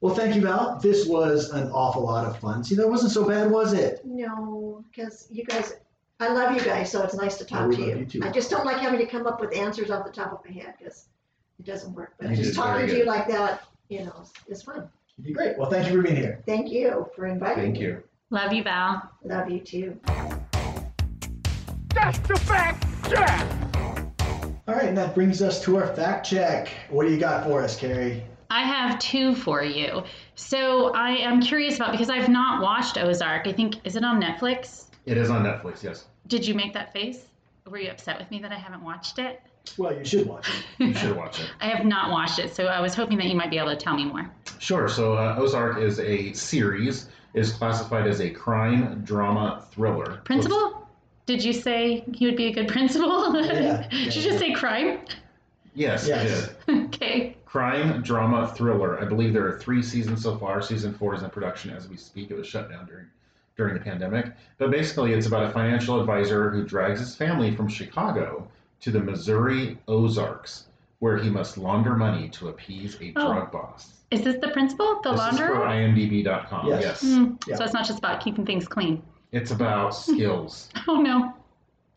Well, 0.00 0.14
thank 0.14 0.34
you, 0.36 0.42
Val. 0.42 0.78
This 0.80 1.06
was 1.06 1.50
an 1.50 1.70
awful 1.72 2.02
lot 2.04 2.24
of 2.24 2.38
fun. 2.38 2.62
See, 2.62 2.76
that 2.76 2.88
wasn't 2.88 3.10
so 3.12 3.24
bad, 3.26 3.50
was 3.50 3.72
it? 3.72 4.00
No, 4.04 4.84
because 4.90 5.26
you 5.30 5.44
guys, 5.44 5.74
I 6.20 6.32
love 6.32 6.54
you 6.54 6.60
guys, 6.60 6.90
so 6.92 7.02
it's 7.02 7.14
nice 7.14 7.36
to 7.38 7.44
Oh, 7.44 7.46
talk 7.48 7.68
we 7.68 7.76
to 7.76 7.80
love 7.82 7.90
you. 7.90 7.96
you 7.98 8.06
too. 8.06 8.20
I 8.22 8.30
just 8.30 8.48
don't 8.50 8.64
like 8.64 8.76
having 8.78 9.00
to 9.00 9.06
come 9.06 9.26
up 9.26 9.40
with 9.40 9.56
answers 9.56 9.90
off 9.90 10.04
the 10.06 10.12
top 10.12 10.32
of 10.32 10.38
my 10.44 10.52
head 10.52 10.74
because 10.78 11.08
it 11.58 11.66
doesn't 11.66 11.92
work. 11.94 12.14
But 12.20 12.30
You 12.30 12.36
just 12.36 12.54
talking 12.54 12.86
very 12.86 12.90
to 12.90 12.98
you 12.98 13.04
like 13.06 13.26
that, 13.28 13.64
you 13.88 14.04
know, 14.04 14.22
is 14.48 14.62
fun. 14.62 14.88
You 15.16 15.24
did 15.24 15.34
great. 15.34 15.58
Well, 15.58 15.68
thank 15.68 15.88
you 15.90 15.96
for 15.96 16.02
being 16.02 16.14
here. 16.16 16.42
Thank 16.46 16.70
you 16.70 17.08
for 17.16 17.26
inviting 17.26 17.56
me. 17.58 17.62
Thank 17.64 17.74
me. 17.78 17.80
you. 17.86 18.02
Love 18.30 18.52
you, 18.52 18.62
Val. 18.62 19.10
Love 19.24 19.50
you 19.50 19.58
too. 19.58 19.98
That's 21.92 22.18
the 22.20 22.36
fact, 22.36 22.86
Jack! 23.10 23.48
All 24.68 24.74
right, 24.74 24.84
and 24.84 24.96
that 24.96 25.14
brings 25.14 25.42
us 25.42 25.60
to 25.64 25.76
our 25.78 25.92
fact 25.96 26.24
check. 26.26 26.68
What 26.90 27.06
do 27.06 27.12
you 27.12 27.18
got 27.18 27.44
for 27.44 27.62
us, 27.62 27.76
Carrie? 27.76 28.22
I 28.50 28.62
have 28.62 28.98
two 28.98 29.34
for 29.34 29.62
you. 29.62 30.02
So 30.34 30.92
I 30.94 31.10
am 31.10 31.40
curious 31.42 31.76
about 31.76 31.92
because 31.92 32.08
I've 32.08 32.28
not 32.28 32.62
watched 32.62 32.96
Ozark. 32.96 33.46
I 33.46 33.52
think 33.52 33.74
is 33.84 33.96
it 33.96 34.04
on 34.04 34.20
Netflix? 34.22 34.84
It 35.06 35.16
is 35.18 35.30
on 35.30 35.44
Netflix, 35.44 35.82
yes. 35.82 36.06
Did 36.26 36.46
you 36.46 36.54
make 36.54 36.72
that 36.74 36.92
face? 36.92 37.26
Were 37.68 37.78
you 37.78 37.90
upset 37.90 38.18
with 38.18 38.30
me 38.30 38.40
that 38.40 38.52
I 38.52 38.56
haven't 38.58 38.82
watched 38.82 39.18
it? 39.18 39.42
Well, 39.76 39.94
you 39.96 40.04
should 40.04 40.26
watch 40.26 40.48
it. 40.48 40.84
You 40.84 40.94
should 40.94 41.14
watch 41.16 41.40
it. 41.40 41.50
I 41.60 41.66
have 41.68 41.84
not 41.84 42.10
watched 42.10 42.38
it, 42.38 42.54
so 42.54 42.66
I 42.66 42.80
was 42.80 42.94
hoping 42.94 43.18
that 43.18 43.26
you 43.26 43.34
might 43.36 43.50
be 43.50 43.58
able 43.58 43.68
to 43.70 43.76
tell 43.76 43.94
me 43.94 44.06
more. 44.06 44.30
Sure. 44.58 44.88
So 44.88 45.14
uh, 45.14 45.36
Ozark 45.38 45.78
is 45.78 46.00
a 46.00 46.32
series. 46.32 47.08
It 47.34 47.40
is 47.40 47.52
classified 47.52 48.06
as 48.06 48.20
a 48.20 48.30
crime 48.30 49.02
drama 49.04 49.66
thriller. 49.72 50.06
So 50.16 50.20
Principal? 50.24 50.88
Did 51.26 51.44
you 51.44 51.52
say 51.52 52.02
he 52.14 52.24
would 52.24 52.36
be 52.36 52.46
a 52.46 52.52
good 52.52 52.68
principal? 52.68 53.34
Yeah, 53.44 53.86
Did 53.90 54.14
you 54.14 54.22
yeah. 54.22 54.28
just 54.28 54.38
say 54.38 54.52
crime? 54.54 55.00
yes, 55.74 56.08
Yes. 56.08 56.48
it 56.48 56.66
did. 56.66 56.84
okay. 56.86 57.36
Crime 57.58 58.02
drama 58.02 58.52
thriller. 58.54 59.00
I 59.00 59.06
believe 59.06 59.32
there 59.32 59.46
are 59.48 59.58
three 59.58 59.82
seasons 59.82 60.22
so 60.22 60.36
far. 60.36 60.60
Season 60.60 60.92
four 60.92 61.14
is 61.14 61.22
in 61.22 61.30
production 61.30 61.70
as 61.70 61.88
we 61.88 61.96
speak. 61.96 62.30
It 62.30 62.36
was 62.36 62.46
shut 62.46 62.68
down 62.70 62.84
during 62.84 63.06
during 63.56 63.72
the 63.72 63.80
pandemic. 63.80 64.26
But 64.58 64.70
basically, 64.70 65.14
it's 65.14 65.26
about 65.26 65.44
a 65.44 65.48
financial 65.50 65.98
advisor 65.98 66.50
who 66.50 66.62
drags 66.66 67.00
his 67.00 67.16
family 67.16 67.56
from 67.56 67.66
Chicago 67.66 68.46
to 68.82 68.90
the 68.90 69.00
Missouri 69.00 69.78
Ozarks, 69.88 70.66
where 70.98 71.16
he 71.16 71.30
must 71.30 71.56
launder 71.56 71.96
money 71.96 72.28
to 72.30 72.48
appease 72.48 72.98
a 73.00 73.14
Oh. 73.16 73.32
drug 73.32 73.50
boss. 73.50 73.94
Is 74.10 74.20
this 74.22 74.36
the 74.42 74.48
principal? 74.48 75.00
The 75.02 75.12
this 75.12 75.20
is 75.32 75.38
for 75.38 75.46
launderer? 75.54 75.66
IMDb.com. 75.94 76.66
Yes. 76.68 76.82
yes. 76.82 77.02
Hmm, 77.02 77.32
Yeah. 77.46 77.56
So 77.56 77.64
it's 77.64 77.72
not 77.72 77.86
just 77.86 77.98
about 77.98 78.20
keeping 78.22 78.44
things 78.44 78.68
clean. 78.68 79.02
It's 79.32 79.52
about 79.52 79.94
skills. 79.94 80.68
Oh 80.86 81.00
no. 81.00 81.32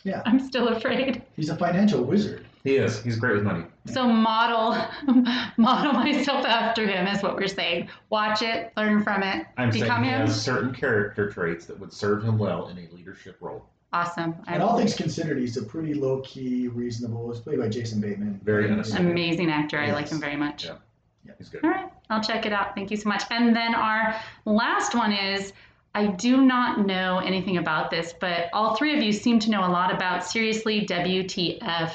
Yeah. 0.04 0.22
I'm 0.26 0.40
still 0.40 0.70
afraid. 0.70 1.22
He's 1.36 1.50
a 1.50 1.58
financial 1.58 2.04
wizard. 2.06 2.46
He 2.64 2.76
is. 2.76 3.02
He's 3.04 3.18
great 3.18 3.34
with 3.36 3.44
money. 3.44 3.64
So 3.86 4.08
model 4.08 4.78
model 5.58 5.94
myself 5.94 6.46
after 6.46 6.86
him 6.86 7.08
is 7.08 7.24
what 7.24 7.36
we're 7.36 7.48
saying. 7.48 7.90
Watch 8.10 8.42
it, 8.42 8.72
learn 8.78 9.04
from 9.04 9.24
it, 9.24 9.48
I'm 9.58 9.72
become 9.72 9.88
saying 9.88 10.04
he 10.04 10.10
him. 10.10 10.28
has 10.28 10.40
certain 10.42 10.74
character 10.74 11.32
traits 11.32 11.66
that 11.66 11.80
would 11.80 11.92
serve 11.92 12.24
him 12.24 12.38
well 12.38 12.68
in 12.70 12.78
a 12.78 12.88
leadership 12.96 13.38
role. 13.42 13.66
Awesome. 13.94 14.36
And 14.48 14.62
I'm 14.62 14.70
all 14.70 14.78
things 14.78 14.96
considered, 14.96 15.38
he's 15.40 15.58
a 15.58 15.64
pretty 15.64 15.94
low 15.94 16.22
key, 16.22 16.68
reasonable. 16.70 17.30
He's 17.32 17.42
played 17.42 17.60
by 17.60 17.68
Jason 17.68 18.00
Bateman. 18.00 18.40
Very 18.44 18.66
And, 18.66 18.74
innocent. 18.76 19.00
amazing 19.00 19.50
actor. 19.52 19.78
I 19.80 19.92
like 19.92 20.08
him 20.10 20.20
very 20.20 20.38
much. 20.38 20.66
Yeah. 20.66 20.76
Yeah. 21.26 21.34
He's 21.38 21.50
good. 21.50 21.64
All 21.64 21.70
right, 21.72 21.92
I'll 22.10 22.24
check 22.24 22.46
it 22.46 22.54
out. 22.54 22.74
Thank 22.74 22.90
you 22.90 22.98
so 22.98 23.10
much. 23.10 23.24
And 23.32 23.56
then 23.56 23.76
our 23.76 24.16
last 24.46 24.96
one 24.96 25.12
is 25.12 25.52
I 25.94 26.06
do 26.08 26.38
not 26.38 26.86
know 26.88 27.20
anything 27.20 27.58
about 27.58 27.92
this, 27.92 28.14
but 28.18 28.50
all 28.54 28.76
three 28.76 28.96
of 28.96 29.04
you 29.04 29.12
seem 29.12 29.40
to 29.40 29.50
know 29.52 29.66
a 29.66 29.68
lot 29.68 29.94
about 29.94 30.24
seriously 30.24 30.86
WTF. 30.86 31.92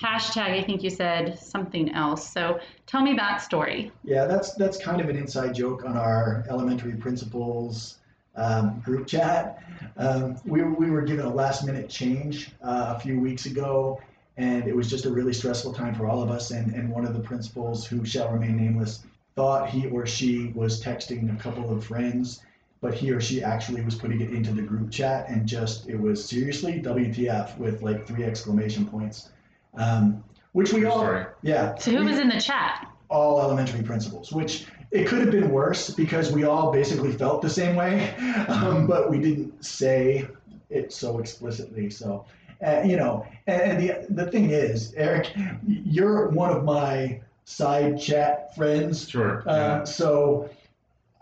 Hashtag, 0.00 0.50
I 0.50 0.62
think 0.62 0.82
you 0.82 0.90
said 0.90 1.38
something 1.38 1.90
else. 1.92 2.30
So 2.30 2.60
tell 2.86 3.02
me 3.02 3.14
that 3.14 3.38
story. 3.40 3.90
Yeah, 4.04 4.26
that's 4.26 4.54
that's 4.54 4.76
kind 4.76 5.00
of 5.00 5.08
an 5.08 5.16
inside 5.16 5.54
joke 5.54 5.84
on 5.84 5.96
our 5.96 6.44
elementary 6.48 6.94
principals 6.96 7.98
um, 8.36 8.80
group 8.84 9.06
chat. 9.06 9.62
Um, 9.96 10.38
we, 10.44 10.62
we 10.62 10.90
were 10.90 11.02
given 11.02 11.24
a 11.24 11.32
last 11.32 11.64
minute 11.64 11.88
change 11.88 12.50
uh, 12.62 12.94
a 12.96 13.00
few 13.00 13.18
weeks 13.18 13.46
ago, 13.46 14.00
and 14.36 14.68
it 14.68 14.76
was 14.76 14.90
just 14.90 15.06
a 15.06 15.10
really 15.10 15.32
stressful 15.32 15.72
time 15.72 15.94
for 15.94 16.06
all 16.06 16.22
of 16.22 16.30
us. 16.30 16.50
And, 16.50 16.74
and 16.74 16.90
one 16.90 17.06
of 17.06 17.14
the 17.14 17.20
principals, 17.20 17.86
who 17.86 18.04
shall 18.04 18.30
remain 18.30 18.56
nameless, 18.56 19.04
thought 19.34 19.70
he 19.70 19.86
or 19.86 20.06
she 20.06 20.52
was 20.54 20.82
texting 20.82 21.34
a 21.34 21.42
couple 21.42 21.70
of 21.74 21.84
friends, 21.84 22.42
but 22.80 22.94
he 22.94 23.10
or 23.10 23.20
she 23.20 23.42
actually 23.42 23.82
was 23.82 23.94
putting 23.94 24.20
it 24.20 24.30
into 24.30 24.52
the 24.52 24.62
group 24.62 24.90
chat, 24.90 25.28
and 25.28 25.46
just 25.46 25.88
it 25.88 25.98
was 25.98 26.22
seriously 26.24 26.80
WTF 26.80 27.56
with 27.58 27.82
like 27.82 28.06
three 28.06 28.24
exclamation 28.24 28.86
points. 28.86 29.30
Um, 29.76 30.22
which 30.52 30.72
we 30.72 30.80
True 30.80 30.90
all, 30.90 30.98
story. 31.00 31.24
yeah. 31.42 31.74
So 31.76 31.90
who 31.90 31.98
we- 32.00 32.10
was 32.10 32.18
in 32.18 32.28
the 32.28 32.40
chat? 32.40 32.88
all 33.08 33.40
elementary 33.40 33.82
principals, 33.84 34.32
which 34.32 34.66
it 34.90 35.06
could 35.06 35.20
have 35.20 35.30
been 35.30 35.50
worse 35.50 35.90
because 35.90 36.32
we 36.32 36.42
all 36.42 36.72
basically 36.72 37.12
felt 37.12 37.40
the 37.40 37.48
same 37.48 37.76
way, 37.76 38.12
um, 38.48 38.84
but 38.88 39.08
we 39.10 39.20
didn't 39.20 39.64
say 39.64 40.26
it 40.70 40.92
so 40.92 41.20
explicitly. 41.20 41.88
So, 41.88 42.24
uh, 42.66 42.82
you 42.84 42.96
know, 42.96 43.24
and, 43.46 43.62
and 43.62 43.80
the 43.80 44.06
the 44.24 44.28
thing 44.30 44.50
is, 44.50 44.92
Eric, 44.96 45.30
you're 45.66 46.30
one 46.30 46.50
of 46.50 46.64
my 46.64 47.20
side 47.44 48.00
chat 48.00 48.56
friends, 48.56 49.08
Sure. 49.08 49.44
uh, 49.46 49.84
so 49.84 50.50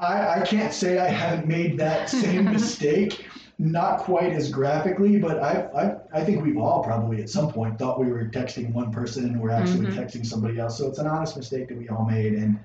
I, 0.01 0.41
I 0.41 0.47
can't 0.47 0.73
say 0.73 0.99
I 0.99 1.09
haven't 1.09 1.47
made 1.47 1.77
that 1.79 2.09
same 2.09 2.45
mistake. 2.53 3.24
Not 3.59 4.01
quite 4.01 4.33
as 4.33 4.51
graphically, 4.51 5.19
but 5.19 5.43
I, 5.43 5.69
I, 6.13 6.21
I 6.21 6.25
think 6.25 6.43
we've 6.43 6.57
all 6.57 6.83
probably 6.83 7.23
at 7.23 7.29
some 7.31 7.53
point 7.53 7.79
thought 7.79 8.01
we 8.01 8.11
were 8.11 8.25
texting 8.27 8.73
one 8.73 8.91
person 8.91 9.25
and 9.27 9.41
we're 9.41 9.51
actually 9.51 9.87
Mhm. 9.87 9.95
texting 9.97 10.27
somebody 10.27 10.59
else. 10.59 10.77
So 10.79 10.89
it's 10.89 10.99
an 10.99 11.07
honest 11.07 11.37
mistake 11.37 11.69
that 11.69 11.79
we 11.79 11.89
all 11.89 12.05
made, 12.05 12.35
and 12.35 12.59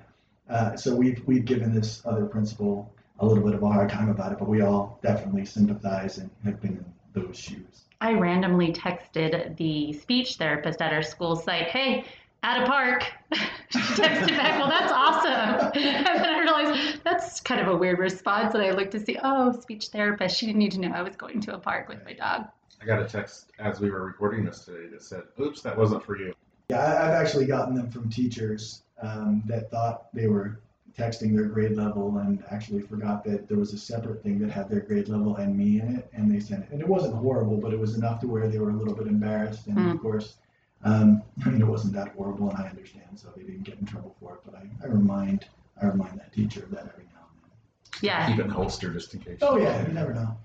uh, 0.48 0.76
so 0.76 0.94
we've 0.96 1.22
we've 1.26 1.44
given 1.44 1.72
this 1.72 2.02
other 2.04 2.26
principal 2.26 2.92
a 3.20 3.26
little 3.26 3.44
bit 3.44 3.54
of 3.54 3.62
a 3.62 3.68
hard 3.68 3.88
time 3.88 4.08
about 4.08 4.32
it, 4.32 4.38
but 4.38 4.48
we 4.48 4.62
all 4.62 4.98
definitely 5.02 5.44
sympathize 5.44 6.18
and 6.18 6.30
have 6.44 6.60
been 6.60 6.72
in 6.72 6.84
those 7.12 7.36
shoes. 7.38 7.84
I 8.00 8.14
randomly 8.14 8.72
texted 8.72 9.56
the 9.58 9.92
speech 9.92 10.36
therapist 10.36 10.80
at 10.80 10.92
our 10.92 11.02
school 11.02 11.36
site, 11.36 11.68
hey, 11.68 12.04
at 12.42 12.62
a 12.62 12.66
park. 12.66 13.04
she 13.70 13.78
texted 13.78 14.28
back, 14.28 14.58
well, 14.58 14.68
that's 14.68 14.92
awesome. 14.92 15.70
And 15.80 16.24
then 16.24 16.28
I 16.28 16.40
realized 16.40 17.00
that's 17.04 17.40
kind 17.40 17.60
of 17.60 17.68
a 17.68 17.76
weird 17.76 17.98
response. 17.98 18.54
And 18.54 18.62
I 18.62 18.70
looked 18.70 18.92
to 18.92 19.00
see, 19.00 19.18
oh, 19.22 19.52
speech 19.60 19.88
therapist. 19.88 20.36
She 20.36 20.46
didn't 20.46 20.58
need 20.58 20.72
to 20.72 20.80
know 20.80 20.90
I 20.92 21.02
was 21.02 21.16
going 21.16 21.40
to 21.42 21.54
a 21.54 21.58
park 21.58 21.88
with 21.88 22.04
my 22.04 22.12
dog. 22.12 22.46
I 22.80 22.86
got 22.86 23.00
a 23.02 23.04
text 23.06 23.52
as 23.58 23.80
we 23.80 23.90
were 23.90 24.04
recording 24.04 24.44
this 24.44 24.64
today 24.64 24.88
that 24.90 25.02
said, 25.02 25.24
"Oops, 25.38 25.60
that 25.60 25.76
wasn't 25.76 26.02
for 26.02 26.16
you." 26.16 26.34
Yeah, 26.70 26.78
I, 26.78 27.08
I've 27.08 27.14
actually 27.26 27.44
gotten 27.44 27.74
them 27.74 27.90
from 27.90 28.08
teachers 28.08 28.82
um, 29.02 29.42
that 29.46 29.70
thought 29.70 30.12
they 30.14 30.28
were 30.28 30.60
texting 30.98 31.36
their 31.36 31.44
grade 31.44 31.72
level 31.72 32.18
and 32.18 32.42
actually 32.50 32.80
forgot 32.80 33.22
that 33.24 33.48
there 33.48 33.58
was 33.58 33.72
a 33.74 33.78
separate 33.78 34.22
thing 34.22 34.38
that 34.38 34.50
had 34.50 34.68
their 34.68 34.80
grade 34.80 35.08
level 35.08 35.36
and 35.36 35.56
me 35.56 35.80
in 35.80 35.96
it, 35.96 36.10
and 36.14 36.30
they 36.30 36.40
sent 36.40 36.64
it. 36.64 36.70
And 36.70 36.80
it 36.80 36.88
wasn't 36.88 37.14
horrible, 37.14 37.58
but 37.58 37.72
it 37.74 37.78
was 37.78 37.96
enough 37.96 38.18
to 38.20 38.26
where 38.26 38.48
they 38.48 38.58
were 38.58 38.70
a 38.70 38.74
little 38.74 38.94
bit 38.94 39.06
embarrassed. 39.06 39.66
And 39.66 39.78
Hmm. 39.78 39.90
of 39.90 40.00
course, 40.00 40.36
um, 40.84 41.22
I 41.44 41.50
mean, 41.50 41.60
it 41.62 41.66
wasn't 41.66 41.94
that 41.94 42.08
horrible, 42.08 42.50
and 42.50 42.58
I 42.58 42.68
understand, 42.68 43.04
so 43.16 43.28
they 43.36 43.42
didn't 43.42 43.64
get 43.64 43.78
in 43.78 43.86
trouble 43.86 44.14
for 44.20 44.34
it. 44.34 44.40
But 44.44 44.54
I, 44.54 44.66
I 44.84 44.88
remind 44.88 45.46
I 45.80 45.86
remind 45.86 46.18
that 46.18 46.32
teacher 46.32 46.64
of 46.64 46.70
that 46.70 46.86
every 46.92 47.04
now 47.04 47.26
and 47.32 47.42
then. 47.44 48.00
Yeah. 48.02 48.26
Keep 48.28 48.38
it 48.40 48.44
in 48.44 48.50
holster 48.50 48.90
just 48.90 49.14
in 49.14 49.20
case. 49.20 49.38
Oh 49.42 49.56
yeah, 49.56 49.86
you 49.86 49.92
never 49.92 50.14
know. 50.14 50.36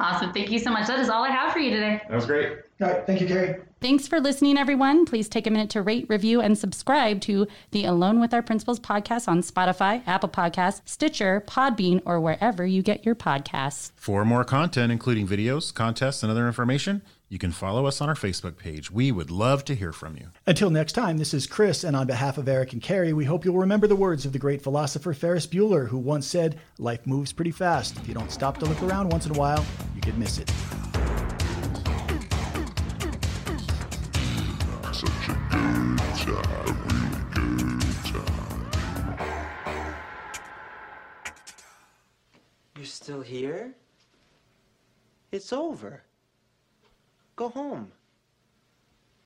Awesome. 0.00 0.32
Thank 0.32 0.50
you 0.50 0.58
so 0.58 0.72
much. 0.72 0.88
That 0.88 0.98
is 0.98 1.08
all 1.08 1.22
I 1.22 1.28
have 1.28 1.52
for 1.52 1.60
you 1.60 1.70
today. 1.70 2.02
That 2.08 2.16
was 2.16 2.26
great. 2.26 2.58
All 2.80 2.88
right, 2.88 3.06
thank 3.06 3.20
you, 3.20 3.28
Carrie. 3.28 3.60
Thanks 3.80 4.08
for 4.08 4.20
listening, 4.20 4.58
everyone. 4.58 5.04
Please 5.06 5.28
take 5.28 5.46
a 5.46 5.50
minute 5.50 5.70
to 5.70 5.82
rate, 5.82 6.06
review, 6.08 6.40
and 6.40 6.58
subscribe 6.58 7.20
to 7.22 7.46
the 7.70 7.84
Alone 7.84 8.18
with 8.18 8.34
Our 8.34 8.42
Principals 8.42 8.80
podcast 8.80 9.28
on 9.28 9.42
Spotify, 9.42 10.02
Apple 10.06 10.28
Podcasts, 10.28 10.80
Stitcher, 10.86 11.44
Podbean, 11.46 12.02
or 12.04 12.20
wherever 12.20 12.66
you 12.66 12.82
get 12.82 13.06
your 13.06 13.14
podcasts. 13.14 13.92
For 13.94 14.24
more 14.24 14.44
content, 14.44 14.90
including 14.90 15.28
videos, 15.28 15.72
contests, 15.72 16.24
and 16.24 16.32
other 16.32 16.48
information, 16.48 17.02
you 17.32 17.38
can 17.38 17.50
follow 17.50 17.86
us 17.86 18.02
on 18.02 18.10
our 18.10 18.14
Facebook 18.14 18.58
page. 18.58 18.90
We 18.90 19.10
would 19.10 19.30
love 19.30 19.64
to 19.64 19.74
hear 19.74 19.90
from 19.90 20.18
you. 20.18 20.32
Until 20.46 20.68
next 20.68 20.92
time, 20.92 21.16
this 21.16 21.32
is 21.32 21.46
Chris, 21.46 21.82
and 21.82 21.96
on 21.96 22.06
behalf 22.06 22.36
of 22.36 22.46
Eric 22.46 22.74
and 22.74 22.82
Carrie, 22.82 23.14
we 23.14 23.24
hope 23.24 23.46
you'll 23.46 23.56
remember 23.56 23.86
the 23.86 23.96
words 23.96 24.26
of 24.26 24.34
the 24.34 24.38
great 24.38 24.60
philosopher 24.60 25.14
Ferris 25.14 25.46
Bueller, 25.46 25.88
who 25.88 25.96
once 25.96 26.26
said, 26.26 26.60
Life 26.76 27.06
moves 27.06 27.32
pretty 27.32 27.50
fast. 27.50 27.96
If 27.96 28.06
you 28.06 28.12
don't 28.12 28.30
stop 28.30 28.58
to 28.58 28.66
look 28.66 28.82
around 28.82 29.08
once 29.08 29.24
in 29.24 29.34
a 29.34 29.38
while, 29.38 29.64
you 29.94 30.02
could 30.02 30.18
miss 30.18 30.36
it. 30.36 30.50
Such 34.92 35.04
a 35.04 35.32
good 35.32 35.50
time, 35.50 35.96
really 36.26 37.14
good 37.32 37.96
time. 38.12 38.60
You're 42.76 42.84
still 42.84 43.22
here? 43.22 43.72
It's 45.30 45.50
over. 45.50 46.02
Go 47.42 47.48
home. 47.48 48.01